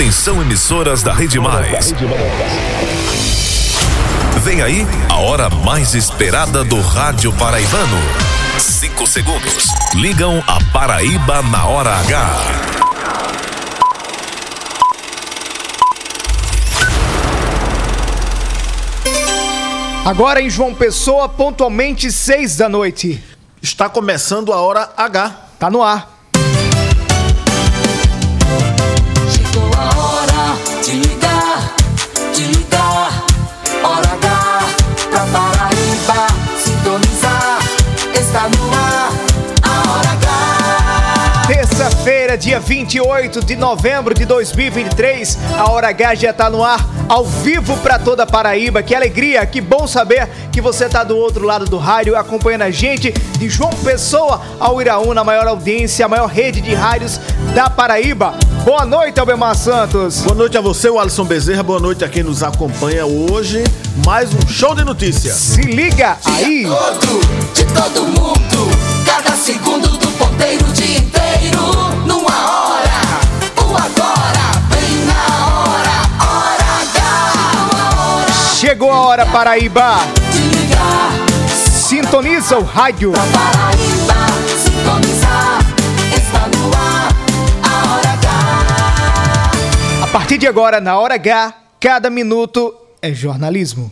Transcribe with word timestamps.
Atenção 0.00 0.40
emissoras 0.40 1.02
da 1.02 1.12
Rede 1.12 1.38
Mais. 1.38 1.92
Vem 4.42 4.62
aí 4.62 4.86
a 5.10 5.16
hora 5.16 5.50
mais 5.50 5.94
esperada 5.94 6.64
do 6.64 6.80
rádio 6.80 7.30
paraibano. 7.34 7.98
Cinco 8.58 9.06
segundos. 9.06 9.66
Ligam 9.92 10.42
a 10.46 10.58
Paraíba 10.72 11.42
na 11.42 11.66
hora 11.66 11.90
H. 11.96 12.36
Agora 20.06 20.40
em 20.40 20.48
João 20.48 20.74
Pessoa, 20.74 21.28
pontualmente 21.28 22.10
seis 22.10 22.56
da 22.56 22.70
noite. 22.70 23.22
Está 23.60 23.86
começando 23.86 24.50
a 24.50 24.62
hora 24.62 24.90
H. 24.96 25.28
Tá 25.58 25.68
no 25.70 25.82
ar. 25.82 26.09
Dia 42.40 42.58
28 42.58 43.44
de 43.44 43.54
novembro 43.54 44.14
de 44.14 44.24
2023, 44.24 45.38
a 45.58 45.70
Hora 45.70 45.88
H 45.88 46.14
já 46.14 46.32
tá 46.32 46.48
no 46.48 46.64
ar, 46.64 46.82
ao 47.06 47.22
vivo 47.22 47.76
para 47.78 47.98
toda 47.98 48.22
a 48.22 48.26
Paraíba. 48.26 48.82
Que 48.82 48.94
alegria, 48.94 49.44
que 49.44 49.60
bom 49.60 49.86
saber 49.86 50.26
que 50.50 50.58
você 50.58 50.88
tá 50.88 51.04
do 51.04 51.18
outro 51.18 51.44
lado 51.44 51.66
do 51.66 51.76
rádio 51.76 52.16
acompanhando 52.16 52.62
a 52.62 52.70
gente 52.70 53.12
de 53.38 53.46
João 53.50 53.68
Pessoa 53.84 54.40
ao 54.58 54.80
Iraú, 54.80 55.12
na 55.12 55.22
maior 55.22 55.46
audiência, 55.46 56.06
a 56.06 56.08
maior 56.08 56.28
rede 56.28 56.62
de 56.62 56.72
rádios 56.72 57.20
da 57.54 57.68
Paraíba. 57.68 58.32
Boa 58.64 58.86
noite, 58.86 59.20
Albemar 59.20 59.54
Santos. 59.54 60.22
Boa 60.22 60.34
noite 60.34 60.56
a 60.56 60.62
você, 60.62 60.88
o 60.88 60.98
Alisson 60.98 61.24
Bezerra. 61.24 61.62
Boa 61.62 61.78
noite 61.78 62.06
a 62.06 62.08
quem 62.08 62.22
nos 62.22 62.42
acompanha 62.42 63.04
hoje. 63.04 63.62
Mais 64.06 64.32
um 64.32 64.48
show 64.48 64.74
de 64.74 64.82
notícias. 64.82 65.36
Se 65.36 65.60
liga 65.60 66.16
aí. 66.24 66.64
Todo, 66.64 67.20
de 67.52 67.64
todo 67.66 68.02
mundo. 68.06 68.70
Cada 69.04 69.36
segundo 69.36 69.88
do 69.88 70.08
ponteiro, 70.12 70.64
o 70.64 70.72
dia 70.72 70.98
inteiro. 70.98 71.89
Numa 72.30 72.50
hora, 72.62 73.00
o 73.56 73.76
agora. 73.76 74.44
Bem 74.70 75.04
na 75.04 75.22
hora, 75.48 75.96
hora 76.22 76.68
H. 76.82 76.98
Uma 77.72 77.88
hora 78.04 78.32
Chegou 78.54 78.92
a 78.92 79.00
hora, 79.00 79.26
Paraíba. 79.26 79.98
Sintoniza 81.48 82.58
o 82.58 82.62
rádio. 82.62 83.12
A 90.02 90.06
partir 90.06 90.38
de 90.38 90.46
agora, 90.46 90.80
na 90.80 90.98
Hora 90.98 91.14
H, 91.14 91.54
cada 91.80 92.10
minuto 92.10 92.72
é 93.02 93.12
jornalismo. 93.12 93.90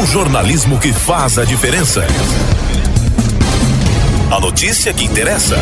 O 0.00 0.06
jornalismo 0.06 0.78
que 0.78 0.92
faz 0.92 1.38
a 1.38 1.44
diferença. 1.44 2.06
A 4.30 4.38
notícia 4.40 4.92
que 4.92 5.04
interessa. 5.04 5.56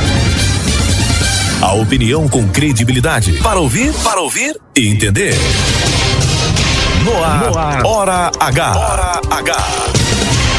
A 1.63 1.73
opinião 1.75 2.29
com 2.29 2.49
credibilidade. 2.49 3.35
Para 3.35 3.61
ouvir, 3.61 3.93
para 4.03 4.21
ouvir 4.21 4.57
e 4.75 4.89
entender. 4.89 5.35
No 7.05 7.23
ar, 7.23 7.87
Hora 7.87 8.33
H. 8.41 8.77
Hora 8.77 9.21
H. 9.31 10.06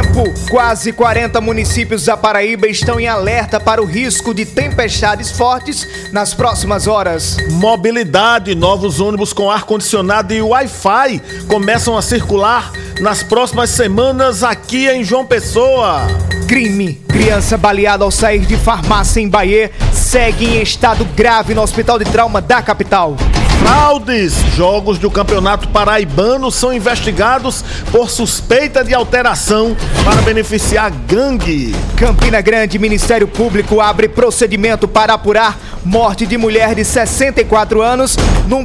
Tempo: 0.00 0.24
quase 0.48 0.92
40 0.92 1.40
municípios 1.42 2.06
da 2.06 2.16
Paraíba 2.16 2.66
estão 2.66 2.98
em 2.98 3.06
alerta 3.06 3.60
para 3.60 3.82
o 3.82 3.84
risco 3.84 4.32
de 4.32 4.46
tempestades 4.46 5.30
fortes 5.30 5.86
nas 6.10 6.32
próximas 6.32 6.86
horas. 6.86 7.36
Mobilidade, 7.50 8.54
novos 8.54 8.98
ônibus 8.98 9.34
com 9.34 9.50
ar-condicionado 9.50 10.32
e 10.32 10.40
Wi-Fi 10.40 11.20
começam 11.46 11.98
a 11.98 12.02
circular 12.02 12.72
nas 13.00 13.22
próximas 13.22 13.70
semanas 13.70 14.42
aqui 14.42 14.88
em 14.88 15.04
João 15.04 15.26
Pessoa. 15.26 16.06
Crime: 16.48 16.94
criança 17.06 17.58
baleada 17.58 18.02
ao 18.02 18.10
sair 18.10 18.40
de 18.40 18.56
farmácia 18.56 19.20
em 19.20 19.28
Bahia 19.28 19.70
segue 20.10 20.56
em 20.56 20.60
estado 20.60 21.04
grave 21.14 21.54
no 21.54 21.62
hospital 21.62 21.96
de 21.96 22.04
trauma 22.04 22.40
da 22.40 22.60
capital. 22.60 23.16
Fraudes! 23.60 24.34
Jogos 24.56 24.98
do 24.98 25.08
Campeonato 25.08 25.68
Paraibano 25.68 26.50
são 26.50 26.72
investigados 26.72 27.64
por 27.92 28.10
suspeita 28.10 28.82
de 28.82 28.92
alteração 28.92 29.76
para 30.04 30.20
beneficiar 30.22 30.90
gangue. 31.06 31.76
Campina 31.96 32.40
Grande, 32.40 32.76
Ministério 32.76 33.28
Público 33.28 33.80
abre 33.80 34.08
procedimento 34.08 34.88
para 34.88 35.14
apurar 35.14 35.56
morte 35.84 36.26
de 36.26 36.36
mulher 36.36 36.74
de 36.74 36.84
64 36.84 37.80
anos 37.80 38.16
num 38.48 38.64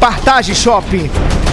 Partage 0.00 0.54
Shopping. 0.54 1.10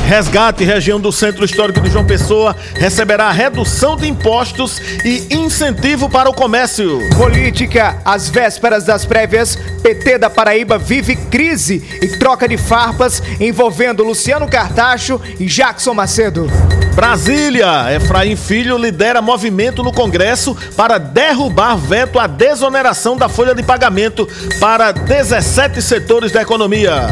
Resgate, 0.07 0.63
região 0.63 1.01
do 1.01 1.11
Centro 1.11 1.43
Histórico 1.43 1.81
de 1.81 1.89
João 1.89 2.05
Pessoa, 2.05 2.55
receberá 2.75 3.29
redução 3.29 3.97
de 3.97 4.07
impostos 4.07 4.81
e 5.03 5.27
incentivo 5.35 6.09
para 6.09 6.29
o 6.29 6.33
comércio. 6.33 7.01
Política, 7.17 7.97
às 8.05 8.29
vésperas 8.29 8.85
das 8.85 9.03
prévias, 9.03 9.57
PT 9.83 10.17
da 10.17 10.29
Paraíba 10.29 10.77
vive 10.77 11.17
crise 11.17 11.83
e 12.01 12.07
troca 12.17 12.47
de 12.47 12.55
farpas 12.55 13.21
envolvendo 13.37 14.01
Luciano 14.01 14.47
Cartacho 14.47 15.19
e 15.37 15.45
Jackson 15.45 15.93
Macedo. 15.93 16.49
Brasília, 16.95 17.93
Efraim 17.93 18.37
Filho 18.37 18.77
lidera 18.77 19.21
movimento 19.21 19.83
no 19.83 19.91
Congresso 19.91 20.55
para 20.77 20.97
derrubar 20.97 21.75
veto 21.75 22.17
à 22.17 22.27
desoneração 22.27 23.17
da 23.17 23.27
folha 23.27 23.53
de 23.53 23.61
pagamento 23.61 24.25
para 24.57 24.93
17 24.93 25.81
setores 25.81 26.31
da 26.31 26.41
economia. 26.41 27.07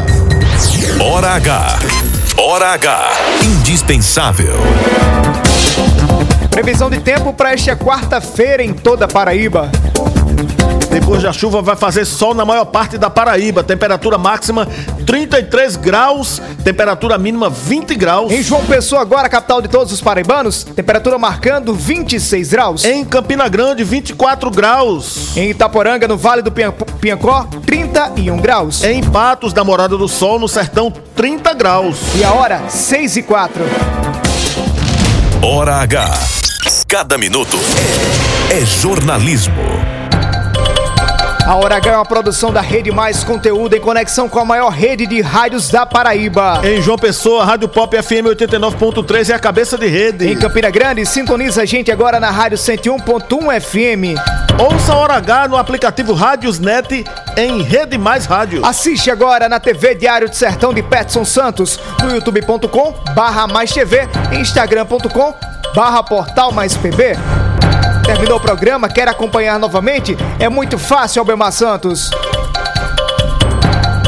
Hora 0.98 1.34
H. 1.34 2.15
Hora 2.48 2.74
H. 2.74 3.10
Indispensável. 3.42 4.54
Previsão 6.48 6.88
de 6.88 7.00
tempo 7.00 7.32
para 7.32 7.52
esta 7.52 7.74
quarta-feira 7.74 8.62
em 8.62 8.72
toda 8.72 9.06
a 9.06 9.08
Paraíba. 9.08 9.68
Depois 10.88 11.22
da 11.22 11.32
chuva 11.32 11.60
vai 11.60 11.74
fazer 11.74 12.04
sol 12.04 12.34
na 12.34 12.44
maior 12.44 12.66
parte 12.66 12.96
da 12.96 13.10
Paraíba. 13.10 13.64
Temperatura 13.64 14.16
máxima 14.16 14.64
33 15.04 15.74
graus, 15.74 16.40
temperatura 16.62 17.18
mínima 17.18 17.50
20 17.50 17.94
graus. 17.96 18.30
Em 18.30 18.42
João 18.42 18.64
Pessoa, 18.64 19.02
agora 19.02 19.28
capital 19.28 19.60
de 19.60 19.66
todos 19.66 19.92
os 19.92 20.00
paraibanos, 20.00 20.62
temperatura 20.62 21.18
marcando 21.18 21.74
26 21.74 22.50
graus. 22.50 22.84
Em 22.84 23.04
Campina 23.04 23.48
Grande, 23.48 23.82
24 23.82 24.50
graus. 24.52 25.36
Em 25.36 25.50
Itaporanga, 25.50 26.06
no 26.06 26.16
Vale 26.16 26.42
do 26.42 26.52
Piancó, 26.96 27.46
31 27.64 28.36
graus. 28.38 28.82
Em 28.82 29.02
Patos, 29.02 29.52
da 29.52 29.62
Morada 29.62 29.96
do 29.96 30.08
Sol, 30.08 30.38
no 30.38 30.48
Sertão, 30.48 30.92
30 31.14 31.54
graus. 31.54 31.96
E 32.14 32.24
a 32.24 32.32
hora, 32.32 32.68
6 32.68 33.16
e 33.16 33.22
4. 33.22 33.62
Hora 35.42 35.76
H. 35.76 36.18
Cada 36.88 37.18
minuto 37.18 37.56
é 38.50 38.64
jornalismo. 38.64 39.95
A 41.46 41.54
Hora 41.54 41.76
H 41.76 41.92
é 41.92 41.94
uma 41.94 42.04
produção 42.04 42.52
da 42.52 42.60
Rede 42.60 42.90
Mais 42.90 43.22
Conteúdo 43.22 43.76
em 43.76 43.80
conexão 43.80 44.28
com 44.28 44.40
a 44.40 44.44
maior 44.44 44.70
rede 44.70 45.06
de 45.06 45.20
rádios 45.20 45.70
da 45.70 45.86
Paraíba. 45.86 46.60
Em 46.64 46.82
João 46.82 46.98
Pessoa, 46.98 47.44
Rádio 47.44 47.68
Pop 47.68 47.96
FM 48.02 48.26
89.3 48.34 49.30
é 49.30 49.34
a 49.34 49.38
cabeça 49.38 49.78
de 49.78 49.86
rede. 49.86 50.28
Em 50.28 50.36
Campina 50.36 50.68
Grande, 50.70 51.06
sintoniza 51.06 51.62
a 51.62 51.64
gente 51.64 51.92
agora 51.92 52.18
na 52.18 52.32
Rádio 52.32 52.58
101.1 52.58 53.60
FM. 53.60 54.20
Ouça 54.60 54.92
a 54.92 54.96
Hora 54.96 55.14
H 55.14 55.46
no 55.46 55.56
aplicativo 55.56 56.14
Rádios 56.14 56.58
Net 56.58 57.04
em 57.36 57.62
Rede 57.62 57.96
Mais 57.96 58.26
Rádio. 58.26 58.66
Assiste 58.66 59.08
agora 59.08 59.48
na 59.48 59.60
TV 59.60 59.94
Diário 59.94 60.28
de 60.28 60.36
Sertão 60.36 60.74
de 60.74 60.82
Petson 60.82 61.24
Santos, 61.24 61.78
no 62.02 62.10
youtube.com 62.10 62.92
barra 63.14 63.46
mais 63.46 63.72
TV, 63.72 64.08
instagram.com 64.32 65.32
barra 65.76 66.02
portal 66.02 66.50
mais 66.50 66.76
PB. 66.76 67.45
Terminou 68.06 68.38
o 68.38 68.40
programa? 68.40 68.88
Quer 68.88 69.08
acompanhar 69.08 69.58
novamente? 69.58 70.16
É 70.38 70.48
muito 70.48 70.78
fácil, 70.78 71.20
Albemar 71.20 71.50
Santos. 71.50 72.10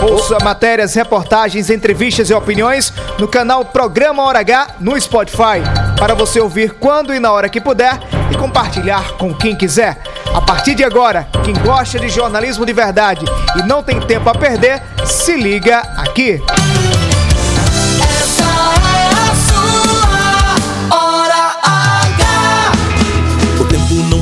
Ouça 0.00 0.39
matérias, 0.43 0.95
reportagens, 0.95 1.69
entrevistas 1.69 2.31
e 2.31 2.35
opiniões 2.35 2.93
no 3.19 3.27
canal 3.27 3.65
Programa 3.65 4.23
Hora 4.23 4.39
H 4.39 4.77
no 4.79 4.99
Spotify. 5.00 5.61
Para 5.99 6.15
você 6.15 6.41
ouvir 6.41 6.75
quando 6.75 7.12
e 7.12 7.19
na 7.19 7.33
hora 7.33 7.49
que 7.49 7.61
puder 7.61 7.99
e 8.31 8.37
compartilhar 8.37 9.15
com 9.15 9.35
quem 9.35 9.56
quiser. 9.56 10.00
A 10.33 10.41
partir 10.41 10.77
de 10.77 10.85
agora, 10.85 11.27
quem 11.45 11.55
gosta 11.55 11.99
de 11.99 12.09
jornalismo 12.09 12.65
de 12.65 12.73
verdade 12.73 13.25
e 13.56 13.62
não 13.65 13.83
tem 13.83 13.99
tempo 13.99 14.31
a 14.31 14.35
perder, 14.35 14.81
se 15.05 15.35
liga 15.37 15.81
aqui. 15.97 16.41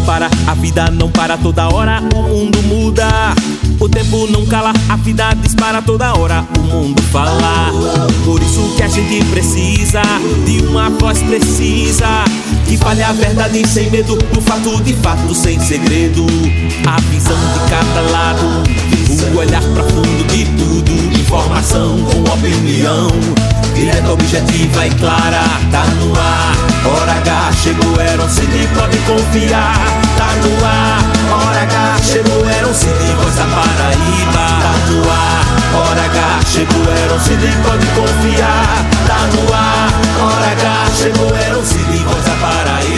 para, 0.07 0.31
a 0.47 0.55
vida 0.55 0.89
não 0.89 1.11
para 1.11 1.37
toda 1.37 1.69
hora, 1.69 2.01
o 2.15 2.23
mundo 2.23 2.63
muda. 2.63 3.35
O 3.79 3.89
tempo 3.89 4.27
não 4.29 4.47
cala, 4.47 4.73
a 4.89 4.97
vida 4.97 5.35
dispara 5.35 5.83
toda 5.83 6.15
hora, 6.15 6.45
o 6.59 6.63
mundo 6.63 7.03
fala. 7.03 7.71
Por 8.25 8.43
isso 8.43 8.75
que 8.75 8.83
a 8.83 8.89
gente 8.89 9.25
precisa 9.27 10.01
de 10.47 10.65
uma 10.67 10.89
voz 10.91 11.23
precisa. 11.23 12.25
Que 12.67 12.77
fale 12.77 13.03
a 13.03 13.13
verdade 13.13 13.67
sem 13.69 13.91
medo, 13.91 14.19
o 14.37 14.41
fato 14.41 14.83
de 14.83 14.95
fato 14.95 15.35
sem 15.35 15.61
segredo. 15.61 16.27
A 16.87 17.01
visão 17.03 17.37
de 17.37 17.71
cada 17.71 18.01
lado, 18.11 18.63
o 19.35 19.39
olhar 19.39 19.63
profundo 19.63 20.27
de 20.29 20.45
tudo. 20.57 21.21
Informação 21.21 21.99
com 21.99 22.21
opinião, 22.33 23.09
direta, 23.75 24.11
objetiva 24.11 24.87
e 24.87 24.91
clara. 24.95 25.43
Tá 25.71 25.85
no 25.85 26.13
ar, 26.19 26.57
hora 26.87 27.13
H 27.13 27.53
chegou, 27.63 28.01
era 28.01 28.23
um 28.23 28.29
CD, 28.29 28.67
pode 28.75 28.97
confiar. 28.99 29.77
Tá 30.17 30.35
no 30.43 30.65
ar, 30.65 31.47
hora 31.47 31.63
H 31.63 31.86
chegou, 32.07 32.49
era 32.49 32.69
um 32.69 32.75
CD, 32.75 33.15
voz 33.15 33.35
da 33.35 33.45
Paraíba. 33.45 34.47
Tá 34.63 34.75
no 34.89 35.11
ar, 35.11 35.45
hora 35.75 36.05
H 36.07 36.41
chegou, 36.47 36.93
era 36.93 37.15
um 37.15 37.21
CD, 37.21 37.47
pode 37.65 37.87
confiar. 37.89 38.87
Tá 39.07 39.19
no 39.35 39.53
ar, 39.53 39.91
hora 40.23 40.53
H 40.53 40.91
chegou, 40.95 41.35
era 41.37 41.59
um 41.59 41.65
CD, 41.65 42.05
voz 42.05 42.25
da 42.25 42.35
Paraíba. 42.37 42.96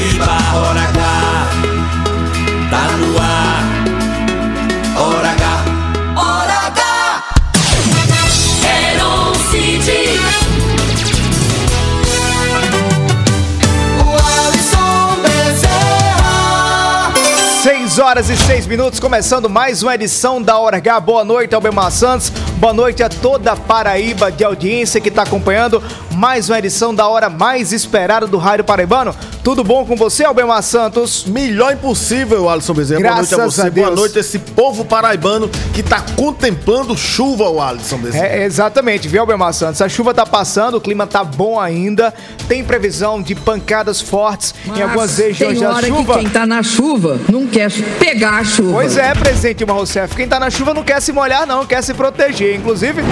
Horas 18.19 18.31
e 18.31 18.37
6 18.37 18.67
minutos, 18.67 18.99
começando 18.99 19.49
mais 19.49 19.81
uma 19.81 19.95
edição 19.95 20.43
da 20.43 20.59
Hora 20.59 20.79
H. 20.79 20.99
Boa 20.99 21.25
noite, 21.25 21.55
Albemar 21.55 21.89
Santos. 21.93 22.31
Boa 22.57 22.73
noite 22.73 23.01
a 23.01 23.09
toda 23.09 23.53
a 23.53 23.57
Paraíba 23.57 24.33
de 24.33 24.43
audiência 24.43 25.01
que 25.01 25.09
está 25.09 25.23
acompanhando 25.23 25.81
mais 26.19 26.51
uma 26.51 26.59
edição 26.59 26.93
da 26.93 27.07
hora 27.07 27.31
mais 27.31 27.73
esperada 27.73 28.27
do 28.27 28.39
Rádio 28.39 28.65
Paraibano. 28.65 29.15
Tudo 29.45 29.63
bom 29.63 29.87
com 29.87 29.95
você, 29.95 30.25
Albemar 30.25 30.63
Santos? 30.65 31.25
Melhor 31.25 31.73
impossível, 31.73 32.51
Alisson 32.51 32.75
Bezerra. 32.75 33.01
Graças 33.01 33.31
Boa 33.31 33.39
noite 33.39 33.41
a 33.41 33.51
você. 33.51 33.61
a 33.61 33.69
Deus. 33.69 33.87
Boa 33.87 33.97
noite 33.97 34.19
a 34.19 34.21
esse 34.21 34.39
povo 34.41 34.85
paraibano 34.85 35.49
que 35.73 35.81
tá 35.81 36.05
contemplando 36.17 36.97
chuva, 36.97 37.49
o 37.49 37.63
Alisson 37.63 37.99
Bezerra. 37.99 38.27
É, 38.27 38.45
exatamente, 38.45 39.07
viu, 39.07 39.21
Albemar 39.21 39.53
Santos? 39.53 39.81
A 39.81 39.89
chuva 39.89 40.13
tá 40.13 40.27
passando, 40.27 40.77
o 40.77 40.81
clima 40.81 41.07
tá 41.07 41.23
bom 41.23 41.59
ainda. 41.59 42.13
Tem 42.49 42.65
previsão 42.65 43.23
de 43.23 43.37
pancadas 43.37 44.01
fortes 44.01 44.55
em 44.67 44.83
algumas 44.83 45.17
regiões 45.19 45.53
tem 45.53 45.63
da 45.63 45.75
hora 45.75 45.87
chuva. 45.87 46.15
que 46.15 46.21
quem 46.21 46.29
tá 46.31 46.45
na 46.45 46.63
chuva 46.65 47.21
não 47.31 47.47
quer 47.47 47.71
pegar 48.01 48.39
a 48.39 48.45
chuva. 48.45 48.73
Pois 48.73 48.97
é, 48.97 49.15
presidente 49.15 49.59
Dilma 49.59 49.75
Rousseff. 49.75 50.17
Quem 50.17 50.27
tá 50.27 50.41
na 50.41 50.51
chuva 50.51 50.75
não 50.75 50.83
quer 50.83 51.01
se 51.01 51.13
molhar, 51.13 51.47
não, 51.47 51.65
quer 51.65 51.83
se 51.83 51.95
proteger. 51.95 52.57
Inclusive, 52.57 53.03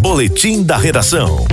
Boletim 0.00 0.62
da 0.62 0.76
redação. 0.76 1.46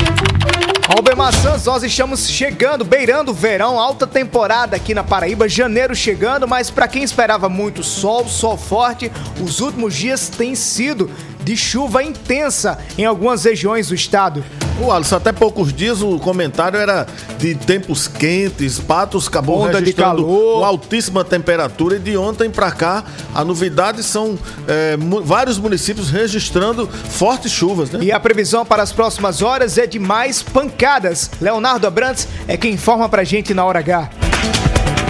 Albemar 0.87 1.33
Santos, 1.33 1.65
nós 1.65 1.83
estamos 1.83 2.29
chegando, 2.29 2.85
beirando 2.85 3.31
o 3.31 3.33
verão, 3.33 3.77
alta 3.77 4.07
temporada 4.07 4.75
aqui 4.75 4.93
na 4.93 5.03
Paraíba, 5.03 5.47
janeiro 5.47 5.93
chegando, 5.93 6.47
mas 6.47 6.71
para 6.71 6.87
quem 6.87 7.03
esperava 7.03 7.49
muito 7.49 7.83
sol, 7.83 8.25
sol 8.27 8.57
forte, 8.57 9.11
os 9.39 9.59
últimos 9.59 9.93
dias 9.93 10.29
têm 10.29 10.55
sido 10.55 11.11
de 11.47 11.55
chuva 11.55 12.03
intensa 12.03 12.77
em 12.97 13.05
algumas 13.05 13.45
regiões 13.45 13.87
do 13.87 13.95
estado. 13.95 14.43
O 14.81 14.91
Alisson, 14.91 15.15
até 15.15 15.31
poucos 15.31 15.71
dias 15.71 16.01
o 16.01 16.19
comentário 16.19 16.77
era 16.77 17.07
de 17.37 17.55
tempos 17.55 18.05
quentes, 18.05 18.79
Patos 18.79 19.29
acabou 19.29 19.61
Onda 19.61 19.79
registrando 19.79 20.27
altíssima 20.61 21.23
temperatura 21.23 21.95
e 21.95 21.99
de 21.99 22.17
ontem 22.17 22.49
para 22.49 22.69
cá 22.69 23.05
a 23.33 23.45
novidade 23.45 24.03
são 24.03 24.37
é, 24.67 24.97
vários 25.23 25.57
municípios 25.57 26.09
registrando 26.09 26.85
fortes 26.85 27.49
chuvas, 27.49 27.91
né? 27.91 27.99
E 28.03 28.11
a 28.11 28.19
previsão 28.19 28.65
para 28.65 28.83
as 28.83 28.91
próximas 28.91 29.41
horas 29.41 29.77
é 29.77 29.87
de 29.87 29.99
mais 29.99 30.43
pancadas. 30.43 31.31
Leonardo 31.39 31.87
Abrantes 31.87 32.27
é 32.45 32.57
quem 32.57 32.73
informa 32.73 33.07
pra 33.07 33.23
gente 33.23 33.53
na 33.53 33.63
hora 33.63 33.79
H. 33.79 34.26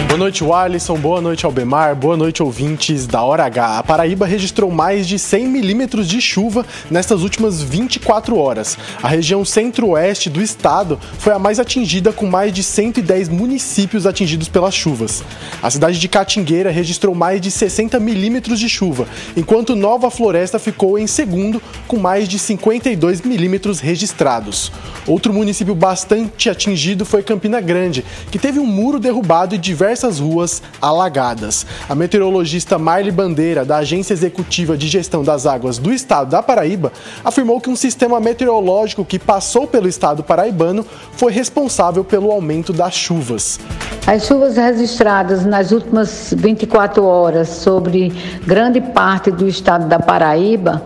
Boa 0.08 0.16
noite, 0.16 0.42
Alisson. 0.42 0.96
Boa 0.96 1.20
noite, 1.20 1.44
Albemar. 1.44 1.94
Boa 1.94 2.16
noite, 2.16 2.42
ouvintes 2.42 3.06
da 3.06 3.22
Hora 3.22 3.44
H. 3.44 3.78
A 3.78 3.82
Paraíba 3.82 4.24
registrou 4.24 4.70
mais 4.70 5.06
de 5.06 5.18
100 5.18 5.46
milímetros 5.46 6.08
de 6.08 6.18
chuva 6.18 6.64
nestas 6.90 7.20
últimas 7.22 7.62
24 7.62 8.34
horas. 8.38 8.78
A 9.02 9.06
região 9.06 9.44
centro-oeste 9.44 10.30
do 10.30 10.40
estado 10.40 10.98
foi 11.18 11.34
a 11.34 11.38
mais 11.38 11.60
atingida, 11.60 12.10
com 12.10 12.24
mais 12.24 12.54
de 12.54 12.62
110 12.62 13.28
municípios 13.28 14.06
atingidos 14.06 14.48
pelas 14.48 14.72
chuvas. 14.74 15.22
A 15.62 15.68
cidade 15.68 16.00
de 16.00 16.08
Catingueira 16.08 16.70
registrou 16.70 17.14
mais 17.14 17.38
de 17.38 17.50
60 17.50 18.00
milímetros 18.00 18.58
de 18.58 18.68
chuva, 18.68 19.06
enquanto 19.36 19.76
Nova 19.76 20.10
Floresta 20.10 20.58
ficou 20.58 20.98
em 20.98 21.06
segundo, 21.06 21.60
com 21.86 21.98
mais 21.98 22.26
de 22.26 22.38
52 22.38 23.20
milímetros 23.20 23.78
registrados. 23.78 24.72
Outro 25.06 25.34
município 25.34 25.74
bastante 25.74 26.48
atingido 26.48 27.04
foi 27.04 27.22
Campina 27.22 27.60
Grande, 27.60 28.04
que 28.30 28.38
teve 28.38 28.58
um 28.58 28.66
muro 28.66 28.98
derrubado 28.98 29.54
e 29.54 29.58
diversas 29.98 30.20
ruas 30.20 30.62
alagadas. 30.80 31.66
A 31.88 31.94
meteorologista 31.94 32.78
Marli 32.78 33.10
Bandeira, 33.10 33.64
da 33.64 33.78
Agência 33.78 34.12
Executiva 34.12 34.76
de 34.76 34.86
Gestão 34.86 35.24
das 35.24 35.44
Águas 35.44 35.78
do 35.78 35.92
Estado 35.92 36.30
da 36.30 36.42
Paraíba, 36.42 36.92
afirmou 37.24 37.60
que 37.60 37.68
um 37.68 37.74
sistema 37.74 38.20
meteorológico 38.20 39.04
que 39.04 39.18
passou 39.18 39.66
pelo 39.66 39.88
estado 39.88 40.22
paraibano 40.22 40.86
foi 41.12 41.32
responsável 41.32 42.04
pelo 42.04 42.30
aumento 42.30 42.72
das 42.72 42.94
chuvas. 42.94 43.58
As 44.06 44.26
chuvas 44.26 44.56
registradas 44.56 45.44
nas 45.44 45.72
últimas 45.72 46.32
24 46.36 47.04
horas 47.04 47.48
sobre 47.48 48.12
grande 48.46 48.80
parte 48.80 49.30
do 49.30 49.48
estado 49.48 49.88
da 49.88 49.98
Paraíba 49.98 50.82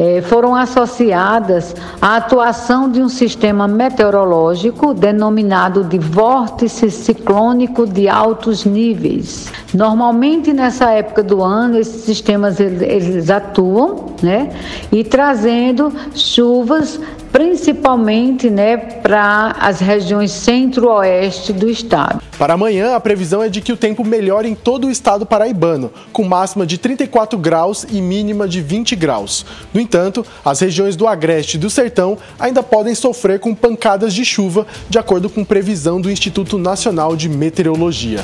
eh, 0.00 0.22
foram 0.22 0.54
associadas 0.54 1.76
à 2.00 2.16
atuação 2.16 2.90
de 2.90 3.02
um 3.02 3.08
sistema 3.10 3.68
meteorológico 3.68 4.94
denominado 4.94 5.84
de 5.84 5.98
vórtice 5.98 6.90
ciclônico 6.90 7.86
de 7.86 8.08
altos 8.08 8.64
níveis. 8.64 9.52
Normalmente 9.74 10.54
nessa 10.54 10.90
época 10.90 11.22
do 11.22 11.42
ano 11.42 11.78
esses 11.78 12.00
sistemas 12.02 12.58
eles, 12.58 12.80
eles 12.80 13.28
atuam, 13.28 14.06
né, 14.22 14.50
e 14.90 15.04
trazendo 15.04 15.92
chuvas 16.14 16.98
principalmente 17.32 18.50
né, 18.50 18.76
para 18.76 19.56
as 19.58 19.80
regiões 19.80 20.30
centro-oeste 20.30 21.52
do 21.52 21.68
estado. 21.68 22.22
Para 22.38 22.54
amanhã, 22.54 22.94
a 22.94 23.00
previsão 23.00 23.42
é 23.42 23.48
de 23.48 23.60
que 23.60 23.72
o 23.72 23.76
tempo 23.76 24.04
melhore 24.04 24.48
em 24.48 24.54
todo 24.54 24.86
o 24.86 24.90
estado 24.90 25.26
paraibano, 25.26 25.92
com 26.12 26.24
máxima 26.24 26.66
de 26.66 26.78
34 26.78 27.38
graus 27.38 27.86
e 27.90 28.00
mínima 28.00 28.48
de 28.48 28.60
20 28.60 28.96
graus. 28.96 29.44
No 29.74 29.80
entanto, 29.80 30.24
as 30.44 30.60
regiões 30.60 30.96
do 30.96 31.06
Agreste 31.06 31.56
e 31.56 31.60
do 31.60 31.68
Sertão 31.68 32.16
ainda 32.38 32.62
podem 32.62 32.94
sofrer 32.94 33.38
com 33.38 33.54
pancadas 33.54 34.14
de 34.14 34.24
chuva, 34.24 34.66
de 34.88 34.98
acordo 34.98 35.28
com 35.28 35.44
previsão 35.44 36.00
do 36.00 36.10
Instituto 36.10 36.58
Nacional 36.58 37.14
de 37.14 37.28
Meteorologia. 37.28 38.20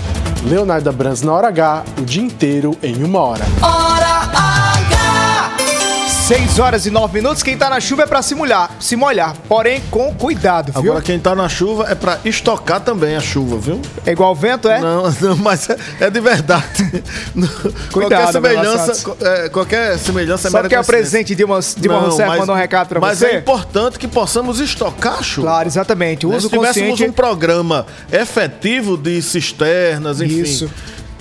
Leonardo 0.48 0.92
Brans 0.92 1.22
na 1.22 1.32
hora 1.32 1.48
H, 1.48 1.84
o 2.00 2.04
dia 2.04 2.22
inteiro 2.22 2.76
em 2.82 3.02
uma 3.02 3.20
hora. 3.20 3.44
Hora. 3.60 4.05
6 6.26 6.58
horas 6.58 6.86
e 6.86 6.90
9 6.90 7.14
minutos, 7.14 7.40
quem 7.40 7.56
tá 7.56 7.70
na 7.70 7.78
chuva 7.78 8.02
é 8.02 8.06
pra 8.06 8.20
se 8.20 8.34
molhar, 8.34 8.68
se 8.80 8.96
molhar, 8.96 9.36
porém 9.48 9.80
com 9.92 10.12
cuidado, 10.12 10.72
viu? 10.72 10.90
Agora 10.90 11.00
quem 11.00 11.20
tá 11.20 11.36
na 11.36 11.48
chuva 11.48 11.86
é 11.88 11.94
pra 11.94 12.18
estocar 12.24 12.80
também 12.80 13.14
a 13.14 13.20
chuva, 13.20 13.56
viu? 13.58 13.80
É 14.04 14.10
igual 14.10 14.32
o 14.32 14.34
vento, 14.34 14.68
é? 14.68 14.80
Não, 14.80 15.04
não, 15.20 15.36
mas 15.36 15.70
é, 15.70 15.76
é 16.00 16.10
de 16.10 16.18
verdade. 16.18 16.64
qualquer 17.92 18.32
semelhança, 18.32 18.86
Santos. 18.94 19.02
co- 19.04 19.16
é, 19.20 19.48
qualquer 19.50 19.98
semelhança 20.00 20.48
é 20.48 20.50
Só 20.50 20.62
que 20.64 20.74
é 20.74 20.80
o 20.80 20.84
presente 20.84 21.32
de 21.32 21.44
uma, 21.44 21.60
de 21.60 21.88
uma 21.88 22.00
Não, 22.00 22.06
Rousseff 22.08 22.28
mas- 22.28 22.40
mandou 22.40 22.56
um 22.56 22.58
recado 22.58 22.88
pra 22.88 22.98
mas 22.98 23.18
você. 23.18 23.26
é 23.26 23.38
importante 23.38 23.96
que 23.96 24.08
possamos 24.08 24.58
estocar 24.58 25.20
a 25.20 25.22
chuva. 25.22 25.46
Claro, 25.46 25.68
exatamente. 25.68 26.26
O 26.26 26.30
Né? 26.30 26.38
uso 26.38 26.48
Se 26.48 26.56
tivéssemos 26.56 26.90
consciente. 26.90 27.10
um 27.10 27.14
programa 27.14 27.86
efetivo 28.10 28.96
de 28.96 29.22
cisternas, 29.22 30.20
enfim. 30.20 30.40
Isso. 30.42 30.68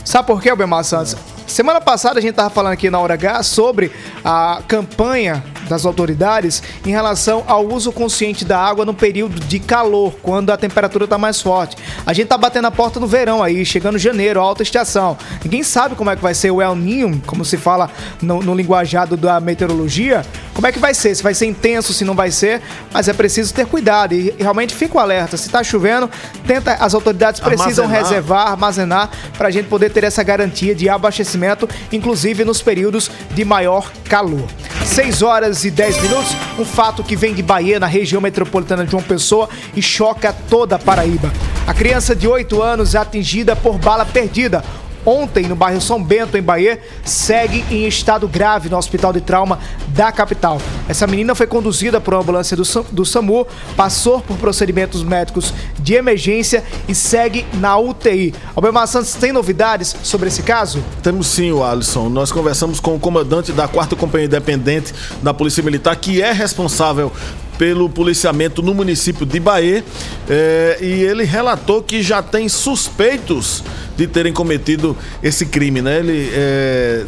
Sabe 0.06 0.28
por 0.28 0.40
quê, 0.40 0.52
Albemar 0.52 0.84
Santos? 0.84 1.18
Semana 1.48 1.82
passada 1.82 2.20
a 2.20 2.22
gente 2.22 2.32
estava 2.32 2.52
falando 2.52 2.74
aqui 2.74 2.92
na 2.92 3.00
Hora 3.00 3.16
H 3.16 3.42
sobre 3.42 3.92
a 4.24 4.62
campanha 4.68 5.44
das 5.68 5.84
autoridades 5.84 6.62
em 6.86 6.92
relação 6.92 7.44
ao 7.48 7.66
uso 7.66 7.92
consciente 7.92 8.46
da 8.46 8.60
água 8.60 8.86
no 8.86 8.94
período 8.94 9.40
de 9.40 9.60
calor, 9.60 10.14
quando 10.22 10.52
a 10.52 10.58
temperatura 10.58 11.06
está 11.06 11.18
mais 11.18 11.42
forte. 11.42 11.76
A 12.06 12.14
gente 12.14 12.28
tá 12.28 12.38
batendo 12.38 12.68
a 12.68 12.72
porta 12.72 13.00
do 13.00 13.08
verão 13.08 13.42
aí, 13.42 13.66
chegando 13.66 13.98
janeiro, 13.98 14.40
alta 14.40 14.62
estação. 14.62 15.18
Ninguém 15.44 15.64
sabe 15.64 15.96
como 15.96 16.12
é 16.12 16.16
que 16.16 16.22
vai 16.22 16.36
ser 16.36 16.52
o 16.52 16.62
El 16.62 16.76
Ninho, 16.76 17.20
como 17.26 17.44
se 17.44 17.58
fala 17.58 17.90
no, 18.22 18.44
no 18.44 18.54
linguajado 18.54 19.18
da 19.18 19.40
meteorologia. 19.40 20.24
Como 20.56 20.66
é 20.66 20.72
que 20.72 20.80
vai 20.80 20.94
ser? 20.94 21.14
Se 21.14 21.22
vai 21.22 21.34
ser 21.34 21.48
intenso, 21.48 21.94
se 21.94 22.06
não 22.06 22.16
vai 22.16 22.32
ser, 22.32 22.62
mas 22.94 23.10
é 23.10 23.14
preciso 23.14 23.54
ter 23.54 23.66
cuidado 23.66 24.14
e, 24.14 24.34
realmente 24.40 24.74
fico 24.74 24.98
alerta. 24.98 25.36
Se 25.36 25.48
está 25.48 25.62
chovendo, 25.62 26.10
tenta 26.48 26.76
as 26.76 26.94
autoridades 26.94 27.42
precisam 27.42 27.84
Armazenar. 27.84 28.10
reservar, 28.10 28.48
armazenar 28.48 29.10
para 29.38 29.50
a 29.50 29.52
gente 29.52 29.68
poder 29.68 29.92
ter 29.92 30.06
essa 30.06 30.24
garantia 30.24 30.74
de 30.74 30.88
abastecimento, 30.88 31.68
inclusive 31.92 32.46
nos 32.46 32.62
períodos 32.62 33.12
de 33.32 33.44
maior 33.44 33.92
calor. 34.08 34.48
6 34.86 35.22
horas 35.24 35.66
e 35.66 35.72
10 35.72 36.02
minutos, 36.02 36.32
um 36.58 36.64
fato 36.64 37.04
que 37.04 37.18
vem 37.18 37.34
de 37.34 37.44
Bahia, 37.44 37.78
na 37.78 37.88
região 37.88 38.22
metropolitana 38.22 38.86
de 38.86 38.92
João 38.92 39.04
Pessoa 39.04 39.50
e 39.76 39.82
choca 39.82 40.34
toda 40.50 40.78
a 40.78 40.80
Paraíba. 40.80 41.34
A 41.68 41.74
criança 41.74 42.16
de 42.16 42.30
8 42.30 42.62
anos 42.62 42.96
é 42.96 42.98
atingida 42.98 43.58
por 43.58 43.78
bala 43.78 44.06
perdida. 44.06 44.64
Ontem, 45.06 45.48
no 45.48 45.56
bairro 45.56 45.80
São 45.80 46.04
Bento, 46.04 46.36
em 46.38 46.42
Bahia, 46.42 46.82
segue 47.04 47.64
em 47.70 47.86
estado 47.88 48.28
grave 48.28 48.70
no 48.70 48.78
hospital 48.78 49.14
de 49.14 49.22
trauma 49.22 49.60
da 49.90 50.12
capital. 50.12 50.60
Essa 50.90 51.06
menina 51.06 51.36
foi 51.36 51.46
conduzida 51.46 52.02
por 52.02 52.14
uma 52.14 52.22
ambulância 52.22 52.58
do, 52.58 52.66
Sam- 52.66 52.86
do 52.92 53.06
SAMU, 53.06 53.46
passou 53.78 54.20
por 54.22 54.36
procedimentos 54.38 55.04
médicos 55.04 55.54
de 55.80 55.94
emergência 55.94 56.64
e 56.88 56.96
segue 56.96 57.46
na 57.54 57.78
UTI. 57.78 58.34
Albemar 58.56 58.88
Santos, 58.88 59.14
tem 59.14 59.32
novidades 59.32 59.96
sobre 60.02 60.28
esse 60.28 60.42
caso? 60.42 60.84
Temos 61.04 61.28
sim, 61.28 61.52
Alisson. 61.62 62.10
Nós 62.10 62.32
conversamos 62.32 62.80
com 62.80 62.96
o 62.96 63.00
comandante 63.00 63.52
da 63.52 63.68
4 63.68 63.96
Companhia 63.96 64.26
Independente 64.26 64.94
da 65.22 65.34
Polícia 65.34 65.62
Militar, 65.62 65.96
que 65.96 66.22
é 66.22 66.32
responsável 66.32 67.12
pelo 67.58 67.90
policiamento 67.90 68.62
no 68.62 68.74
município 68.74 69.26
de 69.26 69.40
Bahia, 69.40 69.84
eh, 70.30 70.78
e 70.82 70.86
ele 71.04 71.24
relatou 71.24 71.82
que 71.82 72.02
já 72.04 72.22
tem 72.22 72.50
suspeitos 72.50 73.64
de 73.96 74.08
terem 74.08 74.34
cometido 74.34 74.96
esse 75.24 75.46
crime, 75.46 75.82
né? 75.82 76.00
Ele, 76.00 76.30
eh, 76.34 77.06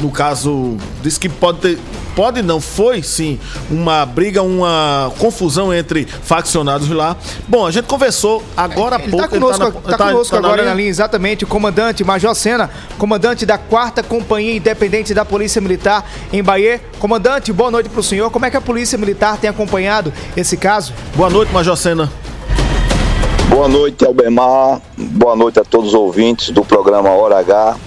no 0.00 0.10
caso, 0.10 0.76
disse 1.02 1.20
que 1.20 1.28
pode 1.28 1.58
ter, 1.60 1.78
pode 2.16 2.42
não, 2.42 2.60
foi 2.60 3.02
sim 3.02 3.38
uma 3.70 4.04
briga, 4.04 4.42
uma 4.42 5.12
confusão 5.18 5.72
entre 5.72 6.04
faccionados 6.04 6.88
lá. 6.88 7.16
Bom, 7.46 7.64
a 7.66 7.70
gente 7.70 7.84
conversou 7.84 8.42
agora 8.56 8.96
há 8.96 9.00
Ele 9.00 9.10
pouco. 9.10 9.24
está 9.24 9.36
conosco, 9.38 9.64
na- 9.88 9.96
tá 9.96 10.04
conosco 10.10 10.34
tá 10.34 10.40
na 10.40 10.48
agora 10.48 10.62
linha? 10.62 10.70
na 10.74 10.76
linha, 10.76 10.88
exatamente, 10.88 11.44
o 11.44 11.46
comandante 11.46 12.02
Major 12.02 12.34
Sena, 12.34 12.70
comandante 12.98 13.46
da 13.46 13.56
4 13.58 14.04
Companhia 14.04 14.56
Independente 14.56 15.14
da 15.14 15.24
Polícia 15.24 15.60
Militar 15.60 16.04
em 16.32 16.42
Bahia. 16.42 16.80
Comandante, 16.98 17.52
boa 17.52 17.70
noite 17.70 17.88
para 17.88 18.00
o 18.00 18.02
senhor. 18.02 18.30
Como 18.30 18.44
é 18.46 18.50
que 18.50 18.56
a 18.56 18.60
Polícia 18.60 18.98
Militar 18.98 19.36
tem 19.36 19.48
acompanhado 19.48 20.12
esse 20.36 20.56
caso? 20.56 20.92
Boa 21.14 21.30
noite, 21.30 21.52
Major 21.52 21.76
Sena. 21.76 22.10
Boa 23.56 23.68
noite, 23.68 24.04
Albemar. 24.04 24.82
Boa 24.98 25.34
noite 25.34 25.58
a 25.58 25.64
todos 25.64 25.88
os 25.88 25.94
ouvintes 25.94 26.50
do 26.50 26.62
programa 26.62 27.08
Hora 27.08 27.38
H. 27.38 27.78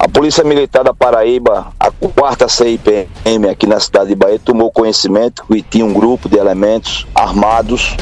A 0.00 0.08
Polícia 0.08 0.42
Militar 0.42 0.82
da 0.82 0.92
Paraíba, 0.92 1.68
a 1.78 1.92
quarta 1.92 2.48
CIPM 2.48 3.48
aqui 3.48 3.68
na 3.68 3.78
cidade 3.78 4.08
de 4.08 4.16
Bahia, 4.16 4.40
tomou 4.44 4.68
conhecimento 4.68 5.44
que 5.46 5.62
tinha 5.62 5.84
um 5.84 5.92
grupo 5.92 6.28
de 6.28 6.36
elementos 6.36 7.06
armados 7.14 7.96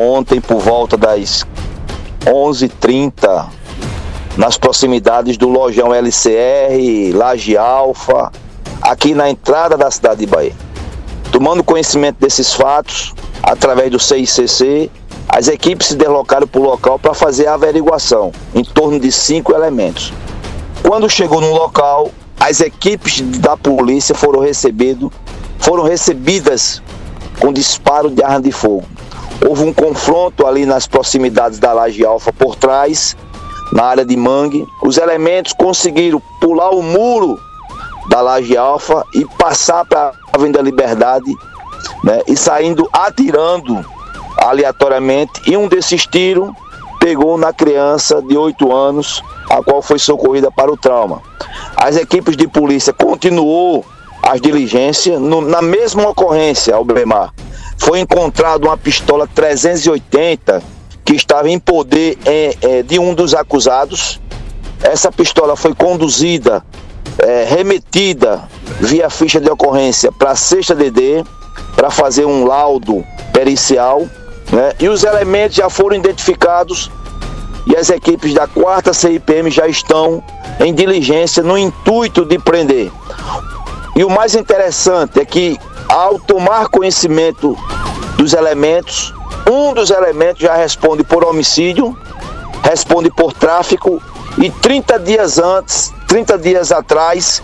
ontem 0.00 0.40
por 0.40 0.60
volta 0.60 0.96
das 0.96 1.44
11h30 2.24 3.46
nas 4.36 4.56
proximidades 4.56 5.36
do 5.36 5.48
Lojão 5.48 5.92
LCR, 5.92 7.16
Laje 7.16 7.56
Alfa, 7.56 8.30
aqui 8.80 9.12
na 9.12 9.28
entrada 9.28 9.76
da 9.76 9.90
cidade 9.90 10.20
de 10.20 10.26
Bahia. 10.26 10.63
Tomando 11.34 11.64
conhecimento 11.64 12.18
desses 12.20 12.52
fatos, 12.54 13.12
através 13.42 13.90
do 13.90 13.98
CICC, 13.98 14.88
as 15.28 15.48
equipes 15.48 15.88
se 15.88 15.96
deslocaram 15.96 16.46
para 16.46 16.60
o 16.60 16.62
local 16.64 16.96
para 16.96 17.12
fazer 17.12 17.48
a 17.48 17.54
averiguação, 17.54 18.30
em 18.54 18.62
torno 18.62 19.00
de 19.00 19.10
cinco 19.10 19.52
elementos. 19.52 20.12
Quando 20.80 21.10
chegou 21.10 21.40
no 21.40 21.52
local, 21.52 22.12
as 22.38 22.60
equipes 22.60 23.20
da 23.40 23.56
polícia 23.56 24.14
foram, 24.14 24.38
recebido, 24.38 25.12
foram 25.58 25.82
recebidas 25.82 26.80
com 27.40 27.52
disparo 27.52 28.10
de 28.10 28.22
arma 28.22 28.40
de 28.40 28.52
fogo. 28.52 28.84
Houve 29.44 29.64
um 29.64 29.72
confronto 29.72 30.46
ali 30.46 30.64
nas 30.64 30.86
proximidades 30.86 31.58
da 31.58 31.72
Laje 31.72 32.06
Alfa 32.06 32.32
por 32.32 32.54
trás, 32.54 33.16
na 33.72 33.82
área 33.82 34.04
de 34.04 34.16
mangue. 34.16 34.64
Os 34.80 34.98
elementos 34.98 35.52
conseguiram 35.52 36.22
pular 36.40 36.70
o 36.70 36.80
muro 36.80 37.40
da 38.08 38.20
Laje 38.20 38.56
Alfa 38.56 39.04
e 39.14 39.24
passar 39.38 39.84
para 39.84 40.08
a 40.32 40.36
Avenida 40.36 40.60
Liberdade, 40.60 41.32
né, 42.02 42.20
e 42.26 42.36
saindo 42.36 42.88
atirando 42.92 43.84
aleatoriamente. 44.36 45.32
E 45.46 45.56
um 45.56 45.68
desses 45.68 46.06
tiros 46.06 46.50
pegou 47.00 47.36
na 47.36 47.52
criança 47.52 48.22
de 48.22 48.36
8 48.36 48.72
anos, 48.72 49.22
a 49.50 49.62
qual 49.62 49.82
foi 49.82 49.98
socorrida 49.98 50.50
para 50.50 50.72
o 50.72 50.76
trauma. 50.76 51.20
As 51.76 51.96
equipes 51.96 52.36
de 52.36 52.48
polícia 52.48 52.92
continuou 52.92 53.84
as 54.22 54.40
diligências 54.40 55.20
no- 55.20 55.42
na 55.42 55.60
mesma 55.60 56.08
ocorrência, 56.08 56.74
Albemar. 56.74 57.32
Foi 57.76 58.00
encontrado 58.00 58.64
uma 58.64 58.76
pistola 58.78 59.28
380 59.34 60.62
que 61.04 61.14
estava 61.14 61.50
em 61.50 61.58
poder 61.58 62.16
eh, 62.24 62.56
eh, 62.62 62.82
de 62.82 62.98
um 62.98 63.12
dos 63.14 63.34
acusados. 63.34 64.18
Essa 64.80 65.12
pistola 65.12 65.54
foi 65.56 65.74
conduzida, 65.74 66.64
eh, 67.18 67.46
remetida 67.48 68.48
via 68.80 69.08
ficha 69.08 69.40
de 69.40 69.50
ocorrência 69.50 70.10
para 70.12 70.32
a 70.32 70.36
sexta 70.36 70.74
DD 70.74 71.24
para 71.76 71.90
fazer 71.90 72.24
um 72.24 72.44
laudo 72.44 73.04
pericial, 73.32 74.06
né? 74.50 74.72
E 74.80 74.88
os 74.88 75.04
elementos 75.04 75.56
já 75.56 75.68
foram 75.70 75.96
identificados 75.96 76.90
e 77.66 77.76
as 77.76 77.88
equipes 77.90 78.34
da 78.34 78.46
quarta 78.46 78.92
CIPM 78.92 79.50
já 79.50 79.66
estão 79.66 80.22
em 80.60 80.74
diligência 80.74 81.42
no 81.42 81.56
intuito 81.56 82.24
de 82.24 82.38
prender. 82.38 82.90
E 83.96 84.04
o 84.04 84.10
mais 84.10 84.34
interessante 84.34 85.20
é 85.20 85.24
que, 85.24 85.58
ao 85.88 86.18
tomar 86.18 86.68
conhecimento 86.68 87.56
dos 88.16 88.32
elementos, 88.32 89.14
um 89.50 89.72
dos 89.72 89.90
elementos 89.90 90.42
já 90.42 90.54
responde 90.54 91.04
por 91.04 91.24
homicídio, 91.24 91.96
responde 92.62 93.10
por 93.10 93.32
tráfico, 93.32 94.02
e 94.36 94.50
30 94.50 94.98
dias 94.98 95.38
antes, 95.38 95.93
30 96.14 96.38
dias 96.38 96.70
atrás, 96.70 97.42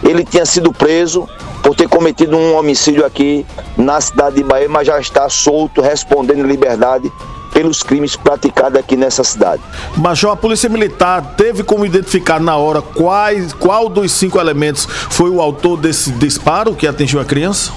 ele 0.00 0.24
tinha 0.24 0.46
sido 0.46 0.72
preso 0.72 1.28
por 1.60 1.74
ter 1.74 1.88
cometido 1.88 2.36
um 2.36 2.56
homicídio 2.56 3.04
aqui 3.04 3.44
na 3.76 4.00
cidade 4.00 4.36
de 4.36 4.44
Bahia, 4.44 4.68
mas 4.68 4.86
já 4.86 5.00
está 5.00 5.28
solto, 5.28 5.80
respondendo 5.80 6.38
em 6.38 6.46
liberdade 6.46 7.10
pelos 7.52 7.82
crimes 7.82 8.14
praticados 8.14 8.78
aqui 8.78 8.96
nessa 8.96 9.24
cidade. 9.24 9.60
Major, 9.96 10.30
a 10.30 10.36
Polícia 10.36 10.68
Militar 10.68 11.34
teve 11.36 11.64
como 11.64 11.84
identificar 11.84 12.38
na 12.38 12.56
hora 12.56 12.80
quais, 12.80 13.52
qual 13.52 13.88
dos 13.88 14.12
cinco 14.12 14.38
elementos 14.38 14.86
foi 14.86 15.28
o 15.28 15.40
autor 15.40 15.76
desse 15.76 16.12
disparo 16.12 16.76
que 16.76 16.86
atingiu 16.86 17.18
a 17.18 17.24
criança? 17.24 17.72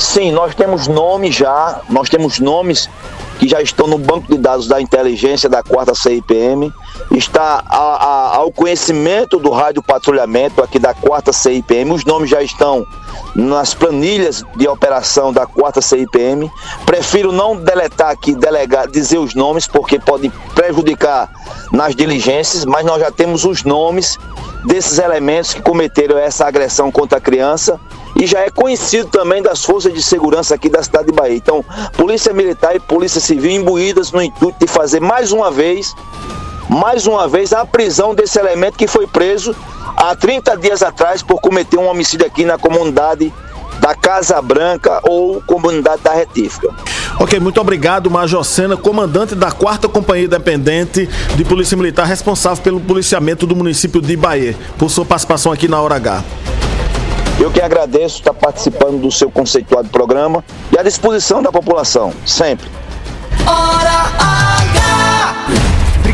Sim, 0.00 0.32
nós 0.32 0.52
temos 0.52 0.88
nomes 0.88 1.36
já, 1.36 1.80
nós 1.88 2.08
temos 2.08 2.40
nomes 2.40 2.90
que 3.40 3.48
já 3.48 3.62
estão 3.62 3.86
no 3.86 3.96
banco 3.96 4.30
de 4.30 4.36
dados 4.36 4.68
da 4.68 4.78
inteligência 4.82 5.48
da 5.48 5.62
quarta 5.62 5.94
CIPM, 5.94 6.70
está 7.10 7.64
a- 7.66 7.78
a- 7.78 8.36
ao 8.36 8.52
conhecimento 8.52 9.38
do 9.38 9.48
rádio 9.48 9.82
patrulhamento 9.82 10.62
aqui 10.62 10.78
da 10.78 10.92
quarta 10.92 11.32
CIPM, 11.32 11.90
os 11.90 12.04
nomes 12.04 12.28
já 12.28 12.42
estão 12.42 12.86
nas 13.34 13.72
planilhas 13.72 14.44
de 14.56 14.68
operação 14.68 15.32
da 15.32 15.46
quarta 15.46 15.80
CIPM. 15.80 16.50
Prefiro 16.84 17.32
não 17.32 17.56
deletar 17.56 18.10
aqui, 18.10 18.34
delegar, 18.34 18.86
dizer 18.88 19.16
os 19.16 19.34
nomes, 19.34 19.66
porque 19.66 19.98
pode 19.98 20.28
prejudicar 20.54 21.30
nas 21.72 21.96
diligências, 21.96 22.66
mas 22.66 22.84
nós 22.84 23.00
já 23.00 23.10
temos 23.10 23.46
os 23.46 23.64
nomes 23.64 24.18
desses 24.66 24.98
elementos 24.98 25.54
que 25.54 25.62
cometeram 25.62 26.18
essa 26.18 26.44
agressão 26.46 26.92
contra 26.92 27.16
a 27.16 27.20
criança 27.22 27.80
e 28.20 28.26
já 28.26 28.40
é 28.40 28.50
conhecido 28.50 29.08
também 29.08 29.42
das 29.42 29.64
forças 29.64 29.94
de 29.94 30.02
segurança 30.02 30.54
aqui 30.54 30.68
da 30.68 30.82
cidade 30.82 31.06
de 31.06 31.12
Bahia. 31.12 31.36
Então, 31.36 31.64
Polícia 31.96 32.34
Militar 32.34 32.76
e 32.76 32.78
Polícia 32.78 33.18
Civil 33.18 33.50
imbuídas 33.50 34.12
no 34.12 34.20
intuito 34.20 34.58
de 34.60 34.66
fazer 34.66 35.00
mais 35.00 35.32
uma 35.32 35.50
vez, 35.50 35.94
mais 36.68 37.06
uma 37.06 37.26
vez, 37.26 37.54
a 37.54 37.64
prisão 37.64 38.14
desse 38.14 38.38
elemento 38.38 38.76
que 38.76 38.86
foi 38.86 39.06
preso 39.06 39.56
há 39.96 40.14
30 40.14 40.54
dias 40.58 40.82
atrás 40.82 41.22
por 41.22 41.40
cometer 41.40 41.78
um 41.78 41.88
homicídio 41.88 42.26
aqui 42.26 42.44
na 42.44 42.58
comunidade 42.58 43.32
da 43.80 43.94
Casa 43.94 44.40
Branca 44.42 45.00
ou 45.04 45.40
comunidade 45.40 46.02
da 46.02 46.12
Retífica. 46.12 46.68
Ok, 47.18 47.40
muito 47.40 47.58
obrigado, 47.58 48.10
Major 48.10 48.44
Sena, 48.44 48.76
comandante 48.76 49.34
da 49.34 49.50
4 49.50 49.88
Companhia 49.88 50.26
Independente 50.26 51.08
de 51.34 51.44
Polícia 51.44 51.74
Militar, 51.74 52.06
responsável 52.06 52.62
pelo 52.62 52.80
policiamento 52.80 53.46
do 53.46 53.56
município 53.56 54.02
de 54.02 54.14
Bahia, 54.14 54.54
por 54.78 54.90
sua 54.90 55.06
participação 55.06 55.50
aqui 55.50 55.66
na 55.66 55.80
Hora 55.80 55.96
H. 55.96 56.22
Eu 57.40 57.50
que 57.50 57.62
agradeço 57.62 58.18
estar 58.18 58.34
participando 58.34 59.00
do 59.00 59.10
seu 59.10 59.30
conceituado 59.30 59.88
programa 59.88 60.44
e 60.70 60.78
à 60.78 60.82
disposição 60.82 61.42
da 61.42 61.50
população, 61.50 62.12
sempre. 62.26 62.68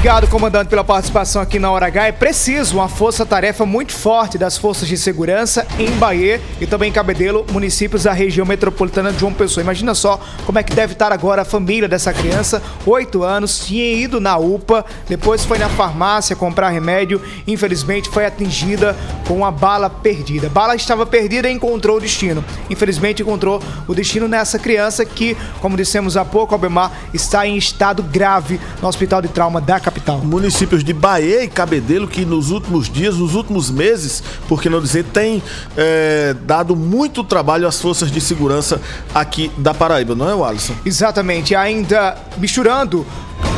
Obrigado, 0.06 0.30
comandante, 0.30 0.68
pela 0.68 0.84
participação 0.84 1.42
aqui 1.42 1.58
na 1.58 1.68
Hora 1.68 1.86
H. 1.86 2.06
É 2.06 2.12
preciso 2.12 2.76
uma 2.76 2.88
força-tarefa 2.88 3.66
muito 3.66 3.92
forte 3.92 4.38
das 4.38 4.56
forças 4.56 4.86
de 4.86 4.96
segurança 4.96 5.66
em 5.80 5.90
Bahia 5.98 6.40
e 6.60 6.66
também 6.66 6.90
em 6.90 6.92
Cabedelo, 6.92 7.44
municípios 7.50 8.04
da 8.04 8.12
região 8.12 8.46
metropolitana 8.46 9.12
de 9.12 9.18
João 9.18 9.32
Pessoa. 9.32 9.64
Imagina 9.64 9.96
só 9.96 10.20
como 10.44 10.60
é 10.60 10.62
que 10.62 10.72
deve 10.72 10.92
estar 10.92 11.10
agora 11.10 11.42
a 11.42 11.44
família 11.44 11.88
dessa 11.88 12.12
criança, 12.12 12.62
oito 12.86 13.24
anos, 13.24 13.66
tinha 13.66 13.94
ido 13.94 14.20
na 14.20 14.36
UPA, 14.36 14.86
depois 15.08 15.44
foi 15.44 15.58
na 15.58 15.68
farmácia 15.68 16.36
comprar 16.36 16.68
remédio, 16.68 17.20
infelizmente 17.44 18.08
foi 18.08 18.26
atingida 18.26 18.94
com 19.26 19.38
uma 19.38 19.50
bala 19.50 19.90
perdida. 19.90 20.46
A 20.46 20.50
bala 20.50 20.76
estava 20.76 21.04
perdida 21.04 21.50
e 21.50 21.52
encontrou 21.52 21.96
o 21.96 22.00
destino. 22.00 22.44
Infelizmente 22.70 23.22
encontrou 23.22 23.60
o 23.88 23.92
destino 23.92 24.28
nessa 24.28 24.56
criança 24.56 25.04
que, 25.04 25.36
como 25.60 25.76
dissemos 25.76 26.16
há 26.16 26.24
pouco, 26.24 26.54
Albemar, 26.54 26.92
está 27.12 27.44
em 27.44 27.56
estado 27.56 28.04
grave 28.04 28.60
no 28.80 28.86
Hospital 28.86 29.20
de 29.20 29.26
Trauma 29.26 29.60
da 29.60 29.80
capital. 29.80 29.95
Municípios 30.22 30.84
de 30.84 30.92
Bahia 30.92 31.44
e 31.44 31.48
Cabedelo 31.48 32.06
que 32.06 32.24
nos 32.24 32.50
últimos 32.50 32.88
dias, 32.88 33.16
nos 33.16 33.34
últimos 33.34 33.70
meses, 33.70 34.22
por 34.48 34.60
que 34.62 34.68
não 34.68 34.80
dizer, 34.80 35.04
tem 35.04 35.42
é, 35.76 36.34
dado 36.44 36.76
muito 36.76 37.24
trabalho 37.24 37.66
às 37.66 37.80
forças 37.80 38.10
de 38.10 38.20
segurança 38.20 38.80
aqui 39.14 39.50
da 39.56 39.74
Paraíba, 39.74 40.14
não 40.14 40.28
é, 40.28 40.48
Alisson? 40.48 40.74
Exatamente, 40.84 41.54
ainda 41.54 42.16
misturando 42.38 43.06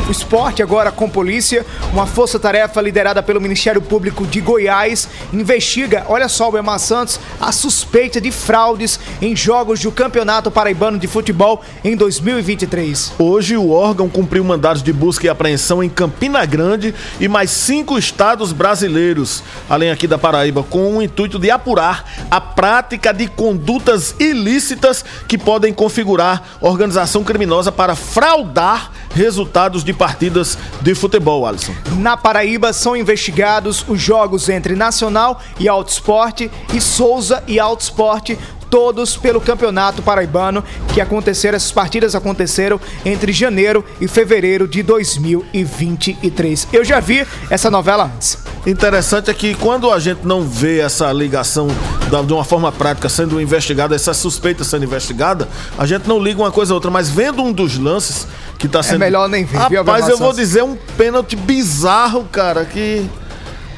o 0.09 0.11
esporte 0.11 0.63
agora 0.63 0.91
com 0.91 1.07
polícia, 1.07 1.63
uma 1.93 2.07
força-tarefa 2.07 2.81
liderada 2.81 3.21
pelo 3.21 3.39
Ministério 3.39 3.79
Público 3.79 4.25
de 4.25 4.41
Goiás 4.41 5.07
investiga, 5.31 6.03
olha 6.09 6.27
só, 6.27 6.49
o 6.49 6.57
Emar 6.57 6.79
Santos, 6.79 7.19
a 7.39 7.51
suspeita 7.51 8.19
de 8.19 8.31
fraudes 8.31 8.99
em 9.21 9.35
jogos 9.35 9.79
do 9.79 9.91
Campeonato 9.91 10.49
Paraibano 10.49 10.97
de 10.97 11.05
Futebol 11.05 11.61
em 11.83 11.95
2023. 11.95 13.13
Hoje 13.19 13.55
o 13.55 13.69
órgão 13.69 14.09
cumpriu 14.09 14.43
mandados 14.43 14.81
de 14.81 14.91
busca 14.91 15.27
e 15.27 15.29
apreensão 15.29 15.83
em 15.83 15.89
Campina 15.89 16.43
Grande 16.43 16.95
e 17.19 17.27
mais 17.27 17.51
cinco 17.51 17.95
estados 17.95 18.51
brasileiros, 18.51 19.43
além 19.69 19.91
aqui 19.91 20.07
da 20.07 20.17
Paraíba, 20.17 20.63
com 20.63 20.97
o 20.97 21.03
intuito 21.03 21.37
de 21.37 21.51
apurar 21.51 22.03
a 22.31 22.41
prática 22.41 23.13
de 23.13 23.27
condutas 23.27 24.15
ilícitas 24.19 25.05
que 25.27 25.37
podem 25.37 25.71
configurar 25.71 26.57
organização 26.61 27.23
criminosa 27.23 27.71
para 27.71 27.95
fraudar 27.95 28.91
resultados 29.13 29.83
de 29.83 29.93
partidas 29.93 30.57
de 30.81 30.95
futebol, 30.95 31.45
Alisson. 31.45 31.73
Na 31.97 32.15
Paraíba 32.15 32.73
são 32.73 32.95
investigados 32.95 33.83
os 33.87 33.99
jogos 34.01 34.49
entre 34.49 34.75
Nacional 34.75 35.41
e 35.59 35.67
Alto 35.67 35.89
Esporte 35.89 36.49
e 36.73 36.79
Souza 36.81 37.43
e 37.47 37.59
Alto 37.59 37.81
Esporte 37.81 38.37
todos 38.69 39.17
pelo 39.17 39.41
Campeonato 39.41 40.01
Paraibano 40.01 40.63
que 40.93 41.01
aconteceram, 41.01 41.55
essas 41.55 41.71
partidas 41.71 42.15
aconteceram 42.15 42.79
entre 43.05 43.31
janeiro 43.31 43.83
e 43.99 44.07
fevereiro 44.07 44.67
de 44.67 44.83
2023. 44.83 46.67
Eu 46.71 46.83
já 46.83 46.99
vi 46.99 47.25
essa 47.49 47.69
novela 47.71 48.05
antes. 48.13 48.37
Interessante 48.65 49.31
é 49.31 49.33
que 49.33 49.55
quando 49.55 49.89
a 49.91 49.99
gente 49.99 50.25
não 50.25 50.41
vê 50.43 50.79
essa 50.79 51.11
ligação 51.11 51.67
da- 52.11 52.21
de 52.21 52.33
uma 52.33 52.43
forma 52.43 52.71
prática 52.71 53.07
sendo 53.07 53.39
investigada, 53.41 53.95
essa 53.95 54.13
suspeita 54.13 54.63
sendo 54.63 54.83
investigada, 54.85 55.47
a 55.77 55.85
gente 55.85 56.07
não 56.07 56.19
liga 56.19 56.39
uma 56.41 56.51
coisa 56.51 56.73
a 56.73 56.75
outra, 56.75 56.91
mas 56.91 57.09
vendo 57.09 57.41
um 57.41 57.51
dos 57.53 57.77
lances 57.77 58.27
que 58.57 58.67
tá 58.67 58.83
sendo. 58.83 58.99
melhor 58.99 59.29
nem 59.29 59.45
ver, 59.45 59.57
Rapaz, 59.57 60.07
eu 60.09 60.17
vou 60.17 60.33
dizer 60.33 60.63
um 60.63 60.75
pênalti 60.97 61.35
bizarro, 61.35 62.25
cara, 62.31 62.65
que. 62.65 63.09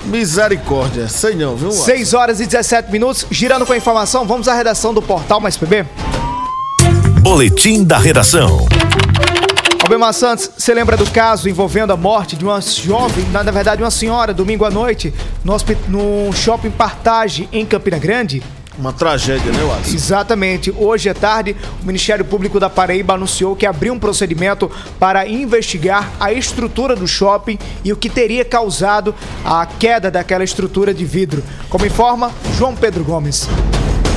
Misericórdia, 0.06 1.08
sei 1.08 1.36
não, 1.36 1.56
viu? 1.56 1.70
Alisson? 1.70 1.86
6 1.86 2.14
horas 2.14 2.40
e 2.40 2.46
17 2.46 2.92
minutos, 2.92 3.26
girando 3.30 3.66
com 3.66 3.74
a 3.74 3.78
informação, 3.78 4.26
vamos 4.26 4.48
à 4.48 4.54
redação 4.54 4.94
do 4.94 5.02
portal 5.02 5.40
Mais 5.40 5.58
PB. 5.58 5.86
Boletim 7.22 7.84
da 7.84 7.98
redação. 7.98 8.68
Albemar 9.84 10.14
Santos, 10.14 10.50
você 10.58 10.74
lembra 10.74 10.96
do 10.96 11.10
caso 11.10 11.50
envolvendo 11.50 11.92
a 11.92 11.98
morte 11.98 12.36
de 12.36 12.46
uma 12.46 12.62
jovem, 12.62 13.26
na 13.32 13.44
verdade 13.44 13.82
uma 13.82 13.92
senhora, 13.92 14.34
domingo 14.34 14.64
à 14.64 14.70
noite, 14.70 15.14
no, 15.44 15.56
no 15.88 16.34
shopping 16.34 16.72
Partage, 16.72 17.50
em 17.52 17.66
Campina 17.66 17.98
Grande? 17.98 18.42
Uma 18.82 18.92
tragédia, 18.92 19.52
né, 19.52 19.60
Alisson? 19.76 19.94
Exatamente. 19.94 20.74
Hoje 20.76 21.08
à 21.08 21.14
tarde, 21.14 21.56
o 21.84 21.86
Ministério 21.86 22.26
Público 22.26 22.60
da 22.60 22.68
Paraíba 22.68 23.14
anunciou 23.14 23.56
que 23.56 23.68
abriu 23.68 23.94
um 23.94 24.00
procedimento 24.00 24.72
para 25.00 25.28
investigar 25.28 26.12
a 26.20 26.34
estrutura 26.34 26.96
do 26.96 27.08
shopping 27.08 27.60
e 27.86 27.94
o 27.94 27.96
que 27.96 28.10
teria 28.10 28.44
causado 28.44 29.14
a 29.46 29.68
queda 29.68 30.10
daquela 30.10 30.44
estrutura 30.44 30.96
de 30.96 31.06
vidro. 31.06 31.44
Como 31.70 31.86
informa 31.86 32.32
João 32.58 32.76
Pedro 32.76 33.04
Gomes. 33.04 33.48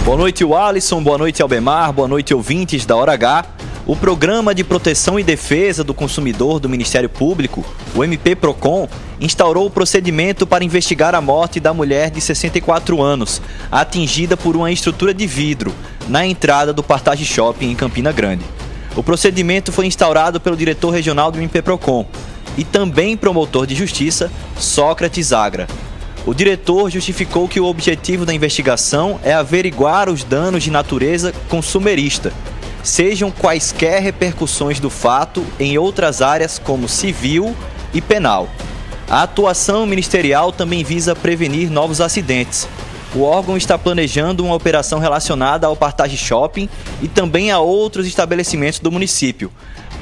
Boa 0.02 0.16
noite, 0.16 0.44
Alisson. 0.50 1.02
Boa 1.02 1.18
noite, 1.18 1.42
Albemar. 1.42 1.92
Boa 1.92 2.08
noite, 2.08 2.32
ouvintes 2.32 2.86
da 2.86 2.96
Hora 2.96 3.12
H. 3.12 3.44
O 3.86 3.94
Programa 3.94 4.54
de 4.54 4.64
Proteção 4.64 5.20
e 5.20 5.22
Defesa 5.22 5.84
do 5.84 5.92
Consumidor 5.92 6.58
do 6.58 6.70
Ministério 6.70 7.08
Público, 7.10 7.62
o 7.94 8.02
MP 8.02 8.34
Procon, 8.34 8.88
instaurou 9.20 9.66
o 9.66 9.70
procedimento 9.70 10.46
para 10.46 10.64
investigar 10.64 11.14
a 11.14 11.20
morte 11.20 11.60
da 11.60 11.74
mulher 11.74 12.10
de 12.10 12.18
64 12.18 13.02
anos, 13.02 13.42
atingida 13.70 14.38
por 14.38 14.56
uma 14.56 14.72
estrutura 14.72 15.12
de 15.12 15.26
vidro 15.26 15.70
na 16.08 16.24
entrada 16.24 16.72
do 16.72 16.82
Partage 16.82 17.26
Shopping 17.26 17.72
em 17.72 17.74
Campina 17.74 18.10
Grande. 18.10 18.42
O 18.96 19.02
procedimento 19.02 19.70
foi 19.70 19.84
instaurado 19.84 20.40
pelo 20.40 20.56
diretor 20.56 20.88
regional 20.88 21.30
do 21.30 21.38
MP 21.38 21.60
Procon 21.60 22.06
e 22.56 22.64
também 22.64 23.18
promotor 23.18 23.66
de 23.66 23.74
justiça, 23.74 24.32
Sócrates 24.56 25.30
Agra. 25.30 25.66
O 26.24 26.32
diretor 26.32 26.88
justificou 26.88 27.46
que 27.46 27.60
o 27.60 27.66
objetivo 27.66 28.24
da 28.24 28.32
investigação 28.32 29.20
é 29.22 29.34
averiguar 29.34 30.08
os 30.08 30.24
danos 30.24 30.62
de 30.62 30.70
natureza 30.70 31.34
consumerista, 31.50 32.32
sejam 32.84 33.30
quaisquer 33.30 34.02
repercussões 34.02 34.78
do 34.78 34.90
fato 34.90 35.44
em 35.58 35.78
outras 35.78 36.20
áreas 36.20 36.58
como 36.58 36.88
civil 36.88 37.56
e 37.94 38.00
penal. 38.00 38.48
A 39.08 39.22
atuação 39.22 39.86
ministerial 39.86 40.52
também 40.52 40.84
visa 40.84 41.16
prevenir 41.16 41.70
novos 41.70 42.00
acidentes. 42.00 42.68
O 43.14 43.22
órgão 43.22 43.56
está 43.56 43.78
planejando 43.78 44.44
uma 44.44 44.54
operação 44.54 44.98
relacionada 44.98 45.66
ao 45.66 45.76
Partage 45.76 46.16
Shopping 46.16 46.68
e 47.00 47.08
também 47.08 47.50
a 47.50 47.58
outros 47.58 48.06
estabelecimentos 48.06 48.80
do 48.80 48.92
município, 48.92 49.50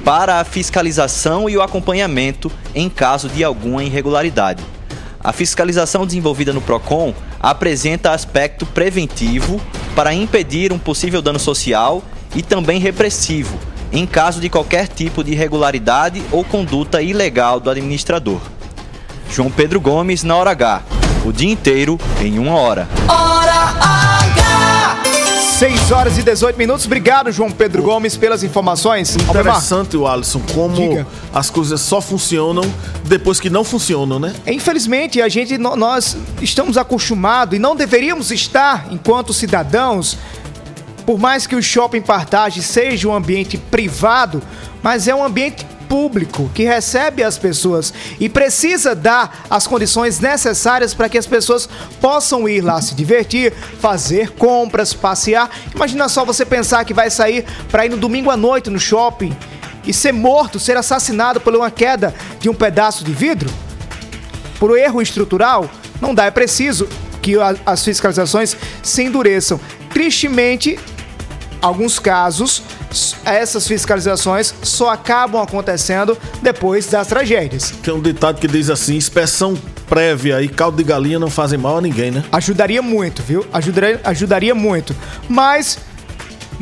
para 0.05 0.41
a 0.41 0.45
fiscalização 0.45 1.49
e 1.49 1.57
o 1.57 1.63
acompanhamento 1.63 2.51
em 2.75 2.89
caso 2.89 3.29
de 3.29 3.45
alguma 3.45 3.85
irregularidade. 3.85 4.63
A 5.21 5.33
fiscalização 5.33 6.05
desenvolvida 6.05 6.53
no 6.53 6.61
PROCON 6.61 7.15
apresenta 7.39 8.13
aspecto 8.13 8.67
preventivo 8.67 9.61
para 9.95 10.13
impedir 10.13 10.73
um 10.73 10.79
possível 10.79 11.23
dano 11.23 11.39
social 11.39 12.03
e 12.35 12.43
também 12.43 12.81
repressivo, 12.81 13.59
em 13.93 14.07
caso 14.07 14.41
de 14.41 14.49
qualquer 14.49 14.89
tipo 14.89 15.23
de 15.23 15.33
irregularidade 15.33 16.23
ou 16.31 16.45
conduta 16.45 17.03
ilegal 17.03 17.61
do 17.61 17.71
administrador. 17.71 18.41
João 19.31 19.51
Pedro 19.51 19.81
Gomes 19.81 20.23
na 20.23 20.37
hora 20.37 20.51
H. 20.51 20.83
O 21.25 21.33
dia 21.33 21.51
inteiro 21.51 21.99
em 22.21 22.39
uma 22.39 22.55
hora. 22.57 22.89
Hora 23.09 23.53
H! 23.53 25.03
6 25.63 25.93
horas 25.93 26.19
e 26.19 26.25
18 26.25 26.57
minutos. 26.59 26.87
Obrigado, 26.87 27.31
João 27.31 27.49
Pedro 27.49 27.85
Gomes, 27.85 28.17
pelas 28.17 28.43
informações. 28.43 29.15
Interessante, 29.15 29.97
o 29.97 30.09
Alisson, 30.09 30.43
como 30.53 30.75
Diga. 30.75 31.07
as 31.33 31.51
coisas 31.51 31.81
só 31.81 32.01
funcionam 32.01 32.65
depois 33.05 33.39
que 33.39 33.49
não 33.49 33.63
funcionam, 33.63 34.19
né? 34.19 34.35
Infelizmente, 34.45 35.23
a 35.23 35.29
gente, 35.29 35.57
nós 35.57 36.17
estamos 36.41 36.77
acostumados 36.77 37.55
e 37.55 37.61
não 37.61 37.77
deveríamos 37.77 38.33
estar 38.33 38.89
enquanto 38.91 39.33
cidadãos, 39.33 40.19
por 41.13 41.21
mais 41.21 41.47
que 41.47 41.55
o 41.55 41.63
shopping 41.63 42.01
partage 42.01 42.63
seja 42.63 43.07
um 43.07 43.15
ambiente 43.15 43.59
privado, 43.59 44.43
mas 44.83 45.07
é 45.07 45.15
um 45.15 45.23
ambiente 45.23 45.63
público 45.87 46.51
que 46.55 46.65
recebe 46.65 47.23
as 47.23 47.37
pessoas 47.37 47.93
e 48.19 48.31
precisa 48.31 48.95
dar 48.95 49.45
as 49.51 49.67
condições 49.67 50.21
necessárias 50.21 50.95
para 50.95 51.11
que 51.11 51.19
as 51.19 51.27
pessoas 51.27 51.69
possam 52.01 52.49
ir 52.49 52.63
lá 52.63 52.81
se 52.81 52.95
divertir, 52.95 53.53
fazer 53.79 54.31
compras, 54.31 54.95
passear. 54.95 55.51
Imagina 55.75 56.09
só 56.09 56.25
você 56.25 56.47
pensar 56.47 56.83
que 56.87 56.95
vai 56.95 57.11
sair 57.11 57.45
para 57.71 57.85
ir 57.85 57.91
no 57.91 57.99
domingo 57.99 58.31
à 58.31 58.37
noite 58.37 58.71
no 58.71 58.81
shopping 58.81 59.37
e 59.87 59.93
ser 59.93 60.13
morto, 60.13 60.59
ser 60.59 60.79
assassinado 60.79 61.43
por 61.43 61.55
uma 61.55 61.71
queda 61.71 62.15
de 62.41 62.49
um 62.49 62.55
pedaço 62.55 63.05
de 63.05 63.13
vidro 63.13 63.53
por 64.59 64.79
erro 64.79 65.03
estrutural, 65.03 65.69
não 66.01 66.15
dá. 66.15 66.25
É 66.25 66.31
preciso 66.31 66.89
que 67.21 67.35
as 67.67 67.85
fiscalizações 67.85 68.57
se 68.83 69.03
endureçam. 69.03 69.61
Tristemente, 69.91 70.79
alguns 71.63 71.99
casos, 71.99 72.63
essas 73.25 73.67
fiscalizações 73.67 74.53
só 74.63 74.91
acabam 74.91 75.41
acontecendo 75.41 76.19
depois 76.43 76.87
das 76.89 77.07
tragédias. 77.07 77.73
Tem 77.83 77.95
um 77.95 78.03
ditado 78.03 78.41
que 78.41 78.49
diz 78.49 78.69
assim: 78.69 78.97
inspeção 78.97 79.57
prévia 79.89 80.43
e 80.43 80.49
caldo 80.49 80.77
de 80.77 80.85
galinha 80.85 81.19
não 81.19 81.31
fazem 81.31 81.59
mal 81.59 81.79
a 81.79 81.81
ninguém, 81.81 82.11
né? 82.11 82.25
Ajudaria 82.33 82.83
muito, 82.83 83.23
viu? 83.23 83.47
Ajudaria, 83.53 84.01
ajudaria 84.05 84.55
muito. 84.55 84.95
Mas 85.29 85.79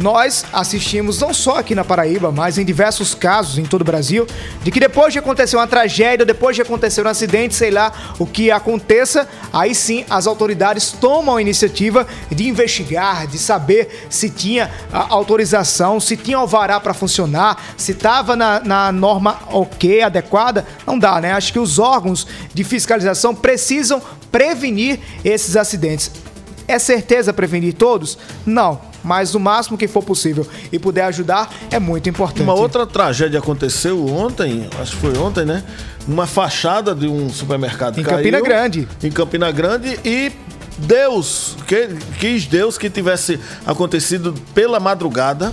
nós 0.00 0.46
assistimos 0.52 1.20
não 1.20 1.34
só 1.34 1.58
aqui 1.58 1.74
na 1.74 1.84
Paraíba, 1.84 2.32
mas 2.32 2.56
em 2.56 2.64
diversos 2.64 3.14
casos 3.14 3.58
em 3.58 3.64
todo 3.64 3.82
o 3.82 3.84
Brasil, 3.84 4.26
de 4.62 4.70
que 4.70 4.80
depois 4.80 5.12
de 5.12 5.18
acontecer 5.18 5.56
uma 5.56 5.66
tragédia, 5.66 6.24
depois 6.24 6.56
de 6.56 6.62
acontecer 6.62 7.04
um 7.06 7.08
acidente, 7.08 7.54
sei 7.54 7.70
lá 7.70 7.92
o 8.18 8.26
que 8.26 8.50
aconteça, 8.50 9.28
aí 9.52 9.74
sim 9.74 10.04
as 10.08 10.26
autoridades 10.26 10.92
tomam 10.92 11.36
a 11.36 11.42
iniciativa 11.42 12.06
de 12.30 12.48
investigar, 12.48 13.26
de 13.26 13.38
saber 13.38 14.06
se 14.08 14.30
tinha 14.30 14.70
a 14.90 15.12
autorização, 15.12 16.00
se 16.00 16.16
tinha 16.16 16.38
alvará 16.38 16.80
para 16.80 16.94
funcionar, 16.94 17.62
se 17.76 17.92
estava 17.92 18.34
na, 18.34 18.60
na 18.60 18.90
norma 18.90 19.38
ok, 19.52 20.02
adequada. 20.02 20.66
Não 20.86 20.98
dá, 20.98 21.20
né? 21.20 21.32
Acho 21.32 21.52
que 21.52 21.58
os 21.58 21.78
órgãos 21.78 22.26
de 22.54 22.64
fiscalização 22.64 23.34
precisam 23.34 24.00
prevenir 24.32 24.98
esses 25.22 25.56
acidentes. 25.56 26.10
É 26.66 26.78
certeza 26.78 27.32
prevenir 27.32 27.74
todos? 27.74 28.16
Não 28.46 28.89
mas 29.02 29.34
o 29.34 29.40
máximo 29.40 29.76
que 29.76 29.88
for 29.88 30.02
possível 30.02 30.46
e 30.70 30.78
puder 30.78 31.04
ajudar 31.04 31.52
é 31.70 31.78
muito 31.78 32.08
importante. 32.08 32.42
Uma 32.42 32.54
outra 32.54 32.86
tragédia 32.86 33.38
aconteceu 33.38 34.06
ontem, 34.06 34.68
acho 34.80 34.92
que 34.92 34.98
foi 34.98 35.16
ontem, 35.18 35.44
né? 35.44 35.62
Uma 36.06 36.26
fachada 36.26 36.94
de 36.94 37.06
um 37.06 37.28
supermercado 37.30 37.98
em 37.98 38.02
caiu, 38.02 38.18
Campina 38.18 38.40
Grande. 38.40 38.88
Em 39.02 39.10
Campina 39.10 39.50
Grande 39.50 39.98
e 40.04 40.32
Deus, 40.78 41.56
que, 41.66 41.88
quis 42.18 42.46
Deus 42.46 42.78
que 42.78 42.88
tivesse 42.88 43.38
acontecido 43.66 44.34
pela 44.54 44.80
madrugada 44.80 45.52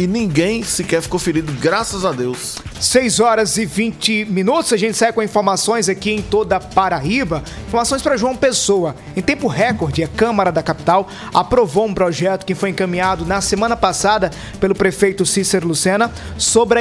e 0.00 0.06
ninguém 0.06 0.62
sequer 0.62 1.02
ficou 1.02 1.20
ferido, 1.20 1.52
graças 1.60 2.06
a 2.06 2.12
Deus. 2.12 2.56
6 2.80 3.20
horas 3.20 3.58
e 3.58 3.66
20 3.66 4.24
minutos, 4.24 4.72
a 4.72 4.76
gente 4.78 4.96
sai 4.96 5.12
com 5.12 5.22
informações 5.22 5.90
aqui 5.90 6.10
em 6.10 6.22
toda 6.22 6.58
Paraíba. 6.58 7.44
Informações 7.68 8.00
para 8.00 8.16
João 8.16 8.34
Pessoa. 8.34 8.96
Em 9.14 9.20
tempo 9.20 9.46
recorde, 9.46 10.02
a 10.02 10.08
Câmara 10.08 10.50
da 10.50 10.62
Capital 10.62 11.06
aprovou 11.34 11.84
um 11.86 11.92
projeto 11.92 12.46
que 12.46 12.54
foi 12.54 12.70
encaminhado 12.70 13.26
na 13.26 13.42
semana 13.42 13.76
passada 13.76 14.30
pelo 14.58 14.74
prefeito 14.74 15.26
Cícero 15.26 15.68
Lucena 15.68 16.10
sobre 16.38 16.80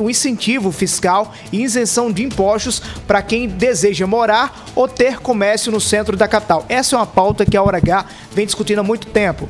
o 0.00 0.10
incentivo 0.10 0.72
fiscal 0.72 1.32
e 1.52 1.62
isenção 1.62 2.10
de 2.10 2.24
impostos 2.24 2.82
para 3.06 3.22
quem 3.22 3.46
deseja 3.46 4.04
morar 4.04 4.64
ou 4.74 4.88
ter 4.88 5.20
comércio 5.20 5.70
no 5.70 5.80
centro 5.80 6.16
da 6.16 6.26
capital. 6.26 6.66
Essa 6.68 6.96
é 6.96 6.98
uma 6.98 7.06
pauta 7.06 7.46
que 7.46 7.56
a 7.56 7.62
Hora 7.62 7.78
H 7.78 8.04
vem 8.32 8.46
discutindo 8.46 8.80
há 8.80 8.82
muito 8.82 9.06
tempo. 9.06 9.46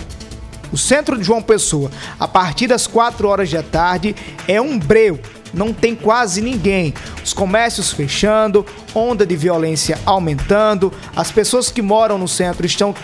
O 0.72 0.78
centro 0.78 1.18
de 1.18 1.24
João 1.24 1.42
Pessoa, 1.42 1.90
a 2.18 2.26
partir 2.26 2.66
das 2.66 2.86
4 2.86 3.28
horas 3.28 3.50
da 3.50 3.62
tarde, 3.62 4.16
é 4.48 4.60
um 4.60 4.78
breu. 4.78 5.20
Não 5.52 5.72
tem 5.72 5.94
quase 5.94 6.40
ninguém. 6.40 6.94
Os 7.22 7.34
comércios 7.34 7.92
fechando, 7.92 8.64
onda 8.94 9.26
de 9.26 9.36
violência 9.36 9.98
aumentando, 10.06 10.90
as 11.14 11.30
pessoas 11.30 11.70
que 11.70 11.82
moram 11.82 12.16
no 12.16 12.26
centro 12.26 12.64
estão 12.64 12.94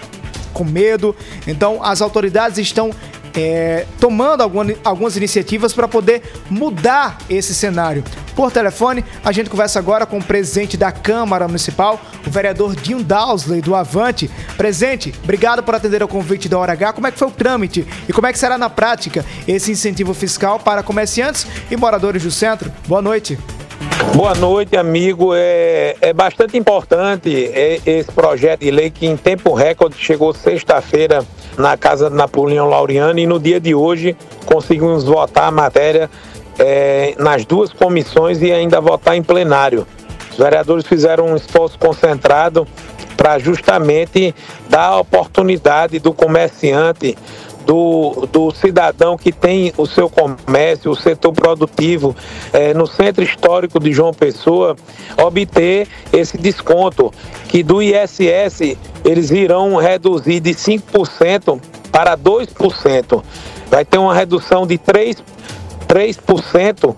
com 0.54 0.64
medo. 0.64 1.14
Então, 1.46 1.84
as 1.84 2.00
autoridades 2.00 2.58
estão 2.58 2.90
é, 3.34 3.86
tomando 4.00 4.42
alguma, 4.42 4.72
algumas 4.82 5.16
iniciativas 5.16 5.72
para 5.72 5.86
poder 5.86 6.22
mudar 6.48 7.18
esse 7.28 7.54
cenário. 7.54 8.02
Por 8.38 8.52
telefone, 8.52 9.04
a 9.24 9.32
gente 9.32 9.50
conversa 9.50 9.80
agora 9.80 10.06
com 10.06 10.18
o 10.18 10.22
presidente 10.22 10.76
da 10.76 10.92
Câmara 10.92 11.48
Municipal, 11.48 12.00
o 12.24 12.30
vereador 12.30 12.76
Dinho 12.76 13.02
Dowsley, 13.02 13.60
do 13.60 13.74
Avante. 13.74 14.30
Presente, 14.56 15.12
obrigado 15.24 15.60
por 15.60 15.74
atender 15.74 16.02
ao 16.02 16.06
convite 16.06 16.48
da 16.48 16.56
Hora 16.56 16.70
H. 16.70 16.92
Como 16.92 17.08
é 17.08 17.10
que 17.10 17.18
foi 17.18 17.26
o 17.26 17.32
trâmite 17.32 17.84
e 18.08 18.12
como 18.12 18.28
é 18.28 18.32
que 18.32 18.38
será 18.38 18.56
na 18.56 18.70
prática 18.70 19.26
esse 19.48 19.72
incentivo 19.72 20.14
fiscal 20.14 20.60
para 20.60 20.84
comerciantes 20.84 21.48
e 21.68 21.76
moradores 21.76 22.22
do 22.22 22.30
centro? 22.30 22.70
Boa 22.86 23.02
noite. 23.02 23.36
Boa 24.14 24.36
noite, 24.36 24.76
amigo. 24.76 25.32
É, 25.34 25.96
é 26.00 26.12
bastante 26.12 26.56
importante 26.56 27.28
esse 27.84 28.12
projeto 28.12 28.60
de 28.60 28.70
lei 28.70 28.88
que 28.88 29.04
em 29.04 29.16
tempo 29.16 29.52
recorde 29.52 29.96
chegou 29.98 30.32
sexta-feira 30.32 31.24
na 31.56 31.76
casa 31.76 32.08
de 32.08 32.14
Napoleão 32.14 32.68
Laureano 32.68 33.18
e 33.18 33.26
no 33.26 33.40
dia 33.40 33.58
de 33.58 33.74
hoje 33.74 34.16
conseguimos 34.46 35.02
votar 35.02 35.48
a 35.48 35.50
matéria 35.50 36.08
é, 36.58 37.14
nas 37.18 37.44
duas 37.44 37.72
comissões 37.72 38.42
e 38.42 38.52
ainda 38.52 38.80
votar 38.80 39.16
em 39.16 39.22
plenário. 39.22 39.86
Os 40.30 40.38
vereadores 40.38 40.86
fizeram 40.86 41.26
um 41.26 41.36
esforço 41.36 41.78
concentrado 41.78 42.66
para 43.16 43.38
justamente 43.38 44.34
dar 44.68 44.86
a 44.86 45.00
oportunidade 45.00 45.98
do 45.98 46.12
comerciante 46.12 47.16
do, 47.68 48.26
do 48.32 48.50
cidadão 48.50 49.18
que 49.18 49.30
tem 49.30 49.74
o 49.76 49.84
seu 49.84 50.08
comércio, 50.08 50.90
o 50.90 50.96
setor 50.96 51.34
produtivo 51.34 52.16
é, 52.50 52.72
no 52.72 52.86
centro 52.86 53.22
histórico 53.22 53.78
de 53.78 53.92
João 53.92 54.14
Pessoa, 54.14 54.74
obter 55.22 55.86
esse 56.10 56.38
desconto, 56.38 57.12
que 57.48 57.62
do 57.62 57.82
ISS 57.82 58.78
eles 59.04 59.30
irão 59.30 59.76
reduzir 59.76 60.40
de 60.40 60.52
5% 60.52 61.60
para 61.92 62.16
2%. 62.16 63.22
Vai 63.70 63.84
ter 63.84 63.98
uma 63.98 64.14
redução 64.14 64.66
de 64.66 64.78
3%, 64.78 65.18
3% 65.88 66.94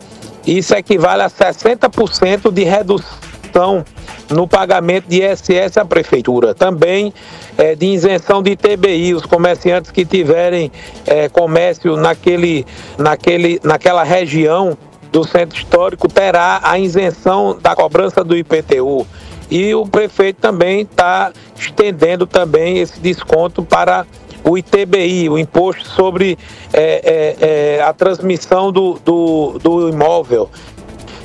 isso 0.47 0.75
equivale 0.75 1.23
a 1.23 1.31
60% 1.31 2.51
de 2.51 2.65
redução 2.65 3.85
no 4.31 4.47
pagamento 4.47 5.07
de 5.09 5.23
ISS 5.23 5.77
à 5.77 5.85
prefeitura. 5.85 6.55
Também 6.55 7.13
é, 7.59 7.75
de 7.75 7.87
isenção 7.87 8.43
de 8.43 8.57
TBI, 8.57 9.15
os 9.15 9.27
comerciantes 9.27 9.91
que 9.91 10.05
tiverem 10.05 10.71
é, 11.07 11.29
comércio 11.29 11.97
naquele, 11.97 12.65
naquele, 12.97 13.61
naquela 13.63 14.03
região 14.03 14.77
do 15.11 15.25
centro 15.25 15.59
histórico 15.59 16.09
terá 16.09 16.61
a 16.63 16.79
isenção 16.79 17.59
da 17.61 17.75
cobrança 17.75 18.23
do 18.23 18.37
IPTU. 18.37 19.07
E 19.51 19.75
o 19.75 19.85
prefeito 19.85 20.41
também 20.41 20.83
está 20.83 21.33
estendendo 21.57 22.25
também 22.25 22.79
esse 22.79 23.01
desconto 23.01 23.65
para 23.65 24.07
o 24.45 24.57
ITBI, 24.57 25.29
o 25.29 25.39
Imposto 25.39 25.87
sobre 25.89 26.39
é, 26.73 27.37
é, 27.41 27.77
é, 27.79 27.83
a 27.83 27.93
transmissão 27.93 28.73
do, 28.73 28.99
do, 29.05 29.59
do 29.63 29.89
imóvel 29.89 30.51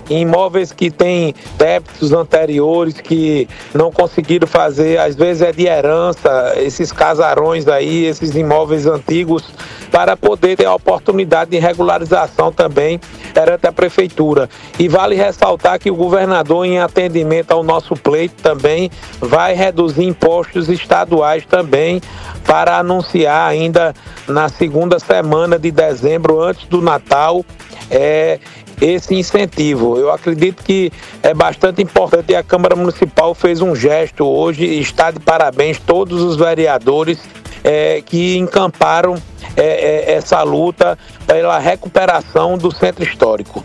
imóveis 0.10 0.72
que 0.72 0.92
têm 0.92 1.34
débitos 1.58 2.14
anteriores 2.14 3.00
que 3.02 3.48
não 3.74 3.92
conseguiram 3.92 4.48
fazer, 4.48 5.00
às 5.00 5.16
vezes 5.16 5.42
é 5.42 5.52
de 5.52 5.66
herança, 5.66 6.54
esses 6.58 6.92
casarões 6.92 7.68
aí, 7.68 8.06
esses 8.06 8.36
imóveis 8.36 8.86
antigos, 8.86 9.44
para 9.92 10.18
poder 10.18 10.58
ter 10.58 10.66
a 10.66 10.76
oportunidade 10.76 11.52
de 11.52 11.58
regularização 11.58 12.52
também 12.52 13.00
perante 13.34 13.68
a 13.68 13.72
prefeitura. 13.72 14.50
E 14.78 14.88
vale 14.88 15.16
ressaltar 15.16 15.80
que 15.80 15.90
o 15.90 15.96
governador, 15.96 16.66
em 16.66 16.80
atendimento 16.80 17.52
ao 17.52 17.64
nosso 17.64 17.96
pleito, 17.96 18.42
também 18.42 18.92
vai 19.20 19.54
reduzir 19.54 20.04
impostos 20.04 20.70
estaduais 20.70 21.46
também 21.46 22.02
para 22.46 22.78
anunciar 22.78 23.50
ainda 23.50 23.94
na 24.28 24.50
segunda 24.50 25.00
semana 25.00 25.58
de 25.58 25.72
dezembro, 25.72 26.42
antes 26.42 26.68
do 26.68 26.82
Natal, 26.82 27.44
é, 27.90 28.40
esse 28.82 29.16
incentivo. 29.16 29.98
Eu 29.98 30.12
acredito 30.12 30.64
que 30.64 30.92
é 31.22 31.34
bastante 31.34 31.82
importante 31.82 32.32
e 32.32 32.36
a 32.36 32.44
Câmara 32.44 32.76
Municipal 32.76 33.34
fez 33.34 33.62
um 33.62 33.76
gesto 33.76 34.26
hoje 34.26 34.66
e 34.66 34.80
está 34.80 35.12
de 35.12 35.20
parabéns 35.20 35.80
todos 35.80 36.22
os 36.22 36.36
vereadores 36.36 37.20
é, 37.64 38.02
que 38.06 38.38
encamparam 38.38 39.16
é, 39.58 39.64
é, 39.64 40.14
essa 40.14 40.42
luta 40.44 40.98
pela 41.26 41.58
recuperação 41.58 42.58
do 42.58 42.72
centro 42.72 43.04
histórico. 43.04 43.64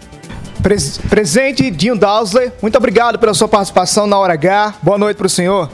Presente 1.09 1.71
Dinho 1.71 1.97
Dowsley, 1.97 2.53
muito 2.61 2.77
obrigado 2.77 3.19
pela 3.19 3.33
sua 3.33 3.49
participação 3.49 4.07
na 4.07 4.19
Hora 4.19 4.35
H. 4.35 4.75
Boa 4.83 4.99
noite 4.99 5.17
para 5.17 5.27
o 5.27 5.31
senhor. 5.31 5.71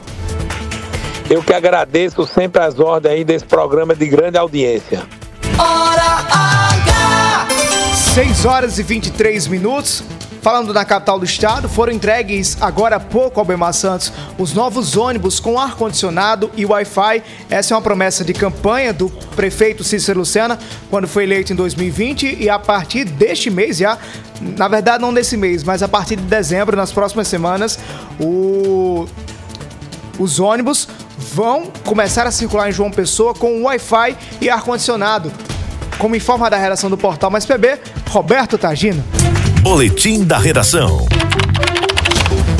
Eu 1.29 1.43
que 1.43 1.53
agradeço 1.53 2.25
sempre 2.25 2.61
as 2.61 2.79
ordens 2.79 3.11
aí 3.13 3.23
desse 3.23 3.45
programa 3.45 3.93
de 3.93 4.05
grande 4.07 4.37
audiência. 4.37 5.03
Hora 5.57 5.81
H! 5.81 5.86
6 8.17 8.45
horas 8.45 8.79
e 8.79 8.83
23 8.83 9.45
minutos. 9.45 10.01
Falando 10.41 10.73
na 10.73 10.83
capital 10.83 11.19
do 11.19 11.25
estado, 11.25 11.69
foram 11.69 11.93
entregues 11.93 12.57
agora 12.59 12.95
há 12.95 12.99
pouco 12.99 13.39
ao 13.39 13.45
Bemar 13.45 13.71
Santos 13.75 14.11
os 14.39 14.53
novos 14.53 14.97
ônibus 14.97 15.39
com 15.39 15.59
ar-condicionado 15.59 16.49
e 16.57 16.65
Wi-Fi. 16.65 17.21
Essa 17.47 17.75
é 17.75 17.77
uma 17.77 17.81
promessa 17.83 18.25
de 18.25 18.33
campanha 18.33 18.91
do 18.91 19.07
prefeito 19.35 19.83
Cícero 19.83 20.21
Lucena 20.21 20.57
quando 20.89 21.07
foi 21.07 21.25
eleito 21.25 21.53
em 21.53 21.55
2020 21.55 22.37
e 22.39 22.49
a 22.49 22.57
partir 22.57 23.05
deste 23.05 23.51
mês 23.51 23.77
já, 23.77 23.99
na 24.41 24.67
verdade 24.67 24.99
não 24.99 25.13
desse 25.13 25.37
mês, 25.37 25.63
mas 25.63 25.83
a 25.83 25.87
partir 25.87 26.15
de 26.15 26.23
dezembro, 26.23 26.75
nas 26.75 26.91
próximas 26.91 27.27
semanas, 27.27 27.77
o... 28.19 29.05
os 30.17 30.39
ônibus 30.39 30.87
vão 31.19 31.71
começar 31.85 32.25
a 32.25 32.31
circular 32.31 32.67
em 32.67 32.71
João 32.71 32.89
Pessoa 32.89 33.35
com 33.35 33.61
Wi-Fi 33.61 34.17
e 34.41 34.49
ar-condicionado. 34.49 35.31
Como 35.97 36.15
informa 36.15 36.49
da 36.49 36.57
redação 36.57 36.89
do 36.89 36.97
portal 36.97 37.31
Mais 37.31 37.45
PB, 37.45 37.79
Roberto 38.09 38.57
Tagino. 38.57 39.03
Boletim 39.61 40.23
da 40.23 40.37
redação. 40.37 41.07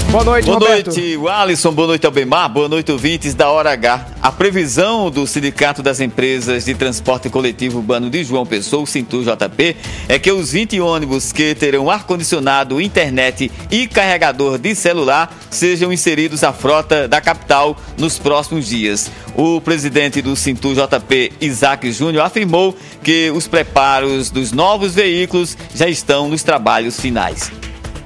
Boa 0.09 0.23
noite, 0.23 0.45
Boa 0.45 0.57
Roberto. 0.57 0.87
noite, 0.87 1.17
Alisson. 1.29 1.71
Boa 1.73 1.87
noite, 1.89 2.05
Albemar. 2.05 2.47
Boa 2.49 2.69
noite, 2.69 2.91
ouvintes 2.91 3.33
da 3.35 3.49
Hora 3.51 3.71
H. 3.73 4.07
A 4.21 4.31
previsão 4.31 5.11
do 5.11 5.27
Sindicato 5.27 5.83
das 5.83 5.99
Empresas 5.99 6.63
de 6.63 6.73
Transporte 6.73 7.29
Coletivo 7.29 7.79
Urbano 7.79 8.09
de 8.09 8.23
João 8.23 8.45
Pessoa, 8.45 8.83
o 8.83 8.87
Cintur 8.87 9.23
JP, 9.23 9.75
é 10.07 10.17
que 10.17 10.31
os 10.31 10.53
20 10.53 10.79
ônibus 10.79 11.33
que 11.33 11.53
terão 11.53 11.89
ar-condicionado, 11.89 12.79
internet 12.79 13.51
e 13.69 13.85
carregador 13.85 14.57
de 14.57 14.73
celular 14.75 15.35
sejam 15.51 15.91
inseridos 15.91 16.41
à 16.41 16.53
frota 16.53 17.05
da 17.05 17.19
capital 17.19 17.77
nos 17.97 18.17
próximos 18.17 18.67
dias. 18.67 19.11
O 19.35 19.59
presidente 19.59 20.21
do 20.21 20.37
Cintur 20.37 20.73
JP, 20.73 21.33
Isaac 21.41 21.91
Júnior, 21.91 22.23
afirmou 22.23 22.75
que 23.03 23.29
os 23.31 23.45
preparos 23.45 24.31
dos 24.31 24.53
novos 24.53 24.95
veículos 24.95 25.57
já 25.75 25.87
estão 25.89 26.29
nos 26.29 26.43
trabalhos 26.43 26.97
finais. 26.97 27.51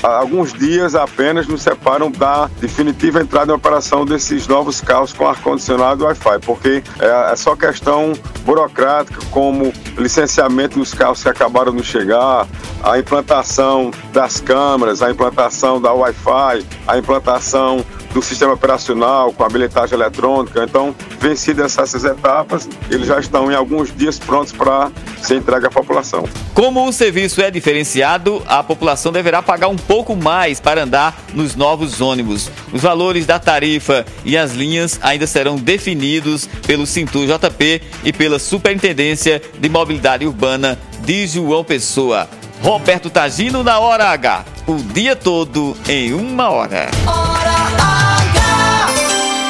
Alguns 0.03 0.53
dias 0.53 0.95
apenas 0.95 1.47
nos 1.47 1.61
separam 1.61 2.09
da 2.11 2.49
definitiva 2.59 3.21
entrada 3.21 3.51
em 3.51 3.55
operação 3.55 4.05
desses 4.05 4.47
novos 4.47 4.81
carros 4.81 5.13
com 5.13 5.27
ar-condicionado 5.27 6.03
e 6.03 6.07
Wi-Fi, 6.07 6.39
porque 6.45 6.83
é, 6.99 7.31
é 7.31 7.35
só 7.35 7.55
questão 7.55 8.13
burocrática, 8.43 9.19
como 9.29 9.71
licenciamento 9.97 10.79
dos 10.79 10.93
carros 10.93 11.21
que 11.21 11.29
acabaram 11.29 11.75
de 11.75 11.83
chegar, 11.83 12.47
a 12.83 12.97
implantação 12.97 13.91
das 14.11 14.39
câmeras, 14.39 15.01
a 15.01 15.11
implantação 15.11 15.79
da 15.79 15.93
Wi-Fi, 15.93 16.65
a 16.87 16.97
implantação 16.97 17.85
do 18.13 18.21
sistema 18.21 18.53
operacional 18.53 19.31
com 19.33 19.43
a 19.43 19.49
bilhetagem 19.49 19.95
eletrônica. 19.95 20.63
Então, 20.63 20.95
vencidas 21.19 21.77
essas 21.77 22.03
etapas, 22.03 22.67
eles 22.89 23.07
já 23.07 23.19
estão 23.19 23.51
em 23.51 23.55
alguns 23.55 23.95
dias 23.95 24.19
prontos 24.19 24.51
para 24.51 24.91
ser 25.21 25.37
entregue 25.37 25.67
à 25.67 25.69
população. 25.69 26.27
Como 26.53 26.87
o 26.87 26.93
serviço 26.93 27.41
é 27.41 27.49
diferenciado, 27.49 28.41
a 28.47 28.61
população 28.63 29.11
deverá 29.11 29.41
pagar 29.41 29.67
um 29.67 29.75
pouco 29.75 30.15
mais 30.15 30.59
para 30.59 30.83
andar 30.83 31.17
nos 31.33 31.55
novos 31.55 32.01
ônibus. 32.01 32.49
Os 32.71 32.81
valores 32.81 33.25
da 33.25 33.39
tarifa 33.39 34.05
e 34.25 34.37
as 34.37 34.53
linhas 34.53 34.99
ainda 35.01 35.25
serão 35.25 35.55
definidos 35.55 36.47
pelo 36.65 36.85
Cintur 36.85 37.25
JP 37.25 37.81
e 38.03 38.13
pela 38.13 38.39
Superintendência 38.39 39.41
de 39.59 39.69
Mobilidade 39.69 40.25
Urbana 40.25 40.77
de 40.99 41.27
João 41.27 41.63
Pessoa. 41.63 42.27
Roberto 42.61 43.09
Tagino 43.09 43.63
na 43.63 43.79
Hora 43.79 44.09
H. 44.09 44.45
O 44.67 44.75
dia 44.75 45.15
todo 45.15 45.75
em 45.87 46.13
uma 46.13 46.49
hora. 46.49 46.89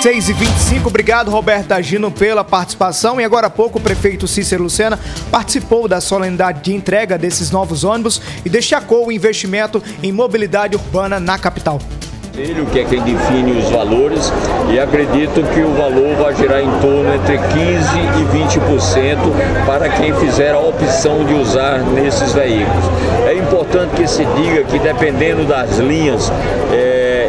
6 0.02 0.30
e 0.30 0.34
25 0.34 0.90
obrigado 0.90 1.30
Roberto 1.30 1.74
Agino 1.74 2.10
pela 2.10 2.44
participação. 2.44 3.22
E 3.22 3.24
agora 3.24 3.46
há 3.46 3.50
pouco 3.52 3.78
o 3.78 3.82
prefeito 3.82 4.28
Cícero 4.28 4.64
Lucena 4.64 5.00
participou 5.30 5.88
da 5.88 6.02
solenidade 6.02 6.64
de 6.64 6.74
entrega 6.74 7.20
desses 7.20 7.52
novos 7.52 7.84
ônibus 7.84 8.20
e 8.44 8.50
destacou 8.50 9.06
o 9.06 9.12
investimento 9.12 9.82
em 10.02 10.12
mobilidade 10.12 10.76
urbana 10.76 11.20
na 11.20 11.38
capital. 11.38 11.80
Ele 12.36 12.66
que 12.72 12.80
é 12.80 12.86
quem 12.86 13.02
define 13.02 13.52
os 13.60 13.70
valores 13.70 14.32
e 14.74 14.80
acredito 14.80 15.44
que 15.54 15.60
o 15.60 15.74
valor 15.74 16.16
vai 16.16 16.34
girar 16.36 16.62
em 16.62 16.72
torno 16.80 17.14
entre 17.14 17.38
15% 17.38 17.50
e 18.18 18.58
20% 18.58 19.66
para 19.66 19.90
quem 19.90 20.16
fizer 20.16 20.54
a 20.54 20.60
opção 20.60 21.26
de 21.26 21.34
usar 21.34 21.80
nesses 21.80 22.32
veículos. 22.32 22.86
É 23.28 23.34
importante 23.36 23.96
que 23.96 24.08
se 24.08 24.26
diga 24.26 24.64
que 24.64 24.80
dependendo 24.80 25.46
das 25.46 25.78
linhas, 25.78 26.32
é, 26.72 26.81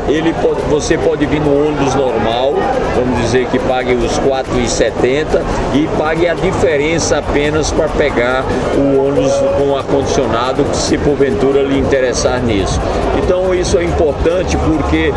ele 0.09 0.33
pode, 0.35 0.61
você 0.63 0.97
pode 0.99 1.25
vir 1.27 1.41
no 1.41 1.69
ônibus 1.69 1.95
normal, 1.95 2.55
vamos 2.95 3.21
dizer 3.23 3.47
que 3.47 3.59
pague 3.61 3.95
os 3.95 4.17
R$ 4.19 4.31
4,70 4.31 5.43
e 5.75 5.89
pague 5.99 6.29
a 6.29 6.35
diferença 6.35 7.19
apenas 7.19 7.71
para 7.71 7.89
pegar 7.89 8.45
o 8.77 9.07
ônibus 9.07 9.33
com 9.59 9.77
ar-condicionado, 9.77 10.65
se 10.73 10.99
porventura 10.99 11.63
lhe 11.63 11.79
interessar 11.79 12.43
nisso. 12.43 12.81
Então 13.23 13.55
isso 13.55 13.79
é 13.79 13.85
importante 13.85 14.57
porque 14.57 15.13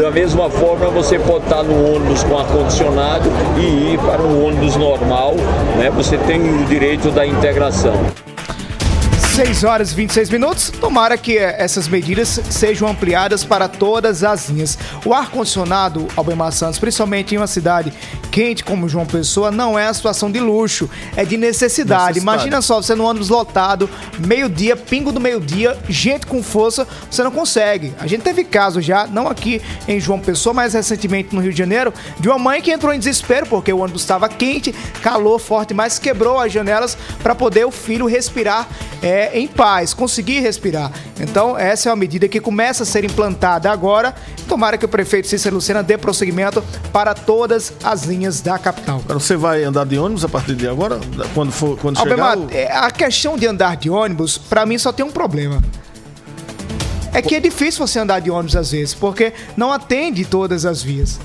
da 0.00 0.10
mesma 0.10 0.50
forma 0.50 0.86
você 0.86 1.18
pode 1.18 1.44
estar 1.44 1.62
no 1.62 1.94
ônibus 1.94 2.24
com 2.24 2.38
ar-condicionado 2.38 3.30
e 3.56 3.92
ir 3.92 3.98
para 3.98 4.22
um 4.22 4.46
ônibus 4.46 4.76
normal, 4.76 5.34
né? 5.78 5.90
Você 5.90 6.16
tem 6.18 6.40
o 6.40 6.64
direito 6.64 7.10
da 7.10 7.26
integração. 7.26 7.94
6 9.34 9.64
horas 9.64 9.90
e 9.90 9.96
26 9.96 10.30
minutos. 10.30 10.70
Tomara 10.70 11.18
que 11.18 11.36
essas 11.36 11.88
medidas 11.88 12.40
sejam 12.50 12.86
ampliadas 12.86 13.42
para 13.42 13.66
todas 13.66 14.22
as 14.22 14.48
linhas. 14.48 14.78
O 15.04 15.12
ar-condicionado, 15.12 16.06
Albemar 16.14 16.52
Santos, 16.52 16.78
principalmente 16.78 17.34
em 17.34 17.38
uma 17.38 17.48
cidade 17.48 17.92
quente 18.30 18.62
como 18.62 18.88
João 18.88 19.04
Pessoa, 19.04 19.50
não 19.50 19.76
é 19.76 19.88
a 19.88 19.94
situação 19.94 20.30
de 20.30 20.38
luxo, 20.38 20.88
é 21.16 21.24
de 21.24 21.36
necessidade. 21.36 22.14
Necessidade. 22.14 22.18
Imagina 22.20 22.62
só, 22.62 22.80
você 22.80 22.94
no 22.94 23.04
ônibus 23.04 23.28
lotado, 23.28 23.90
meio-dia, 24.24 24.76
pingo 24.76 25.10
do 25.10 25.20
meio-dia, 25.20 25.76
gente 25.88 26.26
com 26.26 26.40
força, 26.40 26.86
você 27.10 27.24
não 27.24 27.32
consegue. 27.32 27.92
A 27.98 28.06
gente 28.06 28.22
teve 28.22 28.44
caso 28.44 28.80
já, 28.80 29.06
não 29.06 29.26
aqui 29.26 29.60
em 29.88 29.98
João 29.98 30.20
Pessoa, 30.20 30.54
mas 30.54 30.74
recentemente 30.74 31.34
no 31.34 31.40
Rio 31.40 31.52
de 31.52 31.58
Janeiro, 31.58 31.92
de 32.20 32.28
uma 32.28 32.38
mãe 32.38 32.62
que 32.62 32.70
entrou 32.70 32.92
em 32.92 32.98
desespero 33.00 33.46
porque 33.46 33.72
o 33.72 33.78
ônibus 33.78 34.02
estava 34.02 34.28
quente, 34.28 34.72
calor 35.02 35.40
forte, 35.40 35.74
mas 35.74 35.98
quebrou 35.98 36.38
as 36.38 36.52
janelas 36.52 36.96
para 37.20 37.34
poder 37.34 37.64
o 37.64 37.70
filho 37.72 38.06
respirar 38.06 38.68
é, 39.02 39.23
em 39.32 39.46
paz, 39.48 39.94
conseguir 39.94 40.40
respirar. 40.40 40.90
Então, 41.20 41.56
essa 41.56 41.88
é 41.88 41.90
uma 41.90 41.96
medida 41.96 42.28
que 42.28 42.40
começa 42.40 42.82
a 42.82 42.86
ser 42.86 43.04
implantada 43.04 43.70
agora. 43.70 44.14
Tomara 44.48 44.76
que 44.76 44.84
o 44.84 44.88
prefeito 44.88 45.28
Cícero 45.28 45.54
Lucena 45.56 45.82
dê 45.82 45.96
prosseguimento 45.96 46.62
para 46.92 47.14
todas 47.14 47.72
as 47.82 48.02
linhas 48.04 48.40
da 48.40 48.58
capital. 48.58 49.00
Você 49.08 49.36
vai 49.36 49.64
andar 49.64 49.86
de 49.86 49.98
ônibus 49.98 50.24
a 50.24 50.28
partir 50.28 50.54
de 50.54 50.68
agora? 50.68 50.98
Quando 51.34 51.52
for 51.52 51.78
quando 51.78 51.98
chegar? 51.98 52.10
Albemar, 52.30 52.38
o- 52.38 52.48
é, 52.54 52.70
a 52.72 52.90
questão 52.90 53.36
de 53.36 53.46
andar 53.46 53.76
de 53.76 53.88
ônibus, 53.88 54.36
pra 54.36 54.66
mim, 54.66 54.76
só 54.78 54.92
tem 54.92 55.04
um 55.04 55.10
problema. 55.10 55.62
É 57.12 57.22
que 57.22 57.34
é 57.36 57.40
difícil 57.40 57.86
você 57.86 57.98
andar 58.00 58.20
de 58.20 58.30
ônibus 58.30 58.56
às 58.56 58.72
vezes, 58.72 58.92
porque 58.92 59.32
não 59.56 59.72
atende 59.72 60.24
todas 60.24 60.66
as 60.66 60.82
vias. 60.82 61.20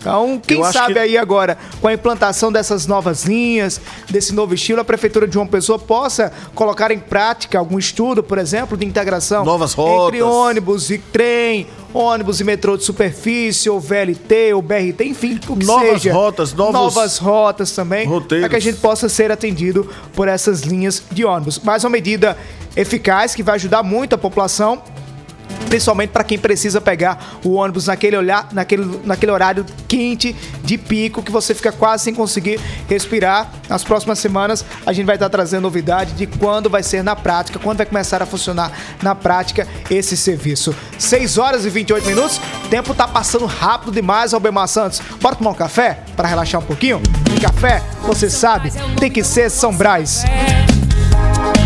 Então, 0.00 0.40
quem 0.44 0.64
sabe 0.64 0.94
que- 0.94 0.98
aí 0.98 1.18
agora, 1.18 1.58
com 1.80 1.86
a 1.86 1.92
implantação 1.92 2.50
dessas 2.50 2.86
novas 2.86 3.24
linhas, 3.26 3.78
desse 4.10 4.34
novo 4.34 4.54
estilo, 4.54 4.80
a 4.80 4.84
Prefeitura 4.84 5.26
de 5.28 5.34
João 5.34 5.46
Pessoa 5.46 5.78
possa 5.78 6.32
colocar 6.54 6.90
em 6.90 6.98
prática 6.98 7.58
algum 7.58 7.78
estudo, 7.78 8.22
por 8.22 8.38
exemplo, 8.38 8.78
de 8.78 8.86
integração 8.86 9.44
Novas 9.44 9.72
entre 9.72 10.20
rotas. 10.20 10.22
ônibus 10.22 10.90
e 10.90 10.96
trem, 10.96 11.66
ônibus 11.92 12.40
e 12.40 12.44
metrô 12.44 12.78
de 12.78 12.84
superfície, 12.84 13.68
ou 13.68 13.78
VLT, 13.78 14.54
ou 14.54 14.62
BRT, 14.62 15.04
enfim, 15.04 15.38
o 15.48 15.54
que 15.56 15.66
Novas 15.66 15.88
seja. 16.02 16.12
rotas, 16.14 16.54
novos 16.54 16.72
novas 16.74 17.18
rotas 17.18 17.70
também, 17.72 18.08
para 18.40 18.48
que 18.48 18.56
a 18.56 18.60
gente 18.60 18.78
possa 18.78 19.06
ser 19.06 19.30
atendido 19.30 19.86
por 20.14 20.28
essas 20.28 20.60
linhas 20.62 21.02
de 21.12 21.26
ônibus. 21.26 21.58
Mais 21.58 21.84
uma 21.84 21.90
medida 21.90 22.38
eficaz 22.74 23.34
que 23.34 23.42
vai 23.42 23.56
ajudar 23.56 23.82
muito 23.82 24.14
a 24.14 24.18
população. 24.18 24.80
Principalmente 25.70 26.10
para 26.10 26.24
quem 26.24 26.36
precisa 26.36 26.80
pegar 26.80 27.38
o 27.44 27.52
ônibus 27.52 27.86
naquele, 27.86 28.16
olhar, 28.16 28.48
naquele, 28.52 29.00
naquele 29.04 29.30
horário 29.30 29.64
quente 29.86 30.34
de 30.64 30.76
pico 30.76 31.22
que 31.22 31.30
você 31.30 31.54
fica 31.54 31.70
quase 31.70 32.02
sem 32.02 32.12
conseguir 32.12 32.58
respirar. 32.88 33.52
Nas 33.68 33.84
próximas 33.84 34.18
semanas 34.18 34.64
a 34.84 34.92
gente 34.92 35.06
vai 35.06 35.14
estar 35.14 35.28
trazendo 35.28 35.62
novidade 35.62 36.12
de 36.14 36.26
quando 36.26 36.68
vai 36.68 36.82
ser 36.82 37.04
na 37.04 37.14
prática, 37.14 37.60
quando 37.60 37.76
vai 37.78 37.86
começar 37.86 38.20
a 38.20 38.26
funcionar 38.26 38.72
na 39.00 39.14
prática 39.14 39.66
esse 39.88 40.16
serviço. 40.16 40.74
6 40.98 41.38
horas 41.38 41.64
e 41.64 41.70
28 41.70 42.04
minutos, 42.04 42.40
tempo 42.68 42.92
tá 42.92 43.06
passando 43.06 43.46
rápido 43.46 43.92
demais, 43.92 44.34
Albemar 44.34 44.66
Santos. 44.66 45.00
Bora 45.20 45.36
tomar 45.36 45.50
um 45.50 45.54
café 45.54 46.00
para 46.16 46.26
relaxar 46.26 46.60
um 46.60 46.64
pouquinho? 46.64 47.00
E 47.36 47.40
café, 47.40 47.80
você 48.02 48.28
sabe, 48.28 48.72
tem 48.98 49.08
que 49.08 49.22
ser 49.22 49.48
São 49.48 49.72
Brás. 49.72 50.24
São 50.24 50.59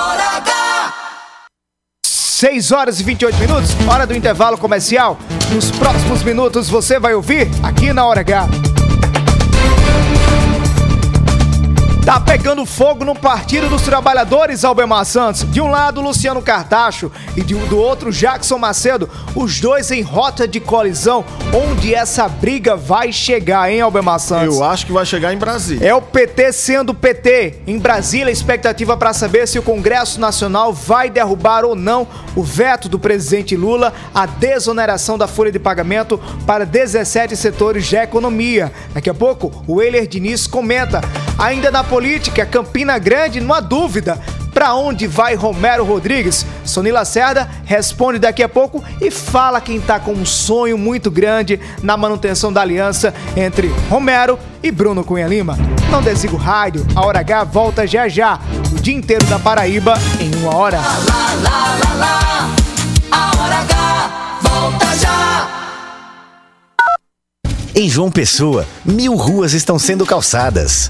6 2.41 2.71
horas 2.71 2.99
e 2.99 3.03
28 3.03 3.37
minutos, 3.37 3.69
hora 3.87 4.07
do 4.07 4.15
intervalo 4.15 4.57
comercial. 4.57 5.15
Nos 5.53 5.69
próximos 5.69 6.23
minutos 6.23 6.67
você 6.67 6.97
vai 6.97 7.13
ouvir 7.13 7.47
aqui 7.61 7.93
na 7.93 8.03
Hora 8.03 8.21
H. 8.21 8.70
Tá 12.05 12.19
pegando 12.19 12.65
fogo 12.65 13.05
no 13.05 13.13
Partido 13.13 13.69
dos 13.69 13.83
Trabalhadores, 13.83 14.65
Albemar 14.65 15.05
Santos. 15.05 15.45
De 15.51 15.61
um 15.61 15.69
lado, 15.69 16.01
Luciano 16.01 16.41
Cartacho 16.41 17.11
e 17.37 17.43
de, 17.43 17.53
do 17.53 17.77
outro, 17.77 18.11
Jackson 18.11 18.57
Macedo. 18.57 19.07
Os 19.35 19.59
dois 19.59 19.91
em 19.91 20.01
rota 20.01 20.47
de 20.47 20.59
colisão. 20.59 21.23
Onde 21.53 21.93
essa 21.93 22.27
briga 22.27 22.75
vai 22.75 23.13
chegar, 23.13 23.71
hein, 23.71 23.81
Albemar 23.81 24.19
Santos? 24.19 24.57
Eu 24.57 24.63
acho 24.63 24.87
que 24.87 24.91
vai 24.91 25.05
chegar 25.05 25.31
em 25.31 25.37
Brasília. 25.37 25.87
É 25.87 25.93
o 25.93 26.01
PT 26.01 26.51
sendo 26.53 26.91
PT. 26.91 27.59
Em 27.67 27.77
Brasília, 27.77 28.29
a 28.29 28.31
expectativa 28.31 28.97
para 28.97 29.13
saber 29.13 29.47
se 29.47 29.59
o 29.59 29.63
Congresso 29.63 30.19
Nacional 30.19 30.73
vai 30.73 31.07
derrubar 31.07 31.63
ou 31.63 31.75
não 31.75 32.07
o 32.35 32.41
veto 32.41 32.89
do 32.89 32.97
presidente 32.97 33.55
Lula 33.55 33.93
à 34.11 34.25
desoneração 34.25 35.19
da 35.19 35.27
folha 35.27 35.51
de 35.51 35.59
pagamento 35.59 36.19
para 36.47 36.65
17 36.65 37.37
setores 37.37 37.89
da 37.91 38.03
economia. 38.03 38.71
Daqui 38.91 39.09
a 39.09 39.13
pouco, 39.13 39.63
o 39.67 39.79
Euler 39.79 40.07
Diniz 40.07 40.47
comenta. 40.47 40.99
Ainda 41.37 41.69
na 41.71 41.83
política, 41.91 42.45
Campina 42.45 42.97
Grande, 42.97 43.41
não 43.41 43.53
há 43.53 43.59
dúvida. 43.59 44.17
Para 44.53 44.73
onde 44.75 45.07
vai 45.07 45.35
Romero 45.35 45.83
Rodrigues? 45.83 46.45
Sony 46.63 46.89
Lacerda 46.89 47.49
responde 47.65 48.17
daqui 48.17 48.41
a 48.41 48.47
pouco 48.47 48.81
e 49.01 49.11
fala 49.11 49.59
quem 49.59 49.75
está 49.75 49.99
com 49.99 50.13
um 50.13 50.25
sonho 50.25 50.77
muito 50.77 51.11
grande 51.11 51.59
na 51.83 51.97
manutenção 51.97 52.51
da 52.51 52.61
aliança 52.61 53.13
entre 53.35 53.67
Romero 53.89 54.39
e 54.63 54.71
Bruno 54.71 55.03
Cunha 55.03 55.27
Lima. 55.27 55.57
Não 55.91 56.01
desliga 56.01 56.33
o 56.33 56.37
rádio, 56.37 56.87
a 56.95 57.05
Hora 57.05 57.19
H 57.19 57.43
volta 57.43 57.85
já 57.85 58.07
já. 58.07 58.39
O 58.71 58.79
dia 58.79 58.95
inteiro 58.95 59.25
da 59.25 59.37
Paraíba 59.37 59.95
em 60.17 60.33
uma 60.35 60.55
hora. 60.55 60.77
Lá, 60.77 60.87
lá, 61.43 61.75
lá, 61.75 61.93
lá, 61.97 62.55
a 63.11 63.41
hora 63.41 63.55
H 63.55 64.39
volta 64.41 64.85
já. 64.97 65.47
Em 67.75 67.89
João 67.89 68.09
Pessoa, 68.09 68.65
mil 68.85 69.13
ruas 69.15 69.51
estão 69.51 69.77
sendo 69.77 70.05
calçadas. 70.05 70.89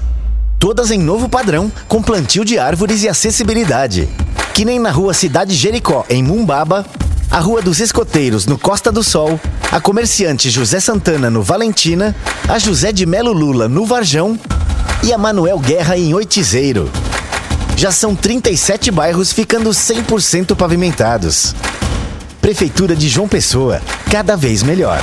Todas 0.62 0.92
em 0.92 0.98
novo 0.98 1.28
padrão, 1.28 1.72
com 1.88 2.00
plantio 2.00 2.44
de 2.44 2.56
árvores 2.56 3.02
e 3.02 3.08
acessibilidade. 3.08 4.08
Que 4.54 4.64
nem 4.64 4.78
na 4.78 4.92
rua 4.92 5.12
Cidade 5.12 5.56
Jericó, 5.56 6.06
em 6.08 6.22
Mumbaba, 6.22 6.86
a 7.28 7.40
Rua 7.40 7.60
dos 7.60 7.80
Escoteiros, 7.80 8.46
no 8.46 8.56
Costa 8.56 8.92
do 8.92 9.02
Sol, 9.02 9.40
a 9.72 9.80
comerciante 9.80 10.50
José 10.50 10.78
Santana, 10.78 11.28
no 11.28 11.42
Valentina, 11.42 12.14
a 12.48 12.60
José 12.60 12.92
de 12.92 13.04
Melo 13.04 13.32
Lula, 13.32 13.68
no 13.68 13.84
Varjão 13.84 14.38
e 15.02 15.12
a 15.12 15.18
Manuel 15.18 15.58
Guerra, 15.58 15.98
em 15.98 16.14
Oitizeiro. 16.14 16.88
Já 17.76 17.90
são 17.90 18.14
37 18.14 18.88
bairros 18.92 19.32
ficando 19.32 19.70
100% 19.70 20.54
pavimentados. 20.54 21.56
Prefeitura 22.40 22.94
de 22.94 23.08
João 23.08 23.26
Pessoa, 23.26 23.82
cada 24.08 24.36
vez 24.36 24.62
melhor. 24.62 25.02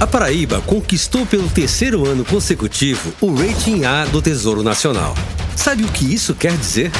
A 0.00 0.06
Paraíba 0.06 0.60
conquistou 0.66 1.24
pelo 1.24 1.48
terceiro 1.48 2.06
ano 2.06 2.24
consecutivo 2.24 3.12
o 3.20 3.32
rating 3.34 3.84
A 3.84 4.04
do 4.04 4.20
Tesouro 4.20 4.62
Nacional. 4.62 5.14
Sabe 5.56 5.84
o 5.84 5.88
que 5.88 6.12
isso 6.12 6.34
quer 6.34 6.56
dizer? 6.56 6.90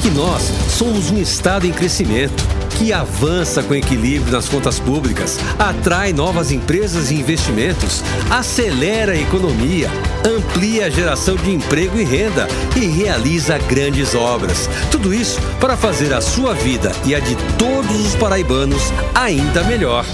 Que 0.00 0.08
nós 0.10 0.42
somos 0.70 1.10
um 1.10 1.18
estado 1.18 1.66
em 1.66 1.72
crescimento, 1.72 2.42
que 2.78 2.92
avança 2.92 3.60
com 3.60 3.74
equilíbrio 3.74 4.32
nas 4.32 4.48
contas 4.48 4.78
públicas, 4.78 5.38
atrai 5.58 6.12
novas 6.12 6.52
empresas 6.52 7.10
e 7.10 7.16
investimentos, 7.16 8.04
acelera 8.30 9.12
a 9.12 9.20
economia, 9.20 9.90
amplia 10.24 10.86
a 10.86 10.90
geração 10.90 11.34
de 11.34 11.50
emprego 11.50 11.98
e 11.98 12.04
renda 12.04 12.46
e 12.76 12.86
realiza 12.86 13.58
grandes 13.58 14.14
obras. 14.14 14.70
Tudo 14.92 15.12
isso 15.12 15.40
para 15.60 15.76
fazer 15.76 16.14
a 16.14 16.20
sua 16.20 16.54
vida 16.54 16.92
e 17.04 17.16
a 17.16 17.18
de 17.18 17.34
todos 17.58 18.06
os 18.06 18.14
paraibanos 18.14 18.92
ainda 19.14 19.64
melhor. 19.64 20.06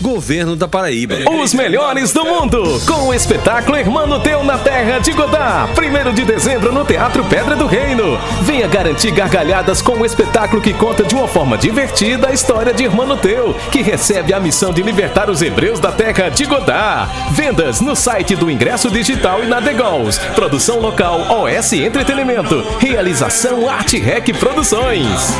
Governo 0.00 0.56
da 0.56 0.66
Paraíba. 0.66 1.16
Os 1.42 1.52
melhores 1.52 2.12
do 2.12 2.24
mundo, 2.24 2.62
com 2.86 3.08
o 3.08 3.14
espetáculo 3.14 3.76
Irmão 3.76 4.18
Teu 4.20 4.42
na 4.42 4.56
Terra 4.56 4.98
de 4.98 5.12
Godá. 5.12 5.68
1 5.76 6.14
de 6.14 6.24
dezembro 6.24 6.72
no 6.72 6.84
Teatro 6.84 7.22
Pedra 7.24 7.54
do 7.54 7.66
Reino. 7.66 8.18
Venha 8.42 8.66
garantir 8.66 9.10
gargalhadas 9.10 9.82
com 9.82 9.92
o 9.92 10.06
espetáculo 10.06 10.62
que 10.62 10.72
conta 10.72 11.04
de 11.04 11.14
uma 11.14 11.28
forma 11.28 11.58
divertida 11.58 12.28
a 12.28 12.32
história 12.32 12.72
de 12.72 12.84
Irmão 12.84 13.14
Teu, 13.18 13.54
que 13.70 13.82
recebe 13.82 14.32
a 14.32 14.40
missão 14.40 14.72
de 14.72 14.82
libertar 14.82 15.28
os 15.28 15.42
hebreus 15.42 15.78
da 15.78 15.92
Terra 15.92 16.30
de 16.30 16.46
Godá. 16.46 17.06
Vendas 17.32 17.80
no 17.80 17.94
site 17.94 18.34
do 18.34 18.50
Ingresso 18.50 18.90
Digital 18.90 19.44
e 19.44 19.46
na 19.46 19.60
Degols. 19.60 20.18
Produção 20.34 20.80
local 20.80 21.20
OS 21.42 21.74
Entretenimento. 21.74 22.64
Realização 22.78 23.68
Arte 23.68 23.98
Rec 23.98 24.32
Produções. 24.38 25.34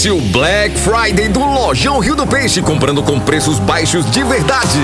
Aproveite 0.00 0.10
o 0.10 0.20
Black 0.32 0.80
Friday 0.80 1.28
do 1.28 1.40
Lojão 1.40 1.98
Rio 1.98 2.16
do 2.16 2.26
Peixe, 2.26 2.62
comprando 2.62 3.02
com 3.02 3.20
preços 3.20 3.58
baixos 3.58 4.10
de 4.10 4.22
verdade. 4.24 4.80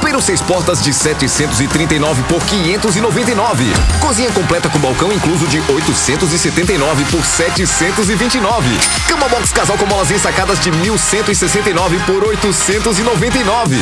Peru 0.00 0.20
seis 0.20 0.40
portas 0.40 0.82
de 0.82 0.92
739 0.92 2.22
por 2.24 2.42
599. 2.44 3.64
Cozinha 4.00 4.30
completa 4.32 4.68
com 4.68 4.78
balcão 4.78 5.12
incluso 5.12 5.46
de 5.46 5.58
879 5.70 7.04
por 7.04 7.24
729. 7.24 8.68
Cama 9.06 9.28
box 9.28 9.52
casal 9.52 9.76
com 9.76 9.86
molas 9.86 10.10
ensacadas 10.10 10.58
de 10.58 10.72
1169 10.72 11.98
por 12.00 12.24
899. 12.24 13.76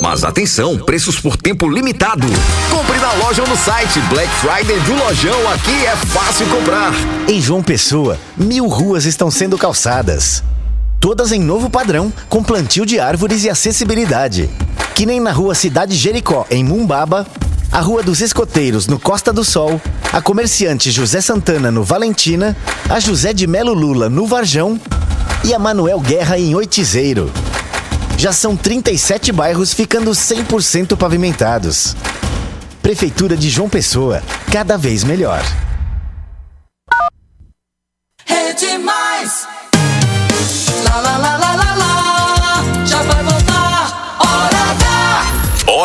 Mas 0.00 0.24
atenção, 0.24 0.78
preços 0.78 1.18
por 1.18 1.36
tempo 1.36 1.68
limitado. 1.68 2.26
Compre 2.70 2.98
na 2.98 3.12
loja 3.14 3.42
ou 3.42 3.48
no 3.48 3.56
site 3.56 4.00
Black 4.08 4.30
Friday 4.36 4.78
do 4.80 4.94
Lojão. 4.94 5.50
Aqui 5.52 5.84
é 5.84 5.96
fácil 5.96 6.46
comprar. 6.46 6.92
Em 7.28 7.40
João 7.40 7.62
Pessoa, 7.62 8.18
mil 8.36 8.68
ruas 8.68 9.04
estão 9.04 9.30
sendo 9.30 9.58
calçadas. 9.58 10.13
Todas 11.00 11.32
em 11.32 11.40
novo 11.40 11.68
padrão, 11.68 12.12
com 12.28 12.42
plantio 12.42 12.86
de 12.86 12.98
árvores 12.98 13.44
e 13.44 13.50
acessibilidade. 13.50 14.48
Que 14.94 15.04
nem 15.04 15.20
na 15.20 15.32
rua 15.32 15.54
Cidade 15.54 15.94
Jericó, 15.94 16.46
em 16.50 16.64
Mumbaba, 16.64 17.26
a 17.70 17.80
Rua 17.80 18.02
dos 18.02 18.20
Escoteiros, 18.20 18.86
no 18.86 18.98
Costa 19.00 19.32
do 19.32 19.44
Sol, 19.44 19.80
a 20.12 20.20
comerciante 20.20 20.92
José 20.92 21.20
Santana, 21.20 21.70
no 21.70 21.82
Valentina, 21.82 22.56
a 22.88 23.00
José 23.00 23.32
de 23.32 23.46
Melo 23.48 23.74
Lula, 23.74 24.08
no 24.08 24.26
Varjão 24.26 24.80
e 25.42 25.52
a 25.52 25.58
Manuel 25.58 25.98
Guerra, 25.98 26.38
em 26.38 26.54
Oitizeiro. 26.54 27.32
Já 28.16 28.32
são 28.32 28.56
37 28.56 29.32
bairros 29.32 29.74
ficando 29.74 30.12
100% 30.12 30.96
pavimentados. 30.96 31.96
Prefeitura 32.80 33.36
de 33.36 33.50
João 33.50 33.68
Pessoa, 33.68 34.22
cada 34.52 34.78
vez 34.78 35.02
melhor. 35.02 35.42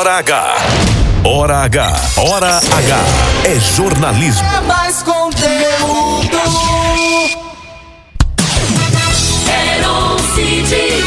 Hora 0.09 0.17
H. 0.21 0.55
Hora 1.23 1.57
H. 1.65 1.93
Hora 2.17 2.57
H. 2.57 2.97
É 3.45 3.59
jornalismo. 3.59 4.43
É 4.43 4.61
mais 4.61 5.03
conteúdo. 5.03 6.39
Heron 9.47 10.17
City. 10.33 11.03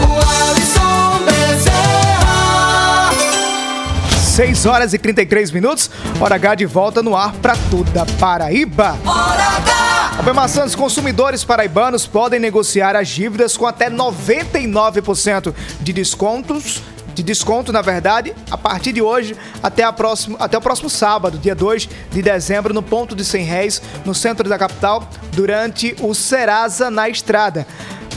O 0.00 0.12
Alisson 0.48 1.24
Bezerra. 1.26 3.10
6 4.34 4.64
horas 4.64 4.94
e 4.94 4.98
33 4.98 5.50
minutos. 5.50 5.90
Hora 6.18 6.36
H 6.36 6.54
de 6.54 6.64
volta 6.64 7.02
no 7.02 7.14
ar 7.14 7.32
para 7.34 7.54
toda 7.70 8.06
Paraíba. 8.18 8.96
Hora 9.04 9.56
H. 9.58 9.81
Albemar 10.22 10.48
Santos, 10.48 10.76
consumidores 10.76 11.42
paraibanos 11.42 12.06
podem 12.06 12.38
negociar 12.38 12.94
as 12.94 13.08
dívidas 13.08 13.56
com 13.56 13.66
até 13.66 13.90
99% 13.90 15.52
de 15.80 15.92
descontos. 15.92 16.80
De 17.12 17.24
desconto, 17.24 17.72
na 17.72 17.82
verdade, 17.82 18.32
a 18.48 18.56
partir 18.56 18.92
de 18.92 19.02
hoje 19.02 19.36
até, 19.60 19.82
a 19.82 19.92
próximo, 19.92 20.36
até 20.38 20.56
o 20.56 20.60
próximo 20.60 20.88
sábado, 20.88 21.38
dia 21.38 21.56
2 21.56 21.88
de 22.12 22.22
dezembro, 22.22 22.72
no 22.72 22.84
ponto 22.84 23.16
de 23.16 23.24
100 23.24 23.44
réis, 23.46 23.82
no 24.04 24.14
centro 24.14 24.48
da 24.48 24.56
capital, 24.56 25.10
durante 25.32 25.96
o 26.00 26.14
Serasa 26.14 26.88
na 26.88 27.08
Estrada. 27.08 27.66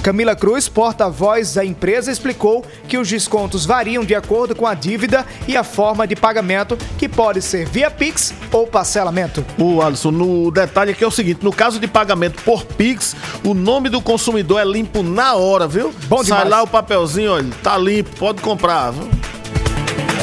Camila 0.06 0.36
Cruz, 0.36 0.70
porta-voz 0.70 1.56
da 1.56 1.66
empresa, 1.66 2.12
explicou 2.12 2.64
que 2.88 2.96
os 2.96 3.10
descontos 3.10 3.66
variam 3.66 4.06
de 4.06 4.14
acordo 4.14 4.56
com 4.56 4.68
a 4.68 4.76
dívida 4.76 5.26
e 5.48 5.58
a 5.58 5.64
forma 5.64 6.06
de 6.06 6.16
pagamento, 6.16 6.78
que 6.96 7.10
pode 7.10 7.42
ser 7.42 7.68
via 7.68 7.90
Pix 7.90 8.32
ou 8.52 8.68
parcelamento. 8.68 9.44
O 9.58 9.82
Alisson, 9.82 10.12
no 10.12 10.52
detalhe 10.52 10.92
aqui 10.92 11.04
é 11.04 11.08
o 11.08 11.10
seguinte: 11.10 11.44
no 11.44 11.52
caso 11.52 11.80
de 11.80 11.88
pagamento 11.88 12.40
por 12.44 12.64
Pix, 12.66 13.16
o 13.44 13.56
nome 13.56 13.90
do 13.90 14.00
consumidor 14.00 14.62
é 14.62 14.64
limpo 14.64 15.02
na 15.02 15.34
hora, 15.34 15.68
viu? 15.68 15.92
Bom 16.08 16.24
Sai 16.24 16.48
lá 16.48 16.62
o 16.62 16.68
papelzinho, 16.68 17.32
olha, 17.32 17.50
tá 17.64 17.76
limpo, 17.76 18.16
pode 18.16 18.44
comprar. 18.44 18.92
Viu? 18.92 19.10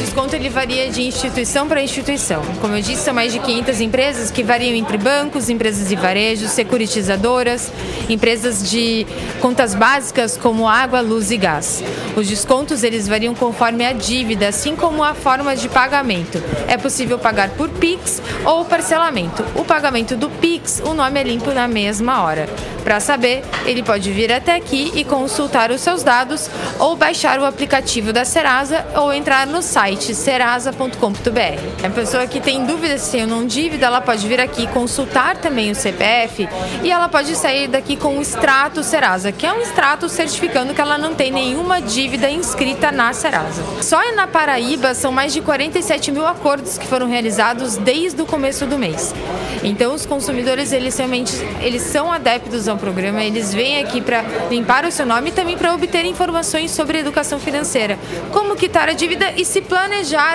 Desconto 0.03 0.35
ele 0.35 0.49
varia 0.49 0.91
de 0.91 1.01
instituição 1.01 1.69
para 1.69 1.81
instituição. 1.81 2.43
Como 2.61 2.75
eu 2.75 2.83
disse, 2.83 3.05
são 3.05 3.15
mais 3.15 3.33
de 3.33 3.39
500 3.39 3.81
empresas 3.81 4.31
que 4.33 4.43
variam 4.43 4.75
entre 4.75 4.99
bancos, 4.99 5.49
empresas 5.49 5.89
de 5.89 5.95
varejo, 5.95 6.49
securitizadoras, 6.49 7.73
empresas 8.09 8.69
de 8.69 9.07
contas 9.41 9.77
básicas 9.77 10.37
como 10.37 10.69
água, 10.69 11.01
luz 11.01 11.31
e 11.31 11.37
gás. 11.37 11.85
Os 12.17 12.27
descontos 12.27 12.83
eles 12.83 13.07
variam 13.07 13.33
conforme 13.33 13.87
a 13.87 13.93
dívida, 13.93 14.49
assim 14.49 14.75
como 14.75 15.05
a 15.05 15.15
forma 15.15 15.55
de 15.55 15.69
pagamento. 15.69 16.43
É 16.67 16.77
possível 16.77 17.17
pagar 17.17 17.51
por 17.51 17.69
Pix 17.69 18.21
ou 18.45 18.65
parcelamento. 18.65 19.45
O 19.55 19.65
pagamento 19.65 20.17
do 20.17 20.29
Pix, 20.29 20.83
o 20.85 20.95
nome 20.95 21.21
é 21.21 21.23
limpo 21.23 21.53
na 21.53 21.69
mesma 21.69 22.25
hora. 22.25 22.49
Para 22.83 22.99
saber, 22.99 23.45
ele 23.65 23.85
pode 23.85 24.11
vir 24.11 24.33
até 24.33 24.57
aqui 24.57 24.91
e 24.97 25.05
consultar 25.05 25.71
os 25.71 25.81
seus 25.81 26.03
dados 26.03 26.51
ou 26.81 26.97
baixar 26.97 27.39
o 27.39 27.45
aplicativo 27.45 28.13
da 28.13 28.25
Serasa 28.25 28.85
ou 28.97 29.13
entrar 29.13 29.47
no 29.47 29.63
site 29.63 29.92
serasa.com.br. 30.01 31.87
A 31.87 31.91
pessoa 31.91 32.27
que 32.27 32.41
tem 32.41 32.65
dúvida 32.65 32.99
se 32.99 33.13
tem 33.13 33.23
ou 33.23 33.27
não 33.29 33.47
dívida, 33.47 33.87
ela 33.87 34.01
pode 34.01 34.27
vir 34.27 34.41
aqui 34.41 34.67
consultar 34.69 35.37
também 35.37 35.71
o 35.71 35.75
CPF 35.75 36.49
e 36.83 36.91
ela 36.91 37.09
pode 37.09 37.35
sair 37.37 37.69
daqui 37.69 37.97
com 37.97 38.19
o 38.19 38.23
extrato 38.23 38.83
Serasa, 38.83 39.31
que 39.31 39.47
é 39.47 39.53
um 39.53 39.61
extrato 39.61 40.09
certificando 40.09 40.73
que 40.73 40.81
ela 40.81 40.97
não 40.97 41.15
tem 41.15 41.31
nenhuma 41.31 41.81
dívida 41.81 42.31
inscrita 42.31 42.91
na 42.91 43.13
Serasa. 43.13 43.63
Só 43.83 44.01
na 44.15 44.27
Paraíba 44.27 44.95
são 44.95 45.13
mais 45.13 45.33
de 45.33 45.41
47 45.41 46.11
mil 46.11 46.27
acordos 46.27 46.79
que 46.79 46.87
foram 46.87 47.07
realizados 47.07 47.77
desde 47.77 48.23
o 48.23 48.27
começo 48.27 48.65
do 48.67 48.79
mês. 48.79 49.15
Então 49.63 49.95
os 49.95 50.07
consumidores 50.07 50.73
eles 50.73 50.97
realmente 50.97 51.33
eles 51.61 51.83
são 51.83 52.11
adeptos 52.11 52.69
ao 52.69 52.77
programa, 52.77 53.23
eles 53.23 53.53
vêm 53.53 53.83
aqui 53.83 54.01
para 54.01 54.25
limpar 54.51 54.85
o 54.85 54.91
seu 54.91 55.05
nome 55.05 55.31
e 55.31 55.33
também 55.33 55.57
para 55.57 55.75
obter 55.75 56.05
informações 56.05 56.71
sobre 56.71 56.99
educação 56.99 57.39
financeira, 57.39 57.99
como 58.31 58.57
quitar 58.57 58.89
a 58.89 58.93
dívida 58.93 59.33
e 59.37 59.45
se 59.45 59.61
planejar 59.61 59.82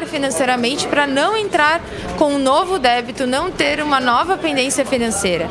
financeiramente 0.08 0.88
para 0.88 1.08
não 1.08 1.36
entrar 1.36 1.82
com 2.18 2.34
um 2.34 2.40
novo 2.40 2.80
débito, 2.80 3.28
não 3.28 3.52
ter 3.52 3.82
uma 3.82 4.00
nova 4.00 4.38
pendência 4.38 4.86
financeira. 4.86 5.50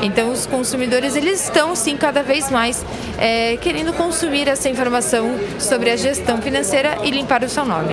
Então 0.00 0.30
os 0.30 0.46
consumidores 0.46 1.16
eles 1.16 1.44
estão 1.44 1.74
sim 1.74 1.96
cada 1.96 2.22
vez 2.22 2.50
mais 2.50 2.84
é, 3.18 3.56
querendo 3.56 3.92
consumir 3.92 4.48
essa 4.48 4.68
informação 4.68 5.38
sobre 5.58 5.90
a 5.90 5.96
gestão 5.96 6.40
financeira 6.40 6.98
e 7.02 7.10
limpar 7.10 7.42
o 7.44 7.48
seu 7.48 7.64
nome. 7.64 7.90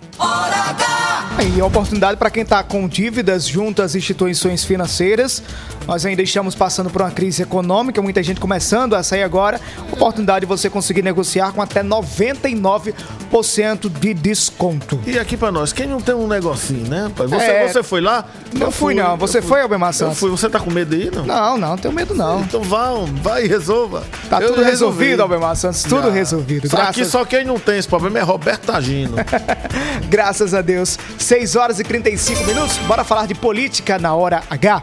E 1.55 1.61
oportunidade 1.61 2.17
para 2.17 2.31
quem 2.31 2.43
está 2.43 2.63
com 2.63 2.87
dívidas 2.87 3.45
junto 3.45 3.81
às 3.81 3.95
instituições 3.95 4.63
financeiras. 4.63 5.43
Nós 5.87 6.05
ainda 6.05 6.21
estamos 6.21 6.55
passando 6.55 6.89
por 6.89 7.01
uma 7.01 7.11
crise 7.11 7.41
econômica, 7.43 8.01
muita 8.01 8.23
gente 8.23 8.39
começando 8.39 8.93
a 8.95 9.03
sair 9.03 9.23
agora. 9.23 9.59
Oportunidade 9.91 10.41
de 10.41 10.45
você 10.45 10.69
conseguir 10.69 11.01
negociar 11.01 11.51
com 11.51 11.61
até 11.61 11.83
99% 11.83 13.89
de 13.99 14.13
desconto. 14.13 14.99
E 15.05 15.17
aqui 15.19 15.35
pra 15.35 15.51
nós, 15.51 15.73
quem 15.73 15.87
não 15.87 15.99
tem 15.99 16.15
um 16.15 16.27
negocinho, 16.27 16.87
né? 16.87 17.11
Você, 17.15 17.35
É. 17.35 17.67
você 17.67 17.83
foi 17.83 18.01
lá? 18.01 18.25
Não 18.53 18.67
Eu 18.67 18.71
fui, 18.71 18.93
fui, 18.93 19.03
não. 19.03 19.17
Você 19.17 19.39
eu 19.39 19.41
fui. 19.41 19.49
foi, 19.49 19.61
Albemar 19.61 19.89
Eu 19.89 19.93
Santos? 19.93 20.19
fui. 20.19 20.29
Você 20.29 20.49
tá 20.49 20.59
com 20.59 20.71
medo 20.71 20.95
aí, 20.95 21.11
não? 21.13 21.25
Não, 21.25 21.57
não, 21.57 21.77
tenho 21.77 21.93
medo 21.93 22.13
não. 22.15 22.41
Então 22.41 22.61
vá, 22.61 22.91
vai 23.21 23.45
e 23.45 23.47
resolva. 23.47 24.03
Tá 24.29 24.39
Eu 24.41 24.49
tudo 24.49 24.63
resolvi. 24.63 25.05
resolvido, 25.05 25.21
Albemar 25.21 25.55
Santos, 25.55 25.83
tudo 25.83 26.07
Já. 26.07 26.13
resolvido. 26.13 26.69
Só 26.69 26.77
Graças, 26.77 26.89
Aqui 27.01 27.05
só 27.05 27.25
quem 27.25 27.43
não 27.43 27.59
tem 27.59 27.77
esse 27.77 27.87
problema 27.87 28.19
é 28.19 28.21
Roberto 28.21 28.65
Tagino. 28.67 29.15
graças 30.09 30.53
a 30.53 30.61
Deus. 30.61 30.97
6 31.17 31.55
horas 31.55 31.79
e 31.79 31.83
35 31.83 32.43
minutos. 32.45 32.77
Bora 32.87 33.03
falar 33.03 33.25
de 33.27 33.35
política 33.35 33.97
na 33.99 34.13
hora 34.15 34.43
H. 34.49 34.81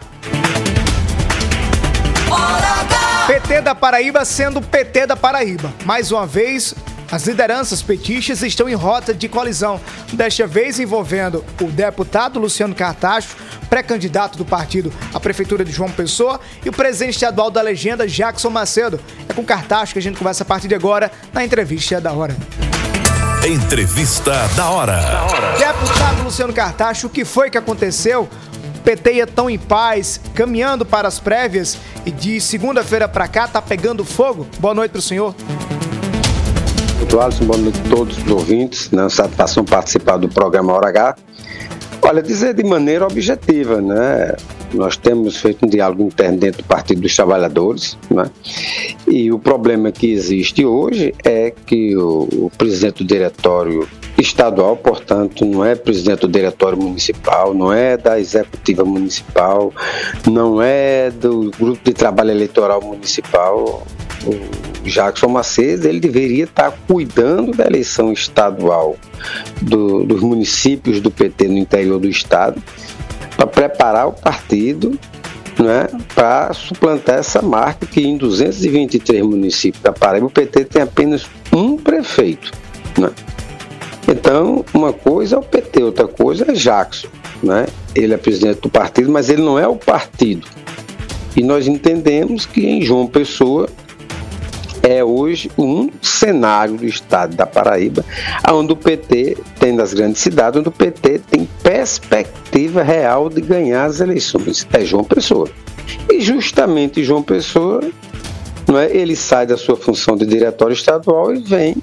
PT 3.26 3.60
da 3.60 3.74
Paraíba 3.74 4.24
sendo 4.24 4.60
PT 4.60 5.06
da 5.06 5.16
Paraíba. 5.16 5.72
Mais 5.84 6.10
uma 6.10 6.26
vez, 6.26 6.74
as 7.10 7.26
lideranças 7.26 7.82
petistas 7.82 8.42
estão 8.42 8.68
em 8.68 8.74
rota 8.74 9.12
de 9.12 9.28
colisão, 9.28 9.80
desta 10.12 10.46
vez 10.46 10.78
envolvendo 10.78 11.44
o 11.60 11.64
deputado 11.66 12.38
Luciano 12.38 12.74
Cartacho, 12.74 13.36
pré-candidato 13.68 14.38
do 14.38 14.44
partido 14.44 14.92
à 15.12 15.18
prefeitura 15.18 15.64
de 15.64 15.72
João 15.72 15.90
Pessoa, 15.90 16.40
e 16.64 16.68
o 16.68 16.72
presidente 16.72 17.14
estadual 17.14 17.50
da 17.50 17.60
legenda, 17.60 18.06
Jackson 18.06 18.50
Macedo. 18.50 19.00
É 19.28 19.32
com 19.32 19.44
Cartacho 19.44 19.92
que 19.92 19.98
a 19.98 20.02
gente 20.02 20.18
conversa 20.18 20.44
a 20.44 20.46
partir 20.46 20.68
de 20.68 20.74
agora 20.74 21.10
na 21.32 21.44
entrevista 21.44 22.00
da 22.00 22.12
hora. 22.12 22.36
Entrevista 23.44 24.32
da 24.54 24.68
hora. 24.68 25.00
Deputado 25.58 26.22
Luciano 26.22 26.52
Cartacho, 26.52 27.06
o 27.06 27.10
que 27.10 27.24
foi 27.24 27.48
que 27.48 27.56
aconteceu? 27.56 28.28
O 28.80 28.82
PT 28.82 29.12
ia 29.12 29.26
tão 29.26 29.50
em 29.50 29.58
paz, 29.58 30.18
caminhando 30.34 30.86
para 30.86 31.06
as 31.06 31.20
prévias 31.20 31.76
e 32.06 32.10
de 32.10 32.40
segunda-feira 32.40 33.06
para 33.06 33.28
cá 33.28 33.46
tá 33.46 33.60
pegando 33.60 34.06
fogo. 34.06 34.46
Boa 34.58 34.72
noite 34.72 34.92
pro 34.92 35.02
senhor. 35.02 35.34
Muito 36.96 37.20
Alisson, 37.20 37.44
boa 37.44 37.58
noite 37.58 37.78
a 37.78 37.90
todos 37.90 38.16
os 38.16 38.30
ouvintes, 38.30 38.90
né? 38.90 39.06
satisfação 39.10 39.66
participar 39.66 40.16
do 40.16 40.30
programa 40.30 40.72
Hora 40.72 40.88
H. 40.88 41.16
Olha, 42.00 42.22
dizer 42.22 42.54
de 42.54 42.64
maneira 42.64 43.06
objetiva, 43.06 43.82
né? 43.82 44.34
Nós 44.72 44.96
temos 44.96 45.36
feito 45.36 45.66
um 45.66 45.68
diálogo 45.68 46.02
interno 46.04 46.38
dentro 46.38 46.62
do 46.62 46.66
Partido 46.66 47.02
dos 47.02 47.14
Trabalhadores, 47.14 47.98
né? 48.10 48.30
E 49.06 49.30
o 49.30 49.38
problema 49.38 49.92
que 49.92 50.10
existe 50.10 50.64
hoje 50.64 51.14
é 51.22 51.52
que 51.66 51.94
o, 51.98 52.46
o 52.46 52.52
presidente 52.56 53.04
do 53.04 53.06
diretório 53.06 53.86
estadual, 54.20 54.76
portanto, 54.76 55.44
não 55.44 55.64
é 55.64 55.74
presidente 55.74 56.20
do 56.20 56.28
diretório 56.28 56.78
municipal, 56.78 57.54
não 57.54 57.72
é 57.72 57.96
da 57.96 58.18
executiva 58.18 58.84
municipal, 58.84 59.72
não 60.30 60.60
é 60.60 61.10
do 61.10 61.50
grupo 61.58 61.80
de 61.84 61.92
trabalho 61.92 62.30
eleitoral 62.30 62.80
municipal. 62.82 63.86
O 64.26 64.88
Jackson 64.88 65.28
Macedo 65.28 65.88
ele 65.88 66.00
deveria 66.00 66.44
estar 66.44 66.70
cuidando 66.86 67.52
da 67.52 67.66
eleição 67.66 68.12
estadual 68.12 68.96
do- 69.62 70.04
dos 70.04 70.20
municípios 70.20 71.00
do 71.00 71.10
PT 71.10 71.48
no 71.48 71.58
interior 71.58 71.98
do 71.98 72.08
estado 72.08 72.62
para 73.36 73.46
preparar 73.46 74.08
o 74.08 74.12
partido 74.12 74.98
né, 75.58 75.88
para 76.14 76.52
suplantar 76.54 77.18
essa 77.18 77.42
marca 77.42 77.84
que 77.86 78.00
em 78.00 78.16
223 78.16 79.22
municípios 79.22 79.82
da 79.82 79.92
Paraíba 79.92 80.26
o 80.26 80.30
PT 80.30 80.64
tem 80.64 80.82
apenas 80.82 81.26
um 81.52 81.76
prefeito. 81.76 82.50
Né? 82.98 83.10
Então, 84.08 84.64
uma 84.74 84.92
coisa 84.92 85.36
é 85.36 85.38
o 85.38 85.42
PT, 85.42 85.82
outra 85.82 86.08
coisa 86.08 86.50
é 86.50 86.52
Jackson. 86.52 87.08
Né? 87.42 87.66
Ele 87.94 88.14
é 88.14 88.16
presidente 88.16 88.60
do 88.60 88.68
partido, 88.68 89.10
mas 89.10 89.30
ele 89.30 89.42
não 89.42 89.58
é 89.58 89.66
o 89.66 89.76
partido. 89.76 90.46
E 91.36 91.42
nós 91.42 91.66
entendemos 91.66 92.44
que 92.44 92.66
em 92.66 92.82
João 92.82 93.06
Pessoa 93.06 93.68
é 94.82 95.04
hoje 95.04 95.50
um 95.58 95.90
cenário 96.02 96.76
do 96.76 96.86
estado 96.86 97.36
da 97.36 97.46
Paraíba, 97.46 98.04
onde 98.50 98.72
o 98.72 98.76
PT 98.76 99.36
tem 99.58 99.72
nas 99.72 99.92
grandes 99.92 100.20
cidades, 100.20 100.58
onde 100.58 100.68
o 100.68 100.72
PT 100.72 101.20
tem 101.30 101.48
perspectiva 101.62 102.82
real 102.82 103.28
de 103.28 103.40
ganhar 103.40 103.84
as 103.84 104.00
eleições. 104.00 104.66
É 104.72 104.84
João 104.84 105.04
Pessoa. 105.04 105.48
E 106.10 106.20
justamente 106.20 107.04
João 107.04 107.22
Pessoa, 107.22 107.80
não 108.66 108.78
é, 108.78 108.90
ele 108.94 109.16
sai 109.16 109.46
da 109.46 109.56
sua 109.56 109.76
função 109.76 110.16
de 110.16 110.26
diretório 110.26 110.74
estadual 110.74 111.34
e 111.34 111.40
vem 111.40 111.76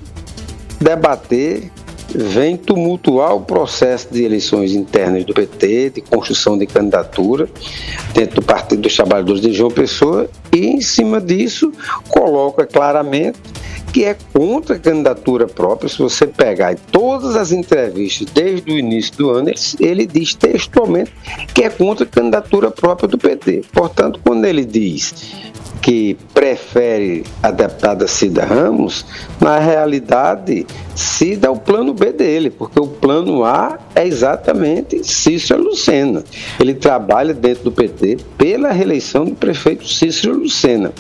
debater, 0.80 1.72
vem 2.18 2.58
tumultuar 2.58 3.36
o 3.36 3.42
processo 3.42 4.08
de 4.12 4.24
eleições 4.24 4.74
internas 4.74 5.24
do 5.24 5.34
PT, 5.34 5.92
de 5.92 6.02
construção 6.02 6.58
de 6.58 6.66
candidatura 6.66 7.48
dentro 8.14 8.38
do 8.38 8.42
Partido 8.42 8.82
dos 8.82 8.96
Trabalhadores 8.96 9.40
de 9.40 9.54
João 9.54 9.70
Pessoa 9.70 10.28
e, 10.52 10.66
em 10.66 10.82
cima 10.82 11.22
disso, 11.22 11.72
coloca 12.10 12.66
claramente 12.66 13.38
que 13.98 14.06
é 14.06 14.16
contra 14.32 14.76
a 14.76 14.80
candidatura 14.80 15.48
própria. 15.48 15.90
Se 15.90 15.98
você 15.98 16.28
pegar 16.28 16.76
todas 16.92 17.36
as 17.36 17.52
entrevistas 17.52 18.28
desde 18.32 18.72
o 18.72 18.78
início 18.78 19.18
do 19.18 19.32
ano, 19.32 19.50
ele 19.80 20.06
diz 20.06 20.36
textualmente 20.36 21.12
que 21.52 21.64
é 21.64 21.70
contra 21.72 22.06
a 22.06 22.08
candidatura 22.08 22.70
própria 22.70 23.08
do 23.08 23.18
PT. 23.18 23.64
Portanto, 23.74 24.20
quando 24.24 24.46
ele 24.46 24.64
diz 24.64 25.16
que 25.82 26.16
prefere 26.32 27.24
a 27.42 27.50
deputada 27.50 28.08
Cida 28.08 28.46
Ramos, 28.46 29.04
na 29.42 29.58
realidade, 29.58 30.68
Cida 30.94 31.48
é 31.48 31.50
o 31.50 31.56
plano 31.56 31.92
B 31.92 32.12
dele, 32.12 32.52
porque 32.52 32.80
o 32.80 32.86
plano 32.86 33.44
A 33.44 33.80
é 33.96 34.06
exatamente 34.06 35.04
Cícero 35.04 35.64
Lucena. 35.64 36.24
Ele 36.60 36.76
trabalha 36.76 37.34
dentro 37.34 37.64
do 37.64 37.72
PT 37.72 38.18
pela 38.38 38.72
reeleição 38.72 39.26
do 39.26 39.34
prefeito 39.34 39.88
Cícero 39.88 40.38
Lucena. 40.38 40.94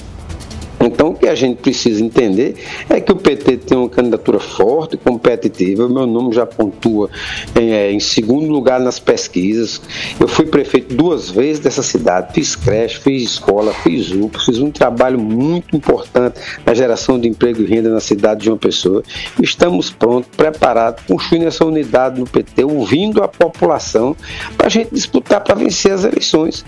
Então, 0.79 1.09
o 1.09 1.15
que 1.15 1.27
a 1.27 1.35
gente 1.35 1.57
precisa 1.57 2.03
entender 2.03 2.55
é 2.89 2.99
que 3.01 3.11
o 3.11 3.15
PT 3.15 3.57
tem 3.57 3.77
uma 3.77 3.89
candidatura 3.89 4.39
forte, 4.39 4.95
competitiva. 4.97 5.89
Meu 5.89 6.05
nome 6.05 6.33
já 6.33 6.45
pontua 6.45 7.09
em, 7.55 7.71
é, 7.71 7.91
em, 7.91 7.99
segundo 7.99 8.47
lugar 8.47 8.79
nas 8.79 8.99
pesquisas. 8.99 9.81
Eu 10.19 10.27
fui 10.27 10.45
prefeito 10.45 10.93
duas 10.93 11.29
vezes 11.29 11.59
dessa 11.59 11.81
cidade, 11.81 12.33
fiz 12.33 12.55
creche, 12.55 12.99
fiz 12.99 13.23
escola, 13.23 13.73
fiz 13.73 14.11
UPA, 14.11 14.39
fiz 14.39 14.59
um 14.59 14.71
trabalho 14.71 15.19
muito 15.19 15.75
importante 15.75 16.39
na 16.65 16.73
geração 16.73 17.19
de 17.19 17.27
emprego 17.27 17.61
e 17.61 17.65
renda 17.65 17.89
na 17.89 17.99
cidade 17.99 18.41
de 18.41 18.49
uma 18.49 18.57
pessoa. 18.57 19.03
Estamos 19.41 19.89
prontos, 19.89 20.29
preparados, 20.35 21.03
construindo 21.07 21.47
essa 21.47 21.65
unidade 21.65 22.19
no 22.19 22.27
PT, 22.27 22.63
ouvindo 22.63 23.23
a 23.23 23.27
população 23.27 24.15
para 24.55 24.67
a 24.67 24.69
gente 24.69 24.93
disputar 24.93 25.43
para 25.43 25.55
vencer 25.55 25.91
as 25.91 26.03
eleições. 26.03 26.65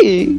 E 0.00 0.38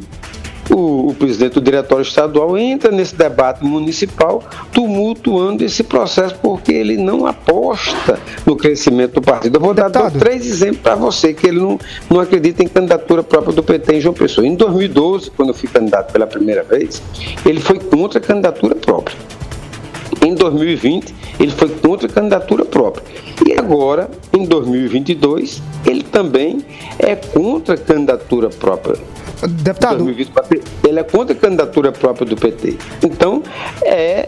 o, 0.69 1.09
o, 1.09 1.13
presidente 1.13 1.53
do 1.53 1.61
diretório 1.61 2.03
estadual 2.03 2.57
entra 2.57 2.91
nesse 2.91 3.15
debate 3.15 3.63
municipal, 3.63 4.43
tumultuando 4.71 5.63
esse 5.63 5.83
processo, 5.83 6.35
porque 6.41 6.71
ele 6.71 6.97
não 6.97 7.25
aposta 7.25 8.19
no 8.45 8.55
crescimento 8.55 9.15
do 9.15 9.21
partido. 9.21 9.55
Eu 9.55 9.61
vou 9.61 9.73
dar 9.73 9.89
três 10.11 10.45
exemplos 10.45 10.81
para 10.81 10.95
você, 10.95 11.33
que 11.33 11.47
ele 11.47 11.59
não, 11.59 11.79
não 12.09 12.19
acredita 12.19 12.63
em 12.63 12.67
candidatura 12.67 13.23
própria 13.23 13.53
do 13.53 13.63
PT 13.63 13.95
em 13.95 14.01
João 14.01 14.13
Pessoa. 14.13 14.45
Em 14.45 14.55
2012, 14.55 15.31
quando 15.31 15.49
eu 15.49 15.55
fui 15.55 15.69
candidato 15.69 16.11
pela 16.11 16.27
primeira 16.27 16.63
vez, 16.63 17.01
ele 17.45 17.59
foi 17.59 17.79
contra 17.79 18.19
a 18.19 18.21
candidatura 18.21 18.75
própria. 18.75 19.17
Em 20.25 20.33
2020, 20.33 21.13
ele 21.39 21.51
foi 21.51 21.69
contra 21.69 22.07
a 22.07 22.11
candidatura 22.11 22.65
própria. 22.65 23.26
E 23.45 23.57
agora, 23.57 24.09
em 24.33 24.45
2022, 24.45 25.61
ele 25.85 26.03
também 26.03 26.65
é 26.99 27.15
contra 27.15 27.75
a 27.75 27.77
candidatura 27.77 28.49
própria. 28.49 28.97
Deputado. 29.47 29.97
2024, 29.97 30.61
ele 30.87 30.99
é 30.99 31.03
contra 31.03 31.35
a 31.35 31.39
candidatura 31.39 31.91
própria 31.91 32.25
do 32.25 32.35
PT. 32.35 32.77
Então, 33.03 33.43
é 33.83 34.27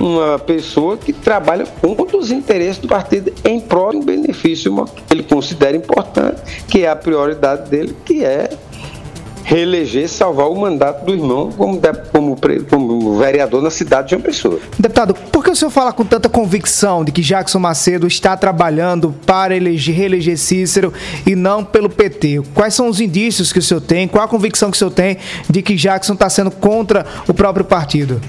uma 0.00 0.38
pessoa 0.38 0.96
que 0.96 1.12
trabalha 1.12 1.64
contra 1.80 2.16
os 2.16 2.32
interesses 2.32 2.78
do 2.78 2.88
partido 2.88 3.32
em 3.44 3.60
prol 3.60 3.92
de 3.92 3.98
um 3.98 4.02
benefício 4.02 4.74
que 5.06 5.14
ele 5.14 5.22
considera 5.22 5.76
importante, 5.76 6.64
que 6.66 6.84
é 6.84 6.90
a 6.90 6.96
prioridade 6.96 7.70
dele, 7.70 7.94
que 8.04 8.24
é 8.24 8.50
reeleger, 9.48 10.06
salvar 10.10 10.46
o 10.50 10.54
mandato 10.54 11.06
do 11.06 11.14
irmão 11.14 11.50
como, 11.50 11.80
como, 12.12 12.36
como 12.68 13.18
vereador 13.18 13.62
na 13.62 13.70
cidade 13.70 14.08
de 14.08 14.14
uma 14.14 14.20
pessoa. 14.20 14.60
Deputado, 14.78 15.14
por 15.14 15.42
que 15.42 15.50
o 15.50 15.56
senhor 15.56 15.70
fala 15.70 15.90
com 15.90 16.04
tanta 16.04 16.28
convicção 16.28 17.02
de 17.02 17.10
que 17.10 17.22
Jackson 17.22 17.58
Macedo 17.58 18.06
está 18.06 18.36
trabalhando 18.36 19.14
para 19.24 19.56
eleger, 19.56 19.94
reeleger 19.94 20.36
Cícero 20.36 20.92
e 21.26 21.34
não 21.34 21.64
pelo 21.64 21.88
PT? 21.88 22.42
Quais 22.54 22.74
são 22.74 22.88
os 22.88 23.00
indícios 23.00 23.50
que 23.50 23.58
o 23.58 23.62
senhor 23.62 23.80
tem? 23.80 24.06
Qual 24.06 24.22
a 24.22 24.28
convicção 24.28 24.70
que 24.70 24.76
o 24.76 24.78
senhor 24.78 24.90
tem 24.90 25.16
de 25.48 25.62
que 25.62 25.74
Jackson 25.74 26.12
está 26.12 26.28
sendo 26.28 26.50
contra 26.50 27.06
o 27.26 27.32
próprio 27.32 27.64
partido? 27.64 28.20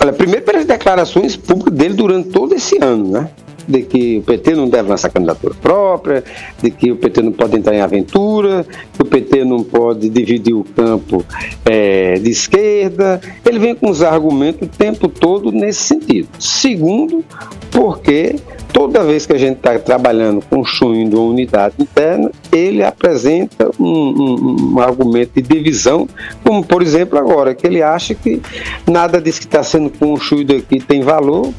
Olha, 0.00 0.14
primeiro 0.14 0.46
pelas 0.46 0.64
declarações 0.64 1.36
públicas 1.36 1.74
dele 1.74 1.92
durante 1.92 2.30
todo 2.30 2.54
esse 2.54 2.82
ano, 2.82 3.06
né? 3.10 3.28
De 3.70 3.82
que 3.82 4.18
o 4.18 4.22
PT 4.22 4.54
não 4.54 4.68
deve 4.68 4.88
lançar 4.88 5.10
candidatura 5.10 5.54
própria, 5.54 6.24
de 6.62 6.70
que 6.70 6.90
o 6.90 6.96
PT 6.96 7.22
não 7.22 7.32
pode 7.32 7.56
entrar 7.56 7.74
em 7.74 7.80
aventura, 7.80 8.66
que 8.92 9.02
o 9.02 9.04
PT 9.04 9.44
não 9.44 9.62
pode 9.62 10.08
dividir 10.08 10.54
o 10.54 10.64
campo 10.64 11.24
é, 11.64 12.14
de 12.14 12.30
esquerda. 12.30 13.20
Ele 13.46 13.58
vem 13.58 13.74
com 13.74 13.90
os 13.90 14.02
argumentos 14.02 14.66
o 14.66 14.70
tempo 14.70 15.08
todo 15.08 15.52
nesse 15.52 15.82
sentido. 15.82 16.28
Segundo, 16.38 17.24
porque 17.70 18.36
toda 18.72 19.04
vez 19.04 19.26
que 19.26 19.32
a 19.32 19.38
gente 19.38 19.56
está 19.56 19.78
trabalhando, 19.78 20.42
construindo 20.48 21.14
uma 21.14 21.30
unidade 21.30 21.74
interna, 21.78 22.30
ele 22.52 22.82
apresenta 22.82 23.70
um, 23.78 23.84
um, 23.84 24.74
um, 24.74 24.80
argumento 24.80 25.32
de 25.34 25.42
divisão, 25.42 26.08
como 26.42 26.64
por 26.64 26.82
exemplo 26.82 27.18
agora, 27.18 27.54
que 27.54 27.66
ele 27.66 27.82
acha 27.82 28.14
que 28.14 28.40
nada 28.86 29.20
disso 29.20 29.40
que 29.40 29.46
está 29.46 29.62
sendo 29.62 29.90
construído 29.90 30.54
aqui 30.54 30.80
tem 30.80 31.02
valor, 31.02 31.52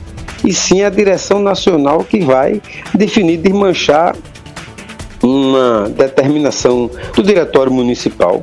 e 0.43 0.53
sim 0.53 0.83
a 0.83 0.89
direção 0.89 1.39
nacional 1.39 2.03
que 2.03 2.19
vai 2.19 2.61
definir, 2.93 3.37
desmanchar 3.37 4.15
uma 5.21 5.89
determinação 5.89 6.89
do 7.15 7.23
diretório 7.23 7.71
municipal 7.71 8.41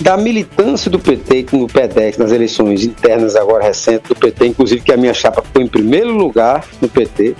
da 0.00 0.16
militância 0.16 0.90
do 0.90 0.98
PT 0.98 1.46
no 1.52 1.66
PEDEX 1.66 2.18
nas 2.18 2.32
eleições 2.32 2.84
internas 2.84 3.36
agora 3.36 3.64
recentes 3.64 4.08
do 4.08 4.16
PT, 4.16 4.48
inclusive 4.48 4.80
que 4.80 4.92
a 4.92 4.96
minha 4.96 5.14
chapa 5.14 5.42
foi 5.52 5.62
em 5.62 5.68
primeiro 5.68 6.10
lugar 6.10 6.64
no 6.80 6.88
PT, 6.88 7.36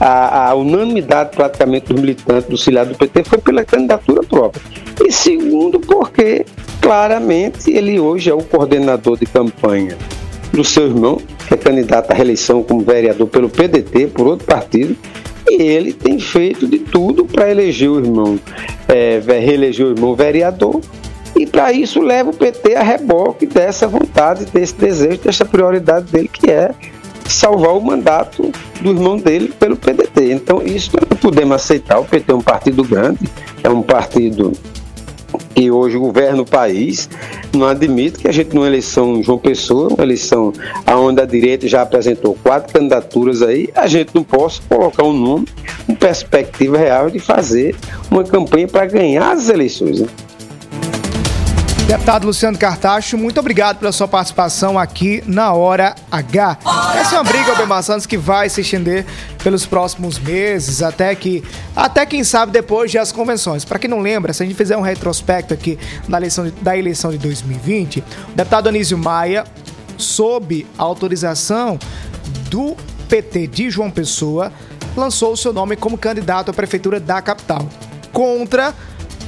a, 0.00 0.50
a 0.50 0.54
unanimidade 0.54 1.30
praticamente 1.36 1.92
dos 1.92 2.00
militantes 2.00 2.48
do 2.48 2.58
Ciliado 2.58 2.90
do 2.90 2.98
PT 2.98 3.24
foi 3.24 3.38
pela 3.38 3.64
candidatura 3.64 4.22
própria. 4.22 4.62
E 5.04 5.12
segundo, 5.12 5.78
porque 5.78 6.44
claramente 6.80 7.70
ele 7.70 8.00
hoje 8.00 8.28
é 8.28 8.34
o 8.34 8.42
coordenador 8.42 9.16
de 9.16 9.26
campanha 9.26 9.96
do 10.54 10.64
seu 10.64 10.86
irmão, 10.86 11.20
que 11.48 11.54
é 11.54 11.56
candidato 11.56 12.10
à 12.10 12.14
reeleição 12.14 12.62
como 12.62 12.80
vereador 12.80 13.26
pelo 13.26 13.48
PDT, 13.48 14.08
por 14.08 14.26
outro 14.26 14.46
partido, 14.46 14.96
e 15.48 15.62
ele 15.62 15.92
tem 15.92 16.18
feito 16.18 16.66
de 16.66 16.78
tudo 16.78 17.24
para 17.24 17.50
eleger 17.50 17.90
o 17.90 17.98
irmão, 17.98 18.38
é, 18.88 19.20
reeleger 19.26 19.86
o 19.86 19.90
irmão 19.90 20.14
vereador, 20.14 20.80
e 21.36 21.44
para 21.46 21.72
isso 21.72 22.00
leva 22.00 22.30
o 22.30 22.34
PT 22.34 22.76
a 22.76 22.82
reboque 22.82 23.46
dessa 23.46 23.88
vontade, 23.88 24.46
desse 24.46 24.74
desejo, 24.74 25.18
dessa 25.18 25.44
prioridade 25.44 26.10
dele, 26.10 26.30
que 26.32 26.50
é 26.50 26.70
salvar 27.26 27.74
o 27.74 27.80
mandato 27.80 28.52
do 28.80 28.90
irmão 28.90 29.16
dele 29.16 29.52
pelo 29.58 29.76
PDT. 29.76 30.32
Então, 30.32 30.62
isso 30.64 30.92
não 31.10 31.16
podemos 31.16 31.56
aceitar. 31.56 31.98
O 31.98 32.04
PT 32.04 32.30
é 32.30 32.34
um 32.34 32.40
partido 32.40 32.84
grande, 32.84 33.28
é 33.62 33.68
um 33.68 33.82
partido 33.82 34.52
que 35.54 35.70
hoje 35.70 35.98
governa 35.98 36.42
o 36.42 36.46
país, 36.46 37.08
não 37.56 37.66
admite 37.66 38.18
que 38.18 38.28
a 38.28 38.32
gente, 38.32 38.54
numa 38.54 38.66
eleição 38.66 39.22
João 39.22 39.38
Pessoa, 39.38 39.88
uma 39.92 40.02
eleição 40.02 40.52
onde 40.86 41.20
a 41.20 41.26
direita 41.26 41.66
já 41.68 41.82
apresentou 41.82 42.36
quatro 42.42 42.72
candidaturas 42.72 43.42
aí, 43.42 43.68
a 43.74 43.86
gente 43.86 44.14
não 44.14 44.22
possa 44.22 44.60
colocar 44.68 45.04
um 45.04 45.12
nome 45.12 45.46
com 45.86 45.94
perspectiva 45.94 46.76
real 46.78 47.10
de 47.10 47.18
fazer 47.18 47.74
uma 48.10 48.24
campanha 48.24 48.68
para 48.68 48.86
ganhar 48.86 49.32
as 49.32 49.48
eleições. 49.48 50.00
Né? 50.00 50.08
Deputado 51.86 52.26
Luciano 52.26 52.56
Cartacho, 52.56 53.18
muito 53.18 53.38
obrigado 53.38 53.78
pela 53.78 53.92
sua 53.92 54.08
participação 54.08 54.78
aqui 54.78 55.22
na 55.26 55.52
Hora 55.52 55.94
H. 56.10 56.58
Essa 56.98 57.16
é 57.16 57.18
uma 57.18 57.24
briga, 57.24 57.50
Albemar 57.50 57.82
Santos, 57.82 58.06
que 58.06 58.16
vai 58.16 58.48
se 58.48 58.62
estender 58.62 59.04
pelos 59.42 59.66
próximos 59.66 60.18
meses, 60.18 60.82
até 60.82 61.14
que, 61.14 61.44
até 61.76 62.06
quem 62.06 62.24
sabe, 62.24 62.52
depois 62.52 62.90
das 62.90 63.12
convenções. 63.12 63.66
Para 63.66 63.78
quem 63.78 63.88
não 63.88 64.00
lembra, 64.00 64.32
se 64.32 64.42
a 64.42 64.46
gente 64.46 64.56
fizer 64.56 64.78
um 64.78 64.80
retrospecto 64.80 65.52
aqui 65.52 65.78
da 66.08 66.16
eleição 66.16 66.46
de, 66.46 66.52
da 66.52 66.76
eleição 66.76 67.10
de 67.10 67.18
2020, 67.18 68.00
o 68.00 68.04
deputado 68.34 68.68
Anísio 68.70 68.96
Maia, 68.96 69.44
sob 69.98 70.66
autorização 70.78 71.78
do 72.48 72.74
PT 73.10 73.46
de 73.46 73.68
João 73.68 73.90
Pessoa, 73.90 74.50
lançou 74.96 75.34
o 75.34 75.36
seu 75.36 75.52
nome 75.52 75.76
como 75.76 75.98
candidato 75.98 76.50
à 76.50 76.54
prefeitura 76.54 76.98
da 76.98 77.20
capital. 77.20 77.68
Contra 78.10 78.72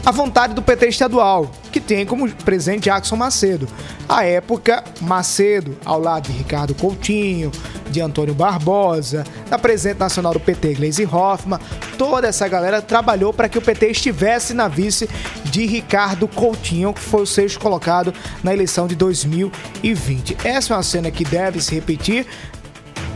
a 0.06 0.12
vontade 0.12 0.54
do 0.54 0.62
PT 0.62 0.86
estadual, 0.86 1.50
que 1.72 1.80
tem 1.80 2.06
como 2.06 2.30
presidente 2.30 2.84
Jackson 2.84 3.16
Macedo. 3.16 3.66
À 4.08 4.24
época, 4.24 4.84
Macedo, 5.00 5.76
ao 5.84 6.00
lado 6.00 6.30
de 6.30 6.38
Ricardo 6.38 6.76
Coutinho, 6.76 7.50
de 7.90 8.00
Antônio 8.00 8.32
Barbosa, 8.32 9.24
da 9.50 9.58
presidente 9.58 9.98
nacional 9.98 10.32
do 10.32 10.38
PT, 10.38 10.74
Gleisi 10.74 11.04
Hoffmann, 11.04 11.58
toda 11.98 12.28
essa 12.28 12.46
galera 12.46 12.80
trabalhou 12.80 13.34
para 13.34 13.48
que 13.48 13.58
o 13.58 13.62
PT 13.62 13.88
estivesse 13.88 14.54
na 14.54 14.68
vice 14.68 15.10
de 15.46 15.66
Ricardo 15.66 16.28
Coutinho, 16.28 16.94
que 16.94 17.00
foi 17.00 17.22
o 17.22 17.26
sexto 17.26 17.58
colocado 17.58 18.14
na 18.44 18.52
eleição 18.52 18.86
de 18.86 18.94
2020. 18.94 20.36
Essa 20.44 20.72
é 20.72 20.76
uma 20.76 20.82
cena 20.84 21.10
que 21.10 21.24
deve 21.24 21.60
se 21.60 21.74
repetir 21.74 22.24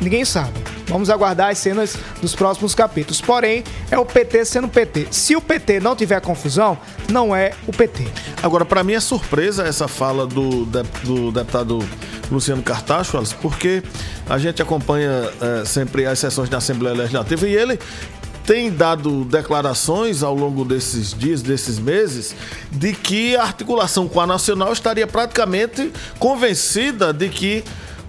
ninguém 0.01 0.25
sabe. 0.25 0.80
Vamos 0.91 1.09
aguardar 1.09 1.51
as 1.51 1.59
cenas 1.59 1.97
dos 2.21 2.35
próximos 2.35 2.75
capítulos. 2.75 3.21
Porém, 3.21 3.63
é 3.93 3.99
o 3.99 4.05
PT 4.05 4.45
sendo 4.45 4.69
PT. 4.69 5.07
Se 5.13 5.37
o 5.37 5.41
PT 5.41 5.79
não 5.79 5.95
tiver 5.95 6.21
confusão, 6.21 6.77
não 7.09 7.35
é 7.35 7.53
o 7.69 7.73
PT. 7.73 8.09
Agora, 8.43 8.65
para 8.65 8.83
mim 8.83 8.95
é 8.95 9.01
surpresa 9.01 9.63
essa 9.63 9.87
fala 9.87 10.27
do, 10.27 10.65
do 11.05 11.31
deputado 11.31 11.79
Luciano 12.29 12.61
Cartacho, 12.61 13.23
porque 13.41 13.85
a 14.29 14.37
gente 14.37 14.61
acompanha 14.61 15.31
é, 15.41 15.65
sempre 15.65 16.07
as 16.07 16.19
sessões 16.19 16.49
da 16.49 16.59
Assembleia 16.59 16.97
Legislativa 16.97 17.47
e 17.47 17.55
ele 17.55 17.79
tem 18.45 18.69
dado 18.69 19.25
declarações 19.27 20.25
ao 20.25 20.35
longo 20.35 20.65
desses 20.65 21.15
dias, 21.15 21.41
desses 21.41 21.79
meses, 21.79 22.35
de 22.73 22.93
que 22.93 23.37
a 23.37 23.43
articulação 23.43 24.09
com 24.09 24.21
a 24.21 24.27
Nacional 24.27 24.73
estaria 24.73 25.07
praticamente 25.07 25.93
convencida 26.19 27.13
de 27.13 27.29
que 27.29 27.63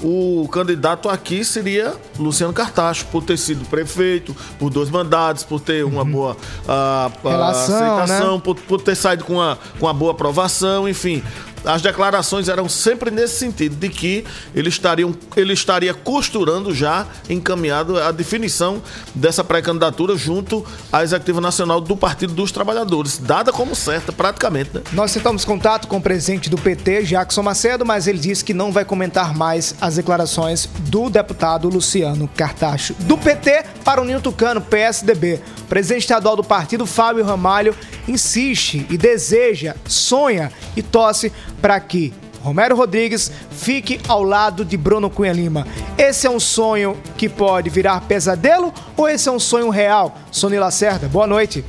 o 0.04 0.48
candidato 0.48 1.10
aqui 1.10 1.44
seria 1.46 1.94
Luciano 2.18 2.54
Cartacho, 2.54 3.06
por 3.08 3.24
ter 3.24 3.38
sido 3.38 3.66
prefeito, 3.66 4.36
por 4.58 4.70
dois 4.70 4.90
mandatos, 4.90 5.44
por 5.44 5.60
ter 5.60 5.86
uma 5.86 6.02
uhum. 6.02 6.12
boa 6.12 6.38
a 6.68 7.12
Relação, 7.24 7.76
aceitação, 7.76 8.36
né? 8.36 8.42
por, 8.44 8.56
por 8.56 8.82
ter 8.82 8.96
saído 8.96 9.24
com 9.24 9.34
uma, 9.34 9.58
com 9.80 9.86
uma 9.86 9.94
boa 9.94 10.12
aprovação, 10.12 10.88
enfim. 10.90 11.24
As 11.66 11.82
declarações 11.82 12.50
eram 12.50 12.68
sempre 12.68 13.12
nesse 13.12 13.38
sentido, 13.38 13.76
de 13.76 13.90
que 13.90 14.26
ele, 14.54 14.70
estariam, 14.70 15.14
ele 15.36 15.54
estaria 15.54 15.94
costurando 15.94 16.74
já, 16.74 17.06
encaminhado 17.30 18.00
a 18.00 18.12
definição 18.12 18.82
dessa 19.14 19.44
pré-candidatura 19.44 20.16
junto 20.16 20.66
à 20.92 21.04
Executiva 21.04 21.42
Nacional 21.42 21.80
do 21.80 21.96
Partido 21.96 22.34
dos 22.34 22.52
Trabalhadores, 22.52 23.18
dada 23.18 23.52
como 23.52 23.76
certa 23.76 24.12
praticamente. 24.12 24.72
Né? 24.74 24.82
Nós 24.94 25.14
tentamos 25.14 25.46
contato 25.46 25.88
com 25.88 25.98
o 25.98 26.02
presidente 26.02 26.50
do 26.50 26.58
PT, 26.58 27.04
Jackson 27.04 27.44
Macedo, 27.44 27.86
mas 27.86 28.08
ele 28.08 28.20
disse 28.20 28.44
que 28.44 28.54
não 28.54 28.72
vai 28.72 28.86
comentar 28.86 29.36
mais 29.36 29.76
as 29.80 29.96
declarações 29.96 30.68
do 30.80 31.10
deputado 31.10 31.70
Luciano 31.70 32.28
Cartacho. 32.28 32.94
Do 33.00 33.18
PT 33.18 33.66
para 33.84 34.02
o 34.02 34.06
Ninho 34.06 34.22
Tucano, 34.22 34.62
PSDB. 34.62 35.40
O 35.62 35.64
presidente 35.66 36.02
estadual 36.02 36.36
do 36.36 36.44
partido, 36.44 36.86
Fábio 36.86 37.24
Ramalho, 37.24 37.76
insiste 38.08 38.86
e 38.90 38.98
deseja, 38.98 39.76
sonha 39.86 40.52
e 40.76 40.82
torce 40.82 41.32
para 41.62 41.80
que 41.80 42.14
Romero 42.44 42.76
Rodrigues 42.76 43.32
fique 43.52 44.00
ao 44.08 44.24
lado 44.24 44.66
de 44.66 44.76
Bruno 44.76 45.10
Cunha 45.10 45.32
Lima. 45.32 45.68
Esse 45.98 46.26
é 46.26 46.30
um 46.30 46.40
sonho 46.40 46.98
que 47.16 47.30
pode 47.30 47.70
virar 47.70 48.02
pesadelo 48.02 48.74
ou 48.98 49.08
esse 49.08 49.30
é 49.30 49.32
um 49.32 49.40
sonho 49.40 49.70
real? 49.70 50.16
Sony 50.32 50.58
Lacerda, 50.58 51.08
boa 51.08 51.28
noite. 51.28 51.64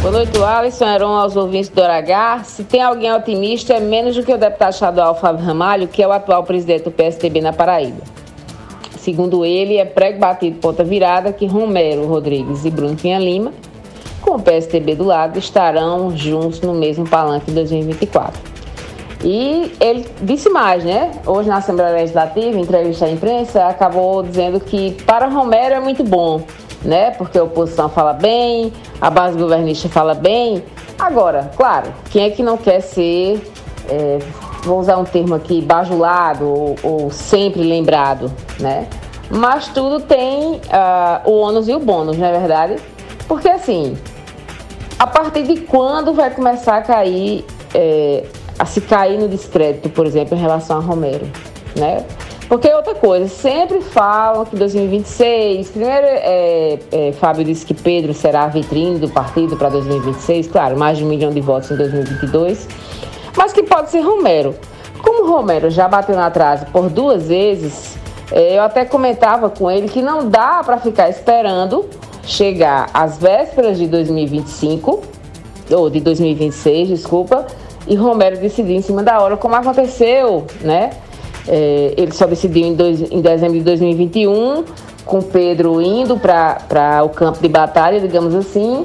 Boa 0.00 0.10
noite, 0.10 0.36
Alisson, 0.36 0.84
Heron, 0.84 1.14
aos 1.14 1.36
ouvintes 1.36 1.68
do 1.68 1.80
H. 1.80 2.42
Se 2.42 2.64
tem 2.64 2.82
alguém 2.82 3.12
otimista, 3.12 3.74
é 3.74 3.78
menos 3.78 4.16
do 4.16 4.24
que 4.24 4.34
o 4.34 4.36
deputado 4.36 4.72
estadual 4.72 5.14
Fábio 5.14 5.44
Ramalho, 5.44 5.86
que 5.86 6.02
é 6.02 6.08
o 6.08 6.10
atual 6.10 6.42
presidente 6.42 6.82
do 6.82 6.90
PSDB 6.90 7.40
na 7.40 7.52
Paraíba. 7.52 8.02
Segundo 8.98 9.44
ele, 9.44 9.76
é 9.76 9.84
prego 9.84 10.18
batido 10.18 10.58
ponta 10.58 10.82
virada 10.82 11.32
que 11.32 11.46
Romero 11.46 12.04
Rodrigues 12.06 12.64
e 12.64 12.70
Bruno 12.70 12.96
Cunha 12.96 13.20
Lima 13.20 13.52
com 14.22 14.36
o 14.36 14.40
PSDB 14.40 14.94
do 14.94 15.04
lado, 15.04 15.38
estarão 15.38 16.16
juntos 16.16 16.60
no 16.62 16.72
mesmo 16.72 17.06
palanque 17.06 17.50
em 17.50 17.54
2024. 17.54 18.52
E 19.24 19.72
ele 19.78 20.08
disse 20.22 20.48
mais, 20.48 20.82
né? 20.82 21.10
Hoje 21.26 21.48
na 21.48 21.58
Assembleia 21.58 21.92
Legislativa, 21.92 22.58
em 22.58 22.62
entrevista 22.62 23.04
à 23.04 23.10
imprensa, 23.10 23.66
acabou 23.66 24.22
dizendo 24.22 24.58
que 24.58 24.92
para 25.04 25.26
Romero 25.26 25.74
é 25.74 25.80
muito 25.80 26.02
bom, 26.02 26.42
né? 26.82 27.12
Porque 27.12 27.38
a 27.38 27.44
oposição 27.44 27.88
fala 27.88 28.12
bem, 28.12 28.72
a 29.00 29.10
base 29.10 29.38
governista 29.38 29.88
fala 29.88 30.14
bem. 30.14 30.64
Agora, 30.98 31.50
claro, 31.56 31.92
quem 32.10 32.24
é 32.24 32.30
que 32.30 32.42
não 32.42 32.56
quer 32.56 32.80
ser, 32.80 33.40
é, 33.88 34.18
vou 34.64 34.80
usar 34.80 34.96
um 34.96 35.04
termo 35.04 35.34
aqui, 35.34 35.60
bajulado 35.60 36.44
ou, 36.44 36.76
ou 36.82 37.10
sempre 37.10 37.62
lembrado, 37.62 38.32
né? 38.58 38.88
Mas 39.30 39.68
tudo 39.68 40.00
tem 40.00 40.56
uh, 40.56 41.30
o 41.30 41.38
ônus 41.38 41.68
e 41.68 41.74
o 41.74 41.78
bônus, 41.78 42.18
não 42.18 42.26
é 42.26 42.38
verdade? 42.38 42.76
Porque 43.26 43.48
assim, 43.48 43.96
a 45.02 45.06
partir 45.08 45.42
de 45.42 45.62
quando 45.62 46.14
vai 46.14 46.30
começar 46.30 46.76
a 46.76 46.80
cair, 46.80 47.44
é, 47.74 48.24
a 48.56 48.64
se 48.64 48.80
cair 48.80 49.18
no 49.18 49.26
descrédito, 49.26 49.90
por 49.90 50.06
exemplo, 50.06 50.38
em 50.38 50.40
relação 50.40 50.76
a 50.76 50.80
Romero, 50.80 51.26
né? 51.74 52.06
Porque 52.48 52.72
outra 52.72 52.94
coisa, 52.94 53.26
sempre 53.26 53.80
falam 53.80 54.44
que 54.44 54.54
2026, 54.54 55.70
primeiro 55.70 56.06
é, 56.06 56.78
é, 56.92 57.12
Fábio 57.14 57.44
disse 57.44 57.66
que 57.66 57.74
Pedro 57.74 58.14
será 58.14 58.44
a 58.44 58.46
vitrine 58.46 59.00
do 59.00 59.08
partido 59.08 59.56
para 59.56 59.70
2026, 59.70 60.46
claro, 60.46 60.78
mais 60.78 60.98
de 60.98 61.04
um 61.04 61.08
milhão 61.08 61.32
de 61.32 61.40
votos 61.40 61.72
em 61.72 61.76
2022, 61.76 62.68
mas 63.36 63.52
que 63.52 63.64
pode 63.64 63.90
ser 63.90 64.02
Romero. 64.02 64.54
Como 65.02 65.28
Romero 65.28 65.68
já 65.68 65.88
bateu 65.88 66.14
na 66.14 66.30
trave 66.30 66.66
por 66.66 66.88
duas 66.88 67.26
vezes, 67.26 67.96
é, 68.30 68.56
eu 68.56 68.62
até 68.62 68.84
comentava 68.84 69.50
com 69.50 69.68
ele 69.68 69.88
que 69.88 70.00
não 70.00 70.28
dá 70.28 70.62
para 70.64 70.78
ficar 70.78 71.10
esperando 71.10 71.90
chegar 72.24 72.90
às 72.94 73.18
vésperas 73.18 73.78
de 73.78 73.86
2025, 73.86 75.02
ou 75.70 75.90
de 75.90 76.00
2026, 76.00 76.88
desculpa, 76.88 77.46
e 77.86 77.94
Romero 77.94 78.38
decidir 78.38 78.74
em 78.74 78.82
cima 78.82 79.02
da 79.02 79.20
hora, 79.20 79.36
como 79.36 79.54
aconteceu, 79.54 80.46
né? 80.60 80.90
É, 81.48 81.94
ele 81.96 82.12
só 82.12 82.26
decidiu 82.26 82.66
em, 82.66 82.74
dois, 82.74 83.00
em 83.10 83.20
dezembro 83.20 83.58
de 83.58 83.64
2021, 83.64 84.64
com 85.04 85.20
Pedro 85.20 85.82
indo 85.82 86.16
para 86.16 87.02
o 87.04 87.08
campo 87.08 87.40
de 87.40 87.48
batalha, 87.48 88.00
digamos 88.00 88.34
assim, 88.34 88.84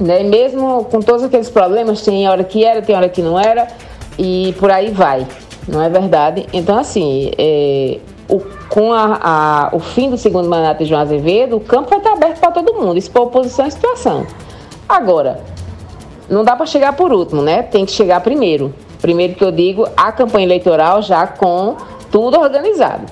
né? 0.00 0.22
Mesmo 0.22 0.84
com 0.84 1.00
todos 1.00 1.24
aqueles 1.24 1.50
problemas, 1.50 2.02
tem 2.02 2.28
hora 2.28 2.44
que 2.44 2.64
era, 2.64 2.80
tem 2.82 2.94
hora 2.94 3.08
que 3.08 3.20
não 3.20 3.38
era, 3.38 3.66
e 4.18 4.54
por 4.58 4.70
aí 4.70 4.90
vai, 4.90 5.26
não 5.66 5.82
é 5.82 5.88
verdade? 5.88 6.46
Então, 6.52 6.78
assim, 6.78 7.32
é, 7.36 7.98
o, 8.28 8.40
com 8.68 8.92
a, 8.92 9.18
a, 9.22 9.68
o 9.72 9.78
fim 9.78 10.10
do 10.10 10.18
segundo 10.18 10.48
mandato 10.48 10.78
de 10.78 10.86
João 10.86 11.00
Azevedo, 11.00 11.56
o 11.56 11.60
campo 11.60 11.90
vai 11.90 11.98
estar 11.98 12.12
aberto 12.12 12.40
para 12.40 12.50
todo 12.50 12.74
mundo, 12.74 12.98
expor 12.98 13.22
oposição 13.22 13.66
e 13.66 13.70
situação. 13.70 14.26
Agora, 14.88 15.40
não 16.28 16.44
dá 16.44 16.56
para 16.56 16.66
chegar 16.66 16.92
por 16.94 17.12
último, 17.12 17.42
né? 17.42 17.62
Tem 17.62 17.84
que 17.86 17.92
chegar 17.92 18.20
primeiro. 18.20 18.74
Primeiro 19.00 19.34
que 19.34 19.44
eu 19.44 19.52
digo, 19.52 19.88
a 19.96 20.10
campanha 20.10 20.46
eleitoral 20.46 21.02
já 21.02 21.26
com 21.26 21.76
tudo 22.10 22.38
organizado. 22.40 23.04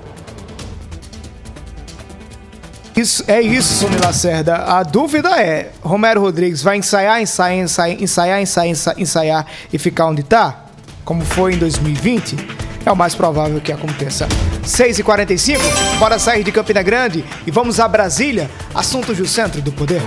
Isso, 2.97 3.25
é 3.27 3.41
isso, 3.41 3.75
Sônia 3.75 3.99
Lacerda. 4.05 4.55
A 4.57 4.83
dúvida 4.85 5.41
é: 5.41 5.73
Romero 5.83 6.21
Rodrigues 6.21 6.63
vai 6.63 6.77
ensaiar, 6.77 7.21
ensaiar, 7.21 7.59
ensaiar, 7.59 8.01
ensaiar, 8.01 8.41
ensaiar, 8.41 9.01
ensaiar 9.01 9.47
e 9.73 9.79
ficar 9.79 10.07
onde 10.07 10.21
está? 10.21 10.67
Como 11.05 11.25
foi 11.25 11.55
em 11.55 11.59
2020? 11.59 12.37
É 12.85 12.93
o 12.93 12.97
mais 12.97 13.15
provável 13.15 13.61
que 13.61 13.73
aconteça. 13.73 14.29
6h45, 14.65 15.59
bora 15.99 16.19
sair 16.19 16.43
de 16.43 16.53
Campina 16.53 16.83
Grande 16.83 17.25
e 17.47 17.51
vamos 17.51 17.81
a 17.81 17.89
Brasília, 17.89 18.51
assuntos 18.75 19.17
do 19.17 19.27
centro 19.27 19.61
do 19.61 19.73
poder. 19.73 20.03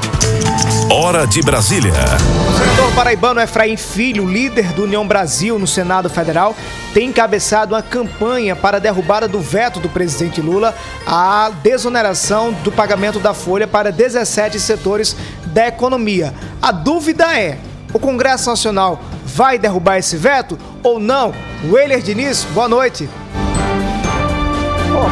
Hora 0.92 1.26
de 1.26 1.42
Brasília. 1.42 1.94
O 1.94 2.58
senador 2.58 2.92
paraibano 2.94 3.40
Efraim 3.40 3.78
Filho, 3.78 4.26
líder 4.26 4.74
do 4.74 4.84
União 4.84 5.08
Brasil 5.08 5.60
no 5.60 5.68
Senado 5.68 6.10
Federal, 6.10 6.56
tem 6.94 7.10
encabeçado 7.10 7.76
uma 7.76 7.82
campanha 7.82 8.56
para 8.56 8.78
a 8.78 8.80
derrubada 8.80 9.28
do 9.28 9.40
veto 9.40 9.80
do 9.80 9.90
presidente 9.90 10.42
Lula 10.42 10.74
à 11.06 11.52
desoneração 11.62 12.52
do 12.64 12.72
pagamento 12.72 13.20
da 13.20 13.34
folha 13.34 13.68
para 13.68 13.92
17 13.92 14.60
setores 14.60 15.16
da 15.48 15.68
economia. 15.68 16.34
A 16.62 16.72
dúvida 16.72 17.38
é: 17.38 17.58
o 17.94 18.00
Congresso 18.00 18.50
Nacional 18.50 19.02
vai 19.26 19.60
derrubar 19.60 19.98
esse 19.98 20.18
veto 20.18 20.58
ou 20.84 21.00
não? 21.00 21.34
Weiler 21.70 22.02
Diniz, 22.02 22.44
boa 22.54 22.68
noite. 22.68 23.10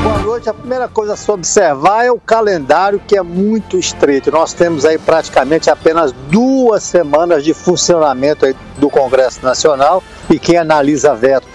boa 0.04 0.20
noite. 0.20 0.50
A 0.50 0.54
primeira 0.54 0.88
coisa 0.88 1.14
a 1.14 1.16
se 1.18 1.30
observar 1.30 2.06
é 2.06 2.12
o 2.12 2.20
calendário 2.20 3.02
que 3.06 3.18
é 3.18 3.22
muito 3.22 3.78
estreito. 3.78 4.32
Nós 4.32 4.54
temos 4.54 4.86
aí 4.86 4.98
praticamente 4.98 5.70
apenas 5.70 6.12
duas 6.30 6.84
semanas 6.84 7.44
de 7.44 7.54
funcionamento 7.54 8.46
do 8.78 8.90
Congresso 8.90 9.44
Nacional 9.44 10.04
e 10.30 10.40
quem 10.40 10.58
analisa 10.58 11.16
veto 11.16 11.48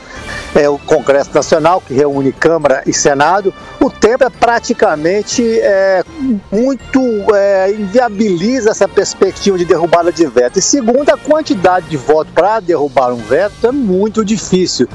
é 0.54 0.68
o 0.68 0.78
Congresso 0.78 1.30
Nacional, 1.34 1.80
que 1.80 1.94
reúne 1.94 2.32
Câmara 2.32 2.82
e 2.86 2.92
Senado, 2.92 3.54
o 3.80 3.90
tempo 3.90 4.24
é 4.24 4.30
praticamente 4.30 5.42
é, 5.60 6.04
muito 6.52 7.00
é, 7.34 7.72
inviabiliza 7.72 8.70
essa 8.70 8.86
perspectiva 8.86 9.56
de 9.56 9.64
derrubada 9.64 10.12
de 10.12 10.26
veto. 10.26 10.58
E 10.58 10.62
segundo, 10.62 11.08
a 11.08 11.16
quantidade 11.16 11.88
de 11.88 11.96
votos 11.96 12.32
para 12.34 12.60
derrubar 12.60 13.12
um 13.12 13.16
veto 13.16 13.66
é 13.66 13.72
muito 13.72 14.22
difícil. 14.22 14.86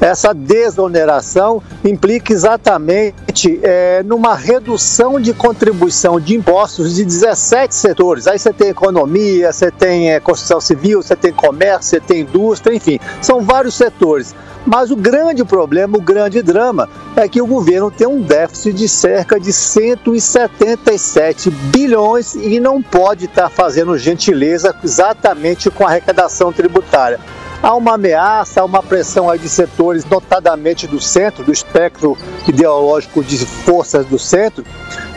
Essa 0.00 0.32
desoneração 0.32 1.60
implica 1.84 2.32
exatamente 2.32 3.58
é, 3.62 4.04
numa 4.04 4.36
redução 4.36 5.20
de 5.20 5.34
contribuição 5.34 6.20
de 6.20 6.36
impostos 6.36 6.94
de 6.94 7.04
17 7.04 7.74
setores. 7.74 8.28
Aí 8.28 8.38
você 8.38 8.52
tem 8.52 8.68
economia, 8.68 9.52
você 9.52 9.70
tem 9.70 10.12
é, 10.12 10.20
construção 10.20 10.60
civil, 10.60 11.02
você 11.02 11.16
tem 11.16 11.32
comércio, 11.32 11.90
você 11.90 12.00
tem 12.00 12.20
indústria, 12.20 12.74
enfim, 12.74 13.00
são 13.20 13.40
vários 13.40 13.74
setores. 13.74 14.32
Mas 14.66 14.90
o 14.90 14.96
grande 14.96 15.44
problema, 15.44 15.96
o 15.96 16.00
grande 16.00 16.42
drama, 16.42 16.88
é 17.16 17.26
que 17.26 17.40
o 17.40 17.46
governo 17.46 17.90
tem 17.90 18.06
um 18.06 18.20
déficit 18.28 18.74
de 18.74 18.86
cerca 18.88 19.40
de 19.40 19.52
177 19.52 21.50
bilhões 21.50 22.34
e 22.34 22.60
não 22.60 22.82
pode 22.82 23.24
estar 23.24 23.48
fazendo 23.48 23.96
gentileza 23.96 24.76
exatamente 24.84 25.70
com 25.70 25.84
a 25.84 25.88
arrecadação 25.88 26.52
tributária. 26.52 27.18
Há 27.60 27.74
uma 27.74 27.94
ameaça, 27.94 28.60
há 28.60 28.64
uma 28.64 28.82
pressão 28.82 29.28
aí 29.28 29.38
de 29.38 29.48
setores, 29.48 30.04
notadamente 30.04 30.86
do 30.86 31.00
centro, 31.00 31.44
do 31.44 31.52
espectro 31.52 32.16
ideológico 32.46 33.22
de 33.22 33.44
forças 33.44 34.06
do 34.06 34.18
centro, 34.18 34.64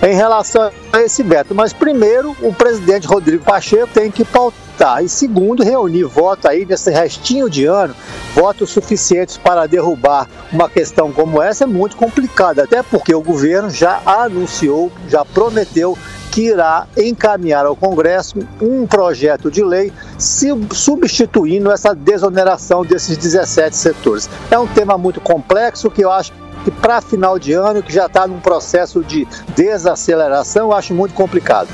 em 0.01 0.15
relação 0.15 0.71
a 0.91 1.01
esse 1.01 1.21
veto. 1.21 1.53
Mas 1.53 1.71
primeiro, 1.71 2.35
o 2.41 2.51
presidente 2.51 3.05
Rodrigo 3.05 3.43
Pacheco 3.43 3.89
tem 3.93 4.09
que 4.09 4.25
pautar. 4.25 5.03
E 5.03 5.07
segundo, 5.07 5.63
reunir 5.63 6.05
voto 6.05 6.47
aí 6.47 6.65
nesse 6.65 6.89
restinho 6.89 7.47
de 7.47 7.65
ano, 7.65 7.95
votos 8.33 8.71
suficientes 8.71 9.37
para 9.37 9.67
derrubar 9.67 10.27
uma 10.51 10.67
questão 10.67 11.11
como 11.11 11.39
essa 11.39 11.65
é 11.65 11.67
muito 11.67 11.95
complicado, 11.95 12.59
até 12.59 12.81
porque 12.81 13.13
o 13.13 13.21
governo 13.21 13.69
já 13.69 14.01
anunciou, 14.03 14.91
já 15.07 15.23
prometeu 15.23 15.95
que 16.31 16.47
irá 16.47 16.87
encaminhar 16.97 17.65
ao 17.65 17.75
Congresso 17.75 18.39
um 18.61 18.87
projeto 18.87 19.51
de 19.51 19.61
lei 19.61 19.91
substituindo 20.17 21.69
essa 21.69 21.93
desoneração 21.93 22.85
desses 22.85 23.17
17 23.17 23.75
setores. 23.75 24.29
É 24.49 24.57
um 24.57 24.65
tema 24.65 24.97
muito 24.97 25.19
complexo 25.19 25.91
que 25.91 26.03
eu 26.03 26.11
acho 26.11 26.31
que 26.63 26.71
para 26.71 27.01
final 27.01 27.37
de 27.37 27.53
ano, 27.53 27.83
que 27.83 27.91
já 27.91 28.05
está 28.05 28.25
num 28.25 28.39
processo 28.39 29.03
de 29.03 29.27
desaceleração, 29.55 30.67
eu 30.67 30.73
acho 30.73 30.93
muito 30.93 31.13
complicado. 31.13 31.67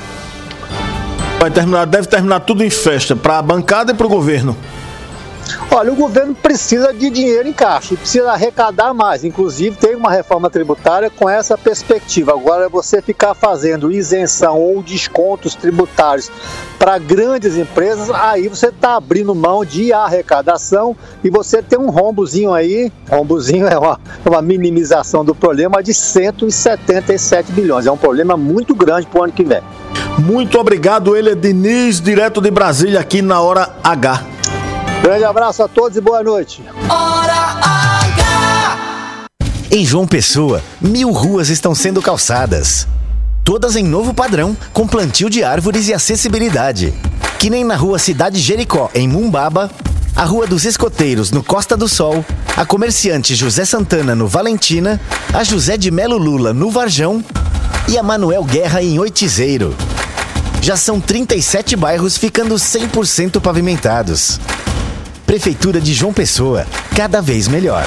Vai 1.38 1.50
terminar, 1.50 1.86
deve 1.86 2.08
terminar 2.08 2.40
tudo 2.40 2.64
em 2.64 2.70
festa, 2.70 3.14
para 3.14 3.38
a 3.38 3.42
bancada 3.42 3.92
e 3.92 3.94
para 3.94 4.06
o 4.06 4.10
governo. 4.10 4.56
Olha, 5.70 5.92
o 5.92 5.96
governo 5.96 6.34
precisa 6.34 6.92
de 6.92 7.10
dinheiro 7.10 7.48
em 7.48 7.52
caixa 7.52 7.94
precisa 7.94 8.32
arrecadar 8.32 8.92
mais. 8.92 9.24
Inclusive, 9.24 9.76
uma 9.98 10.10
reforma 10.10 10.48
tributária 10.48 11.10
com 11.10 11.28
essa 11.28 11.58
perspectiva. 11.58 12.32
Agora, 12.32 12.68
você 12.68 13.02
ficar 13.02 13.34
fazendo 13.34 13.90
isenção 13.90 14.58
ou 14.58 14.82
descontos 14.82 15.54
tributários 15.54 16.30
para 16.78 16.98
grandes 16.98 17.56
empresas, 17.56 18.10
aí 18.10 18.48
você 18.48 18.68
está 18.68 18.96
abrindo 18.96 19.34
mão 19.34 19.64
de 19.64 19.92
arrecadação 19.92 20.96
e 21.22 21.28
você 21.28 21.62
tem 21.62 21.78
um 21.78 21.90
rombozinho 21.90 22.54
aí. 22.54 22.90
Rombozinho 23.10 23.66
é 23.66 23.76
uma, 23.76 24.00
é 24.24 24.28
uma 24.28 24.40
minimização 24.40 25.24
do 25.24 25.34
problema 25.34 25.82
de 25.82 25.92
177 25.92 27.52
bilhões. 27.52 27.86
É 27.86 27.92
um 27.92 27.96
problema 27.96 28.36
muito 28.36 28.74
grande 28.74 29.06
para 29.06 29.20
o 29.20 29.24
ano 29.24 29.32
que 29.32 29.44
vem. 29.44 29.62
Muito 30.18 30.58
obrigado, 30.58 31.16
ele 31.16 31.30
é 31.30 31.34
Diniz, 31.34 32.00
direto 32.00 32.40
de 32.40 32.50
Brasília, 32.50 33.00
aqui 33.00 33.22
na 33.22 33.40
Hora 33.40 33.74
H. 33.82 34.24
Grande 35.02 35.24
abraço 35.24 35.62
a 35.62 35.68
todos 35.68 35.96
e 35.96 36.00
boa 36.00 36.22
noite. 36.22 36.62
Em 39.70 39.84
João 39.84 40.06
Pessoa, 40.06 40.62
mil 40.80 41.12
ruas 41.12 41.50
estão 41.50 41.74
sendo 41.74 42.00
calçadas. 42.00 42.88
Todas 43.44 43.76
em 43.76 43.84
novo 43.84 44.14
padrão, 44.14 44.56
com 44.72 44.86
plantio 44.86 45.28
de 45.28 45.44
árvores 45.44 45.88
e 45.88 45.94
acessibilidade. 45.94 46.94
Que 47.38 47.50
nem 47.50 47.64
na 47.64 47.76
rua 47.76 47.98
Cidade 47.98 48.38
Jericó, 48.40 48.90
em 48.94 49.06
Mumbaba, 49.06 49.70
a 50.16 50.24
Rua 50.24 50.46
dos 50.46 50.64
Escoteiros, 50.64 51.30
no 51.30 51.42
Costa 51.42 51.76
do 51.76 51.86
Sol, 51.86 52.24
a 52.56 52.64
comerciante 52.64 53.34
José 53.34 53.66
Santana, 53.66 54.14
no 54.14 54.26
Valentina, 54.26 54.98
a 55.34 55.44
José 55.44 55.76
de 55.76 55.90
Melo 55.90 56.16
Lula, 56.16 56.54
no 56.54 56.70
Varjão 56.70 57.22
e 57.86 57.98
a 57.98 58.02
Manuel 58.02 58.44
Guerra, 58.44 58.82
em 58.82 58.98
Oitizeiro. 58.98 59.76
Já 60.62 60.78
são 60.78 60.98
37 60.98 61.76
bairros 61.76 62.16
ficando 62.16 62.54
100% 62.54 63.38
pavimentados. 63.38 64.40
Prefeitura 65.26 65.78
de 65.78 65.92
João 65.92 66.14
Pessoa, 66.14 66.66
cada 66.96 67.20
vez 67.20 67.46
melhor. 67.46 67.86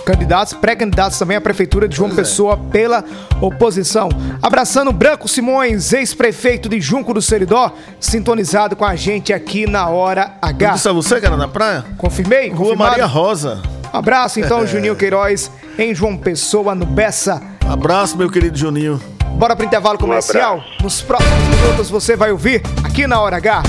Candidatos, 0.05 0.53
pré-candidatos 0.53 1.19
também 1.19 1.37
à 1.37 1.41
Prefeitura 1.41 1.89
de 1.89 1.97
João 1.97 2.11
Pessoa 2.15 2.57
pela 2.57 3.03
oposição. 3.41 4.09
Abraçando 4.43 4.93
Branco 4.93 5.27
Simões, 5.27 5.93
ex-prefeito 5.95 6.69
de 6.69 6.81
Junco 6.81 7.15
do 7.15 7.23
Seridó, 7.23 7.73
sintonizado 7.99 8.77
com 8.77 8.85
a 8.85 8.95
gente 8.97 9.33
aqui 9.33 9.67
na 9.67 9.89
Hora 9.89 10.33
H. 10.43 10.73
Disse 10.73 10.89
a 10.89 10.93
você 10.93 11.19
que 11.21 11.27
era 11.27 11.37
na 11.37 11.49
praia? 11.49 11.85
Confirmei? 11.97 12.49
Rua 12.49 12.59
Confirmado? 12.59 12.91
Maria 12.91 13.07
Rosa. 13.07 13.63
Abraço 13.93 14.41
então, 14.41 14.63
É. 14.63 14.67
Juninho 14.67 14.95
Queiroz, 14.97 15.51
em 15.79 15.95
João 15.95 16.17
Pessoa, 16.19 16.75
no 16.75 16.85
Bessa. 16.85 17.41
Abraço, 17.67 18.19
meu 18.19 18.29
querido 18.29 18.59
Juninho. 18.59 19.01
Bora 19.37 19.57
pro 19.57 19.65
intervalo 19.65 19.99
comercial? 19.99 20.63
Nos 20.83 21.01
próximos 21.01 21.49
minutos 21.61 21.89
você 21.89 22.15
vai 22.15 22.31
ouvir 22.31 22.63
aqui 22.85 23.07
na 23.07 23.21
Hora 23.21 23.37
H. 23.37 23.63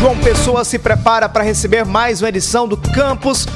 João 0.00 0.16
Pessoa 0.18 0.64
se 0.64 0.78
prepara 0.78 1.28
para 1.28 1.42
receber 1.44 1.84
mais 1.84 2.20
uma 2.20 2.28
edição 2.28 2.66
do 2.68 2.76
Campus 2.76 3.46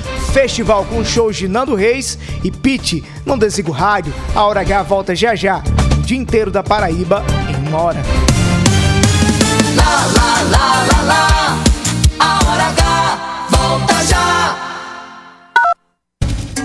Festival 0.40 0.84
com 0.84 1.04
shows 1.04 1.36
de 1.36 1.48
Nando 1.48 1.74
Reis 1.74 2.16
e 2.44 2.50
Pete. 2.52 3.02
Não 3.26 3.36
desliga 3.36 3.70
o 3.70 3.72
rádio, 3.72 4.14
a 4.36 4.44
Hora 4.44 4.60
H 4.60 4.84
volta 4.84 5.12
já 5.12 5.34
já. 5.34 5.60
O 5.98 6.02
dia 6.02 6.16
inteiro 6.16 6.48
da 6.48 6.62
Paraíba 6.62 7.24
em 7.50 7.68
uma 7.68 7.82
hora. 7.82 8.00
Lá, 9.74 10.06
lá, 10.06 10.42
lá, 10.42 10.86
lá, 10.92 11.02
lá. 11.02 11.64
A 12.20 12.38
hora 12.46 12.66
H 12.68 13.48
volta 13.50 13.94
já. 14.06 14.56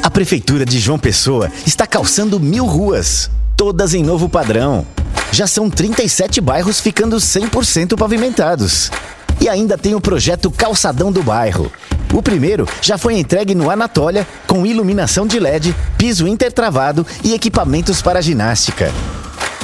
A 0.04 0.10
Prefeitura 0.12 0.66
de 0.66 0.78
João 0.78 1.00
Pessoa 1.00 1.52
está 1.66 1.88
calçando 1.88 2.40
mil 2.40 2.68
ruas, 2.68 3.32
todas 3.58 3.96
em 3.96 4.04
novo 4.04 4.30
padrão. 4.30 4.86
Já 5.32 5.48
são 5.48 5.68
37 5.68 6.40
bairros 6.40 6.80
ficando 6.80 7.16
100% 7.16 7.98
pavimentados. 7.98 8.92
E 9.40 9.50
ainda 9.50 9.78
tem 9.78 9.96
o 9.96 10.02
projeto 10.02 10.50
Calçadão 10.50 11.12
do 11.12 11.22
Bairro. 11.24 11.72
O 12.14 12.22
primeiro 12.22 12.68
já 12.82 12.98
foi 12.98 13.18
entregue 13.18 13.56
no 13.56 13.70
Anatólia, 13.70 14.28
com 14.46 14.66
iluminação 14.66 15.26
de 15.26 15.40
LED, 15.40 15.76
piso 15.98 16.28
intertravado 16.28 17.06
e 17.24 17.34
equipamentos 17.34 18.02
para 18.02 18.22
ginástica. 18.22 18.92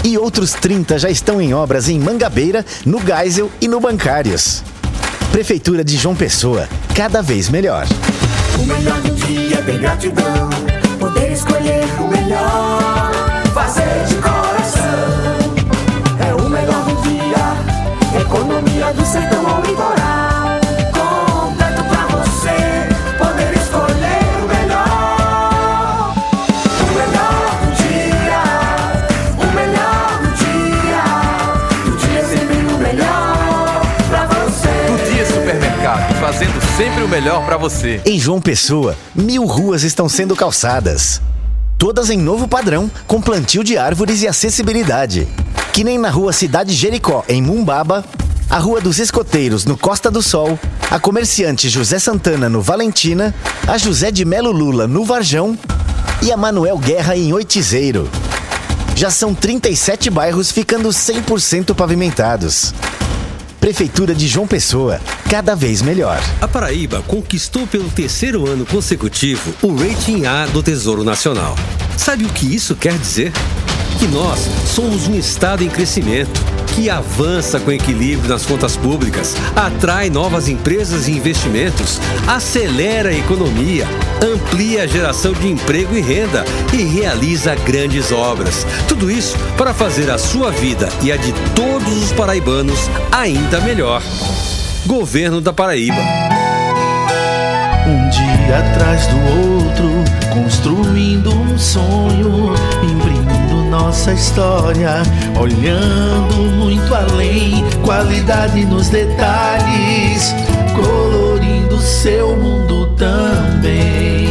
E 0.04 0.18
outros 0.18 0.54
30 0.54 0.98
já 0.98 1.10
estão 1.10 1.42
em 1.42 1.54
obras 1.54 1.90
em 1.90 2.00
Mangabeira, 2.00 2.66
no 2.86 3.00
Geisel 3.00 3.52
e 3.62 3.68
no 3.68 3.80
Bancários. 3.80 4.64
Prefeitura 5.32 5.84
de 5.84 5.96
João 5.96 6.16
Pessoa, 6.16 6.68
cada 6.96 7.22
vez 7.22 7.50
melhor. 7.50 7.86
O 8.58 8.66
melhor 8.66 9.00
do 9.02 9.14
dia 9.16 9.58
é 9.58 9.62
ter 9.62 9.78
gratidão. 9.78 10.50
Poder 11.00 11.32
escolher 11.32 11.86
o 12.00 12.08
melhor. 12.08 13.12
Fazer 13.54 14.06
de 14.08 14.16
melhor 37.10 37.44
pra 37.44 37.58
você. 37.58 38.00
Em 38.06 38.20
João 38.20 38.40
Pessoa, 38.40 38.96
mil 39.16 39.46
ruas 39.46 39.84
estão 39.84 40.08
sendo 40.08 40.36
calçadas. 40.36 41.20
Todas 41.78 42.12
em 42.12 42.18
novo 42.18 42.48
padrão, 42.48 42.90
com 43.08 43.20
plantio 43.20 43.64
de 43.64 43.78
árvores 43.78 44.22
e 44.22 44.28
acessibilidade. 44.28 45.28
Que 45.74 45.84
nem 45.84 45.98
na 45.98 46.10
rua 46.10 46.32
Cidade 46.32 46.74
Jericó, 46.74 47.24
em 47.28 47.42
Mumbaba, 47.42 48.06
a 48.48 48.60
Rua 48.60 48.80
dos 48.80 49.00
Escoteiros, 49.00 49.66
no 49.66 49.76
Costa 49.76 50.12
do 50.12 50.22
Sol, 50.22 50.60
a 50.90 51.00
comerciante 51.00 51.68
José 51.68 51.98
Santana, 51.98 52.48
no 52.48 52.62
Valentina, 52.62 53.34
a 53.68 53.78
José 53.78 54.12
de 54.12 54.24
Melo 54.24 54.52
Lula, 54.52 54.88
no 54.88 55.04
Varjão 55.04 55.58
e 56.22 56.32
a 56.32 56.38
Manuel 56.38 56.78
Guerra, 56.78 57.16
em 57.16 57.34
Oitizeiro. 57.34 58.08
Já 58.96 59.10
são 59.10 59.34
37 59.34 60.10
bairros 60.12 60.52
ficando 60.52 60.90
100% 60.90 61.74
pavimentados. 61.74 62.74
Prefeitura 63.60 64.16
de 64.16 64.26
João 64.26 64.48
Pessoa, 64.48 65.02
cada 65.30 65.54
vez 65.54 65.82
melhor. 65.82 66.18
A 66.40 66.48
Paraíba 66.48 67.04
conquistou 67.06 67.68
pelo 67.68 67.90
terceiro 67.90 68.50
ano 68.50 68.66
consecutivo 68.66 69.54
o 69.62 69.76
Rating 69.76 70.26
A 70.26 70.46
do 70.46 70.64
Tesouro 70.64 71.04
Nacional. 71.04 71.56
Sabe 71.98 72.24
o 72.24 72.30
que 72.30 72.46
isso 72.56 72.76
quer 72.76 72.98
dizer? 72.98 73.34
Que 74.00 74.08
nós 74.08 74.40
somos 74.66 75.10
um 75.10 75.16
estado 75.16 75.62
em 75.62 75.70
crescimento, 75.70 76.42
que 76.74 76.90
avança 76.90 77.60
com 77.60 77.70
equilíbrio 77.70 78.30
nas 78.30 78.46
contas 78.46 78.78
públicas, 78.78 79.36
atrai 79.54 80.10
novas 80.10 80.48
empresas 80.48 81.10
e 81.10 81.12
investimentos, 81.12 82.00
acelera 82.26 83.10
a 83.10 83.14
economia, 83.14 83.86
amplia 84.24 84.84
a 84.84 84.88
geração 84.88 85.34
de 85.34 85.50
emprego 85.50 85.94
e 85.94 86.00
renda 86.00 86.46
e 86.72 86.78
realiza 86.78 87.54
grandes 87.56 88.10
obras. 88.10 88.66
Tudo 88.88 89.12
isso 89.12 89.38
para 89.58 89.74
fazer 89.74 90.10
a 90.10 90.18
sua 90.18 90.50
vida 90.50 90.88
e 91.02 91.12
a 91.12 91.18
de 91.18 91.34
todos 91.54 92.02
os 92.02 92.14
paraibanos 92.14 92.90
ainda 93.12 93.60
melhor. 93.60 94.02
Governo 94.86 95.42
da 95.42 95.52
Paraíba. 95.52 96.02
Um 97.86 98.10
dia 98.10 98.60
atrás 98.60 99.08
do 99.08 99.18
outro, 99.18 99.90
construindo 100.34 101.34
um 101.34 101.58
sonho, 101.58 102.54
nossa 103.80 104.12
história, 104.12 105.02
olhando 105.40 106.36
muito 106.58 106.94
além, 106.94 107.64
qualidade 107.86 108.66
nos 108.66 108.90
detalhes, 108.90 110.36
colorindo 110.76 111.80
seu 111.80 112.36
mundo 112.36 112.88
também. 112.98 114.28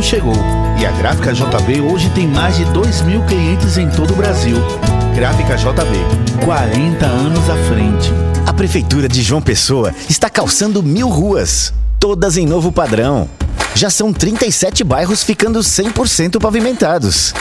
chegou 0.00 0.34
e 0.78 0.84
a 0.84 0.90
Gráfica 0.92 1.32
JB 1.32 1.80
hoje 1.80 2.10
tem 2.10 2.26
mais 2.26 2.56
de 2.56 2.64
2 2.66 3.02
mil 3.02 3.22
clientes 3.22 3.76
em 3.78 3.88
todo 3.88 4.12
o 4.12 4.16
Brasil. 4.16 4.56
Gráfica 5.14 5.56
JB, 5.56 6.44
40 6.44 7.06
anos 7.06 7.50
à 7.50 7.56
frente. 7.68 8.12
A 8.46 8.52
Prefeitura 8.52 9.08
de 9.08 9.22
João 9.22 9.40
Pessoa 9.40 9.94
está 10.08 10.28
calçando 10.28 10.82
mil 10.82 11.08
ruas, 11.08 11.72
todas 11.98 12.36
em 12.36 12.46
novo 12.46 12.72
padrão. 12.72 13.28
Já 13.74 13.90
são 13.90 14.12
37 14.12 14.84
bairros 14.84 15.22
ficando 15.22 15.60
100% 15.60 16.40
pavimentados. 16.40 17.32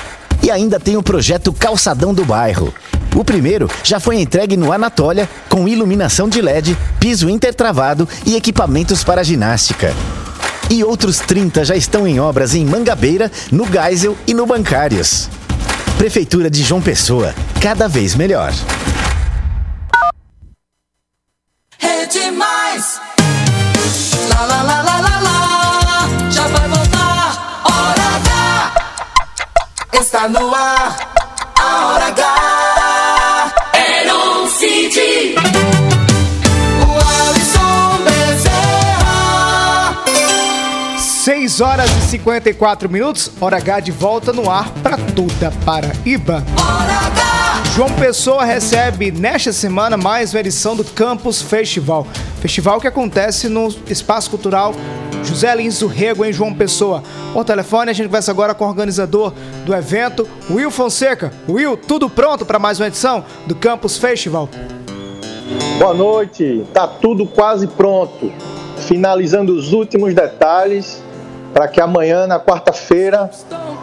E 0.44 0.50
ainda 0.50 0.80
tem 0.80 0.98
o 0.98 1.04
projeto 1.04 1.54
Calçadão 1.54 2.14
do 2.14 2.26
Bairro. 2.26 2.74
O 3.16 3.24
primeiro 3.24 3.70
já 3.84 4.00
foi 4.00 4.20
entregue 4.20 4.56
no 4.56 4.72
Anatólia, 4.72 5.30
com 5.50 5.68
iluminação 5.68 6.30
de 6.30 6.42
LED, 6.42 6.78
piso 7.00 7.30
intertravado 7.30 8.08
e 8.26 8.36
equipamentos 8.36 9.04
para 9.04 9.24
ginástica. 9.24 9.94
E 10.70 10.84
outros 10.84 11.20
30 11.20 11.66
já 11.66 11.76
estão 11.76 12.08
em 12.08 12.20
obras 12.20 12.56
em 12.56 12.66
Mangabeira, 12.66 13.30
no 13.52 13.66
Geisel 13.66 14.18
e 14.26 14.34
no 14.34 14.46
Bancários. 14.46 15.30
Prefeitura 15.98 16.50
de 16.50 16.64
João 16.64 16.82
Pessoa, 16.82 17.36
cada 17.60 17.88
vez 17.88 18.16
melhor. 18.16 18.54
Está 30.22 30.39
no 30.39 30.53
ar. 30.53 30.99
A 31.55 31.88
Hora 31.88 32.05
H. 32.09 33.53
Era 33.74 34.13
um 34.13 34.47
Cid. 34.47 35.34
O 36.78 36.91
Alisson 37.26 38.03
Bezerra. 38.03 39.97
6 40.99 41.61
horas 41.61 41.89
e 41.89 42.01
54 42.09 42.88
minutos, 42.88 43.32
hora 43.41 43.57
H 43.57 43.80
de 43.80 43.91
volta 43.91 44.32
no 44.32 44.47
ar 44.47 44.69
para 44.84 44.95
toda 44.95 45.51
Paraíba. 45.65 46.43
João 47.76 47.91
Pessoa 47.93 48.45
recebe 48.45 49.09
nesta 49.09 49.51
semana 49.51 49.97
mais 49.97 50.36
uma 50.36 50.39
edição 50.39 50.76
do 50.76 50.84
Campus 50.84 51.41
Festival. 51.41 52.05
Festival 52.39 52.80
que 52.80 52.88
acontece 52.88 53.49
no 53.49 53.69
Espaço 53.88 54.30
Cultural 54.30 54.76
José 55.24 55.53
Lins 55.55 55.80
do 55.80 55.88
Rego 55.88 56.26
em 56.26 56.34
João 56.34 56.53
Pessoa. 56.53 57.03
Por 57.34 57.45
telefone, 57.45 57.91
a 57.91 57.93
gente 57.93 58.07
conversa 58.07 58.32
agora 58.32 58.53
com 58.53 58.65
o 58.65 58.67
organizador 58.67 59.34
do 59.65 59.74
evento, 59.74 60.28
Will 60.49 60.72
Fonseca. 60.72 61.32
Will, 61.47 61.78
tudo 61.78 62.09
pronto 62.09 62.45
para 62.45 62.59
mais 62.59 62.80
uma 62.80 62.88
edição 62.88 63.24
do 63.45 63.55
Campus 63.55 63.97
Festival? 63.97 64.49
Boa 65.78 65.93
noite, 65.93 66.63
tá 66.74 66.88
tudo 66.88 67.26
quase 67.26 67.67
pronto. 67.67 68.32
Finalizando 68.88 69.53
os 69.53 69.74
últimos 69.74 70.13
detalhes 70.13 71.01
para 71.53 71.67
que 71.67 71.82
amanhã, 71.82 72.26
na 72.28 72.39
quarta-feira, 72.39 73.30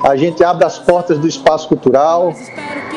a 0.03 0.17
gente 0.17 0.43
abra 0.45 0.67
as 0.67 0.79
portas 0.79 1.19
do 1.19 1.27
espaço 1.27 1.69
cultural 1.69 2.33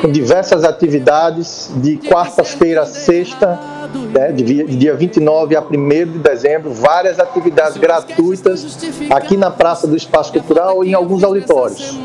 com 0.02 0.12
diversas 0.12 0.64
atividades 0.64 1.72
de 1.76 1.98
quarta-feira 1.98 2.82
a 2.82 2.86
sexta, 2.86 3.60
né, 4.14 4.32
de 4.32 4.64
dia 4.64 4.96
29 4.96 5.56
a 5.56 5.62
1 5.62 5.66
de 6.12 6.20
dezembro, 6.20 6.74
várias 6.74 7.20
atividades 7.20 7.78
gratuitas 7.78 8.78
aqui 9.12 9.38
na 9.38 9.52
Praça 9.52 9.88
do 9.88 9.96
Espaço 9.96 10.32
Cultural 10.32 10.84
e 10.84 10.92
em 10.92 10.94
alguns 10.94 11.24
auditórios. 11.24 12.00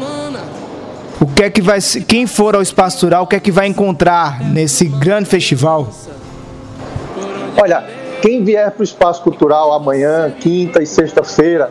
O 1.21 1.27
que 1.27 1.45
é 1.45 1.51
que 1.51 1.63
vai 1.63 1.79
quem 2.07 2.27
for 2.27 2.55
ao 2.55 2.63
Espaço 2.63 2.99
Cultural, 2.99 3.25
o 3.25 3.27
que 3.27 3.37
é 3.37 3.41
que 3.41 3.51
vai 3.51 3.67
encontrar 3.67 4.43
nesse 4.43 4.87
grande 4.87 5.29
festival? 5.29 5.89
Olha, 7.59 7.85
quem 8.21 8.45
vier 8.45 8.71
para 8.71 8.83
o 8.83 8.85
Espaço 8.85 9.23
Cultural 9.23 9.73
amanhã, 9.73 10.31
quinta 10.39 10.83
e 10.83 10.87
sexta-feira, 10.87 11.71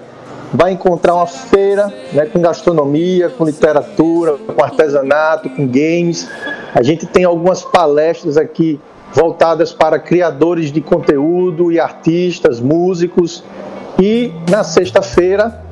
vai 0.56 0.72
encontrar 0.72 1.16
uma 1.16 1.28
feira 1.28 1.94
né, 2.14 2.26
com 2.26 2.40
gastronomia, 2.42 3.30
com 3.30 3.46
literatura, 3.46 4.34
com 4.34 4.64
artesanato, 4.64 5.50
com 5.50 5.68
games. 5.68 6.30
A 6.74 6.82
gente 6.82 7.06
tem 7.06 7.24
algumas 7.24 7.64
palestras 7.64 8.38
aqui 8.38 8.80
voltadas 9.14 9.72
para 9.72 10.00
criadores 10.00 10.72
de 10.72 10.82
conteúdo 10.82 11.72
e 11.72 11.80
artistas, 11.80 12.60
músicos. 12.60 13.44
E 14.00 14.34
na 14.50 14.64
sexta-feira 14.64 15.64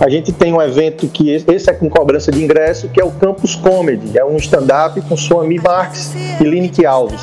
a 0.00 0.08
gente 0.08 0.32
tem 0.32 0.52
um 0.52 0.60
evento 0.60 1.06
que 1.06 1.30
esse 1.30 1.70
é 1.70 1.72
com 1.72 1.88
cobrança 1.88 2.32
de 2.32 2.42
ingresso, 2.42 2.88
que 2.88 3.00
é 3.00 3.04
o 3.04 3.12
Campus 3.12 3.54
Comedy. 3.54 4.18
É 4.18 4.24
um 4.24 4.36
stand-up 4.36 5.00
com 5.02 5.16
Suami 5.16 5.58
Marques 5.58 6.12
e 6.40 6.44
Lineker 6.44 6.88
Alves. 6.88 7.22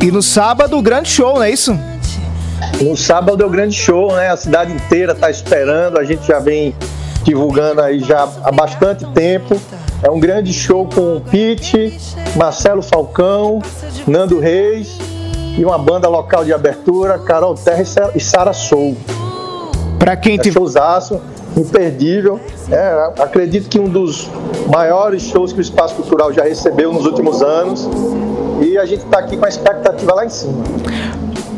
E 0.00 0.10
no 0.10 0.22
sábado, 0.22 0.76
o 0.76 0.82
grande 0.82 1.08
show, 1.08 1.34
não 1.34 1.42
é 1.42 1.50
isso? 1.50 1.76
No 2.80 2.96
sábado 2.96 3.42
é 3.42 3.46
o 3.46 3.50
grande 3.50 3.74
show, 3.74 4.12
né? 4.14 4.28
A 4.30 4.36
cidade 4.36 4.72
inteira 4.72 5.12
está 5.12 5.30
esperando, 5.30 5.98
a 5.98 6.04
gente 6.04 6.26
já 6.26 6.38
vem 6.38 6.74
divulgando 7.24 7.80
aí 7.80 8.00
já 8.00 8.28
há 8.44 8.52
bastante 8.52 9.04
tempo. 9.06 9.60
É 10.02 10.10
um 10.10 10.20
grande 10.20 10.52
show 10.52 10.86
com 10.86 11.16
o 11.16 11.20
Pete, 11.20 11.98
Marcelo 12.36 12.82
Falcão, 12.82 13.60
Nando 14.06 14.38
Reis 14.38 14.96
e 15.58 15.64
uma 15.64 15.76
banda 15.76 16.08
local 16.08 16.44
de 16.44 16.52
abertura, 16.52 17.18
Carol 17.18 17.54
Terra 17.54 17.82
e 17.82 17.86
Sa- 17.86 18.12
Sara 18.20 18.52
Soul. 18.52 18.96
Para 19.98 20.16
quem 20.16 20.38
é 20.38 20.52
showzaço, 20.52 21.20
imperdível. 21.56 22.38
É, 22.70 23.12
acredito 23.20 23.68
que 23.68 23.80
um 23.80 23.88
dos 23.88 24.30
maiores 24.72 25.22
shows 25.22 25.52
que 25.52 25.58
o 25.58 25.60
Espaço 25.62 25.96
Cultural 25.96 26.32
já 26.32 26.44
recebeu 26.44 26.92
nos 26.92 27.04
últimos 27.04 27.42
anos. 27.42 27.88
E 28.62 28.78
a 28.78 28.84
gente 28.86 29.04
está 29.04 29.18
aqui 29.18 29.36
com 29.36 29.44
a 29.44 29.48
expectativa 29.48 30.14
lá 30.14 30.24
em 30.24 30.28
cima. 30.28 30.62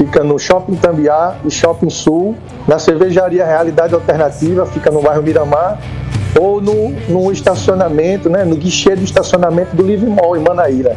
fica 0.00 0.24
no 0.24 0.38
Shopping 0.38 0.76
Tambiá 0.76 1.36
e 1.44 1.50
Shopping 1.50 1.90
Sul, 1.90 2.34
na 2.66 2.78
cervejaria 2.78 3.44
Realidade 3.44 3.92
Alternativa, 3.92 4.64
fica 4.64 4.90
no 4.90 5.02
bairro 5.02 5.22
Miramar, 5.22 5.78
ou 6.40 6.58
no, 6.58 6.88
no 7.06 7.30
estacionamento, 7.30 8.30
né, 8.30 8.42
no 8.42 8.56
guichê 8.56 8.96
do 8.96 9.04
estacionamento 9.04 9.76
do 9.76 9.82
Livre 9.82 10.08
Mall, 10.08 10.38
em 10.38 10.40
Manaíra. 10.40 10.96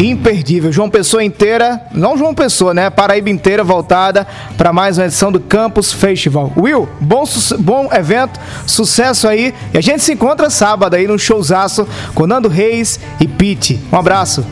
Imperdível. 0.00 0.72
João 0.72 0.90
Pessoa 0.90 1.22
inteira, 1.22 1.80
não 1.92 2.18
João 2.18 2.34
Pessoa, 2.34 2.74
né? 2.74 2.90
Paraíba 2.90 3.30
inteira 3.30 3.64
voltada 3.64 4.26
para 4.58 4.70
mais 4.70 4.98
uma 4.98 5.06
edição 5.06 5.32
do 5.32 5.40
Campus 5.40 5.90
Festival. 5.90 6.52
Will, 6.54 6.86
bom, 7.00 7.24
bom 7.60 7.88
evento, 7.90 8.38
sucesso 8.66 9.26
aí. 9.26 9.54
E 9.72 9.78
a 9.78 9.80
gente 9.80 10.02
se 10.02 10.12
encontra 10.12 10.50
sábado 10.50 10.96
aí 10.96 11.06
no 11.06 11.18
showzaço 11.18 11.88
com 12.14 12.26
Nando 12.26 12.48
Reis 12.48 13.00
e 13.18 13.26
Pete. 13.26 13.80
Um 13.90 13.96
abraço. 13.96 14.44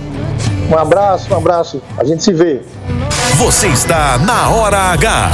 Um 0.71 0.79
abraço, 0.79 1.33
um 1.33 1.37
abraço. 1.37 1.83
A 1.97 2.05
gente 2.05 2.23
se 2.23 2.33
vê. 2.33 2.61
Você 3.37 3.69
está 3.69 4.19
na 4.19 4.49
Hora 4.51 4.79
H. 4.93 5.31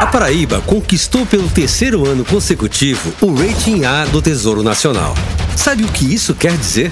A 0.00 0.06
Paraíba 0.06 0.60
conquistou 0.66 1.24
pelo 1.24 1.48
terceiro 1.48 2.06
ano 2.06 2.24
consecutivo 2.24 3.12
o 3.20 3.34
Rating 3.34 3.84
A 3.84 4.04
do 4.04 4.20
Tesouro 4.20 4.62
Nacional. 4.62 5.14
Sabe 5.56 5.84
o 5.84 5.88
que 5.88 6.12
isso 6.14 6.34
quer 6.34 6.56
dizer? 6.56 6.90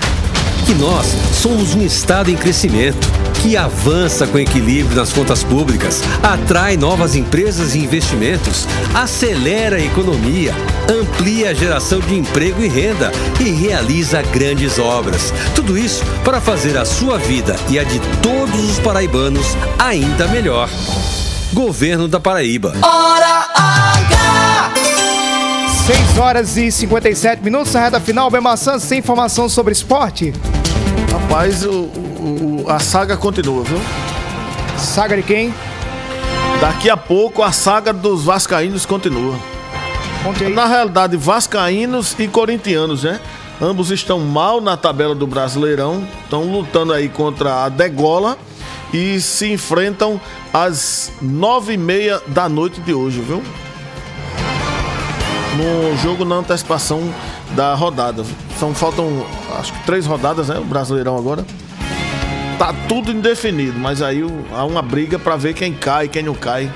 Que 0.67 0.75
nós 0.75 1.07
somos 1.35 1.75
um 1.75 1.83
estado 1.83 2.31
em 2.31 2.37
crescimento, 2.37 3.07
que 3.43 3.57
avança 3.57 4.25
com 4.25 4.39
equilíbrio 4.39 4.97
nas 4.97 5.13
contas 5.13 5.43
públicas, 5.43 6.01
atrai 6.23 6.77
novas 6.77 7.17
empresas 7.17 7.75
e 7.75 7.81
investimentos, 7.81 8.69
acelera 8.95 9.77
a 9.77 9.81
economia, 9.81 10.55
amplia 10.89 11.51
a 11.51 11.55
geração 11.55 11.99
de 11.99 12.15
emprego 12.15 12.63
e 12.63 12.69
renda 12.69 13.11
e 13.41 13.51
realiza 13.51 14.23
grandes 14.23 14.79
obras. 14.79 15.35
Tudo 15.57 15.77
isso 15.77 16.05
para 16.25 16.41
fazer 16.41 16.79
a 16.79 16.85
sua 16.85 17.19
vida 17.19 17.57
e 17.69 17.81
a 17.81 17.83
de 17.83 17.99
todos 18.23 18.71
os 18.71 18.79
paraibanos 18.79 19.57
ainda 19.77 20.29
melhor. 20.29 20.71
Governo 21.53 22.07
da 22.07 22.21
Paraíba. 22.21 22.75
Hora 22.81 23.49
H. 23.57 24.73
6 25.87 26.19
horas 26.19 26.57
e 26.57 26.71
57 26.71 27.43
minutos, 27.43 27.73
na 27.73 27.81
reta 27.81 27.99
final, 27.99 28.31
Bemar 28.31 28.57
Santos, 28.57 28.85
sem 28.85 29.01
informação 29.01 29.49
sobre 29.49 29.73
esporte. 29.73 30.33
Rapaz, 31.11 31.65
o, 31.67 31.91
o- 32.23 32.65
a 32.71 32.79
saga 32.79 33.17
continua, 33.17 33.63
viu? 33.65 33.81
Saga 34.79 35.17
de 35.17 35.23
quem? 35.23 35.53
Daqui 36.61 36.89
a 36.89 36.97
pouco 36.97 37.43
a 37.43 37.51
saga 37.53 37.93
dos 37.93 38.25
vascaínos 38.25 38.87
continua. 38.87 39.35
Na 40.55 40.67
realidade, 40.67 41.17
vascaínos 41.17 42.15
e 42.19 42.29
corintianos, 42.29 43.03
né? 43.03 43.19
Ambos 43.61 43.91
estão 43.91 44.21
mal 44.21 44.61
na 44.61 44.77
tabela 44.77 45.15
do 45.15 45.27
Brasileirão, 45.27 46.07
estão 46.25 46.45
lutando 46.45 46.93
aí 46.93 47.09
contra 47.09 47.65
a 47.65 47.69
Degola 47.69 48.37
e 48.93 49.21
se 49.21 49.53
enfrentam 49.53 50.21
às 50.53 51.11
nove 51.21 51.73
e 51.75 51.77
meia 51.77 52.21
da 52.29 52.49
noite 52.49 52.81
de 52.81 52.95
hoje, 52.95 53.21
viu? 53.21 53.43
No 55.57 55.97
jogo 55.99 56.25
na 56.25 56.37
antecipação 56.37 57.13
da 57.51 57.75
rodada. 57.75 58.25
São, 58.59 58.75
faltam, 58.75 59.27
acho 59.59 59.73
que 59.73 59.85
três 59.85 60.07
rodadas, 60.07 60.49
né? 60.49 60.59
O 60.59 60.65
Brasileirão 60.65 61.17
agora. 61.17 61.45
Tá 62.63 62.73
tudo 62.87 63.11
indefinido, 63.11 63.77
mas 63.77 64.01
aí 64.01 64.25
há 64.53 64.65
uma 64.65 64.81
briga 64.81 65.19
pra 65.19 65.35
ver 65.35 65.53
quem 65.53 65.73
cai, 65.75 66.07
quem 66.07 66.23
não 66.23 66.33
cai. 66.33 66.71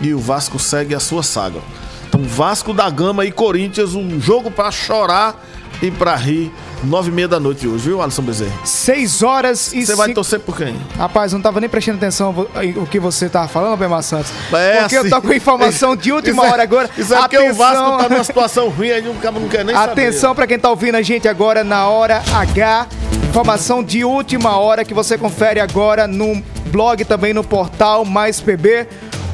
E 0.00 0.12
o 0.12 0.18
Vasco 0.18 0.58
segue 0.58 0.96
a 0.96 0.98
sua 0.98 1.22
saga. 1.22 1.60
Então, 2.08 2.24
Vasco 2.24 2.74
da 2.74 2.90
Gama 2.90 3.24
e 3.24 3.30
Corinthians, 3.30 3.94
um 3.94 4.20
jogo 4.20 4.50
pra 4.50 4.72
chorar 4.72 5.40
e 5.80 5.92
pra 5.92 6.16
rir. 6.16 6.52
Nove 6.82 7.10
e 7.10 7.14
meia 7.14 7.28
da 7.28 7.38
noite 7.38 7.68
hoje, 7.68 7.84
viu, 7.84 8.02
Alisson 8.02 8.22
Bezerra? 8.22 8.52
6 8.64 9.22
horas 9.22 9.72
e 9.72 9.86
Você 9.86 9.94
vai 9.94 10.08
cinco- 10.08 10.16
torcer 10.16 10.40
por 10.40 10.56
quem? 10.56 10.74
Rapaz, 10.98 11.30
eu 11.30 11.38
não 11.38 11.42
tava 11.44 11.60
nem 11.60 11.68
prestando 11.70 11.98
atenção 11.98 12.34
o 12.74 12.84
que 12.88 12.98
você 12.98 13.28
tava 13.28 13.46
falando, 13.46 13.76
Bemar 13.76 14.02
Santos. 14.02 14.32
É 14.52 14.80
porque 14.80 14.96
eu 14.96 15.00
assim. 15.02 15.10
tô 15.10 15.22
com 15.22 15.32
informação 15.32 15.94
de 15.94 16.10
última 16.10 16.44
é- 16.44 16.50
hora 16.50 16.62
agora. 16.64 16.90
Isso 16.98 17.14
é 17.14 17.18
porque 17.20 17.38
o 17.38 17.54
Vasco 17.54 17.96
tá 17.98 18.08
numa 18.08 18.24
situação 18.24 18.68
ruim, 18.70 18.90
aí 18.90 19.08
o 19.08 19.14
não 19.14 19.48
quer 19.48 19.64
nem 19.64 19.76
Atenção 19.76 20.34
pra 20.34 20.48
quem 20.48 20.58
tá 20.58 20.68
ouvindo 20.68 20.96
a 20.96 21.02
gente 21.02 21.28
agora 21.28 21.62
na 21.62 21.86
hora 21.86 22.20
H. 22.34 22.88
Informação 23.32 23.82
de 23.82 24.04
última 24.04 24.58
hora 24.58 24.84
que 24.84 24.92
você 24.92 25.16
confere 25.16 25.58
agora 25.58 26.06
no 26.06 26.42
blog 26.66 27.02
também 27.02 27.32
no 27.32 27.42
portal 27.42 28.04
Mais 28.04 28.42
PB. 28.42 28.86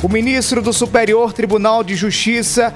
O 0.04 0.08
ministro 0.08 0.62
do 0.62 0.72
Superior 0.72 1.32
Tribunal 1.32 1.82
de 1.82 1.96
Justiça, 1.96 2.72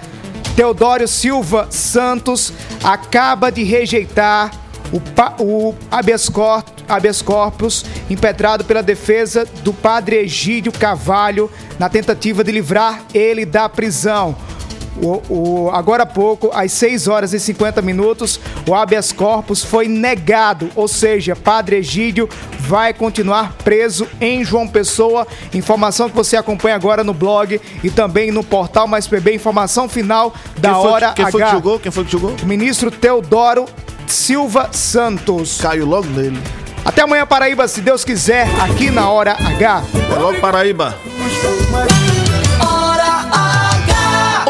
Teodório 0.56 1.06
Silva 1.06 1.68
Santos, 1.70 2.52
acaba 2.82 3.52
de 3.52 3.62
rejeitar 3.62 4.50
o, 4.92 5.00
o 5.40 5.74
habeas, 5.92 6.28
cor- 6.28 6.64
habeas 6.88 7.22
corpus 7.22 7.84
impetrado 8.10 8.64
pela 8.64 8.82
defesa 8.82 9.46
do 9.62 9.72
padre 9.72 10.16
Egídio 10.16 10.72
Cavalho 10.72 11.48
na 11.78 11.88
tentativa 11.88 12.42
de 12.42 12.50
livrar 12.50 13.00
ele 13.14 13.46
da 13.46 13.68
prisão. 13.68 14.34
O, 15.02 15.20
o- 15.66 15.70
agora 15.72 16.04
há 16.04 16.06
pouco, 16.06 16.48
às 16.54 16.70
6 16.72 17.08
horas 17.08 17.32
e 17.32 17.40
50 17.40 17.82
minutos, 17.82 18.38
o 18.68 18.72
habeas 18.74 19.10
corpus 19.10 19.64
foi 19.64 19.88
negado, 19.88 20.70
ou 20.76 20.86
seja, 20.86 21.34
Padre 21.34 21.76
Egídio 21.76 22.28
vai 22.60 22.94
continuar 22.94 23.52
preso 23.64 24.06
em 24.20 24.44
João 24.44 24.68
Pessoa. 24.68 25.26
Informação 25.52 26.08
que 26.08 26.14
você 26.14 26.36
acompanha 26.36 26.76
agora 26.76 27.02
no 27.02 27.12
blog 27.12 27.60
e 27.82 27.90
também 27.90 28.30
no 28.30 28.44
portal 28.44 28.86
Mais 28.86 29.06
PB. 29.08 29.34
Informação 29.34 29.88
final 29.88 30.32
da 30.58 30.70
Quem 30.72 30.80
foi- 30.82 30.90
hora 30.90 31.12
quem 31.12 31.24
foi 31.30 31.40
que 31.40 31.46
H. 31.46 31.52
jogou? 31.52 31.78
Quem 31.80 31.90
foi 31.92 32.04
que 32.04 32.12
jogou? 32.12 32.36
O 32.40 32.46
ministro 32.46 32.90
Teodoro 32.90 33.66
Silva 34.06 34.68
Santos. 34.72 35.60
Caiu 35.60 35.84
logo 35.86 36.06
nele. 36.08 36.38
Até 36.84 37.02
amanhã, 37.02 37.26
Paraíba, 37.26 37.66
se 37.66 37.80
Deus 37.80 38.04
quiser, 38.04 38.46
aqui 38.60 38.90
na 38.90 39.08
hora 39.10 39.32
H. 39.32 39.82
Até 40.10 40.18
logo, 40.20 40.38
Paraíba. 40.40 40.94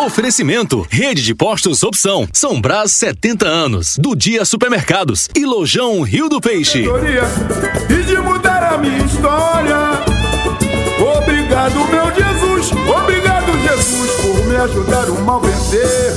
Oferecimento: 0.05 0.85
Rede 0.91 1.23
de 1.23 1.33
Postos 1.33 1.85
Opção. 1.85 2.29
São 2.33 2.61
Brás 2.61 2.91
70 2.93 3.47
anos. 3.47 3.97
Do 3.97 4.17
Dia 4.17 4.45
Supermercados. 4.45 5.29
E 5.35 5.45
Lojão 5.47 6.03
Rio 6.03 6.29
do 6.29 6.41
Peixe. 6.41 6.85
e 7.89 8.03
de 8.03 8.17
mudar 8.19 8.75
a 8.75 8.79
minha 8.79 8.99
história. 8.99 9.77
Obrigado, 11.17 11.75
meu 11.89 12.07
Jesus. 12.15 12.73
Obrigado, 12.73 13.53
Jesus, 13.61 14.11
por 14.21 14.47
me 14.47 14.57
ajudar 14.57 15.09
o 15.09 15.21
mal 15.23 15.41
vencer. 15.41 16.13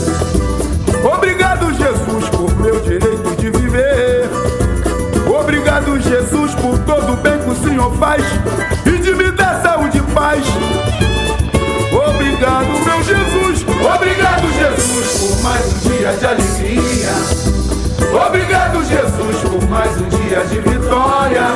Obrigado, 1.16 1.68
Jesus, 1.74 2.30
por 2.30 2.56
meu 2.60 2.80
direito 2.80 3.36
de 3.40 3.52
viver. 3.52 4.28
Obrigado, 5.40 6.00
Jesus, 6.02 6.56
por 6.56 6.80
todo 6.80 7.14
o 7.14 7.18
bem 7.18 7.38
que 7.38 7.50
o 7.52 7.56
Senhor 7.56 7.96
faz 7.98 8.24
e 8.88 8.98
de 8.98 9.14
me 9.14 9.30
dar 9.32 9.62
saúde 9.62 10.00
e 10.00 10.14
paz. 10.14 10.44
Obrigado, 11.94 12.75
por 15.26 15.42
mais 15.42 15.66
um 15.66 15.80
dia 15.90 16.14
de 16.14 16.26
alegria. 16.26 17.10
Obrigado, 18.28 18.86
Jesus, 18.86 19.38
por 19.42 19.70
mais 19.70 19.92
um 19.98 20.08
dia 20.10 20.46
de 20.46 20.60
vitória. 20.60 21.48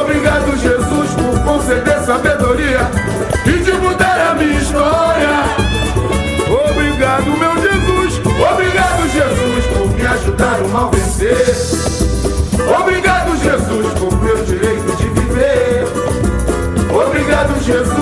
Obrigado, 0.00 0.56
Jesus, 0.56 1.10
por 1.14 1.40
conceder 1.44 1.98
sabedoria 2.04 2.88
e 3.44 3.58
de 3.64 3.72
mudar 3.72 4.30
a 4.30 4.34
minha 4.34 4.60
história. 4.60 5.30
Obrigado, 6.70 7.24
meu 7.38 7.54
Jesus. 7.60 8.20
Obrigado, 8.52 9.08
Jesus, 9.08 9.66
por 9.66 9.88
me 9.88 10.06
ajudar 10.06 10.62
o 10.62 10.68
mal 10.68 10.90
vencer. 10.90 11.56
Obrigado, 12.80 13.36
Jesus, 13.36 13.94
por 13.98 14.22
meu 14.22 14.44
direito 14.44 14.96
de 14.96 15.08
viver. 15.08 15.86
Obrigado, 16.94 17.60
Jesus, 17.64 17.99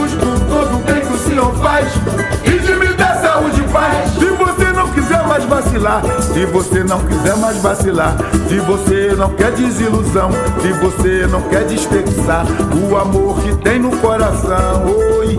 vacilar, 5.79 6.03
se 6.23 6.45
você 6.47 6.85
não 6.85 7.01
quiser 7.01 7.37
mais 7.37 7.57
vacilar, 7.59 8.17
se 8.49 8.59
você 8.59 9.15
não 9.17 9.31
quer 9.31 9.53
desilusão, 9.53 10.31
se 10.61 10.73
você 10.73 11.27
não 11.27 11.43
quer 11.43 11.65
desperdiçar 11.65 12.45
o 12.75 12.97
amor 12.97 13.41
que 13.41 13.55
tem 13.59 13.79
no 13.79 13.97
coração, 13.99 14.85
oi. 15.19 15.39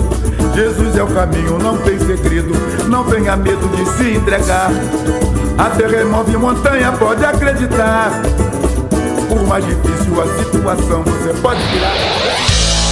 Jesus 0.56 0.98
é 0.98 1.04
o 1.04 1.08
caminho, 1.08 1.58
não 1.60 1.78
tem 1.78 2.00
segredo, 2.00 2.54
não 2.88 3.04
tenha 3.04 3.36
medo 3.36 3.68
de 3.76 3.86
se 3.98 4.16
entregar. 4.16 4.70
Até 5.58 5.88
remove 5.88 6.36
montanha, 6.38 6.92
pode 6.94 7.24
acreditar. 7.24 8.12
Por 9.28 9.46
mais 9.48 9.66
difícil 9.66 10.22
a 10.22 10.44
situação, 10.44 11.04
você 11.04 11.34
pode 11.42 11.62
virar. 11.68 11.94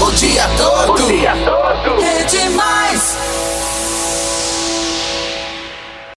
O 0.01 0.11
dia 0.11 0.43
todo. 0.57 0.93
O 0.93 1.07
dia 1.07 1.33
todo. 1.45 1.66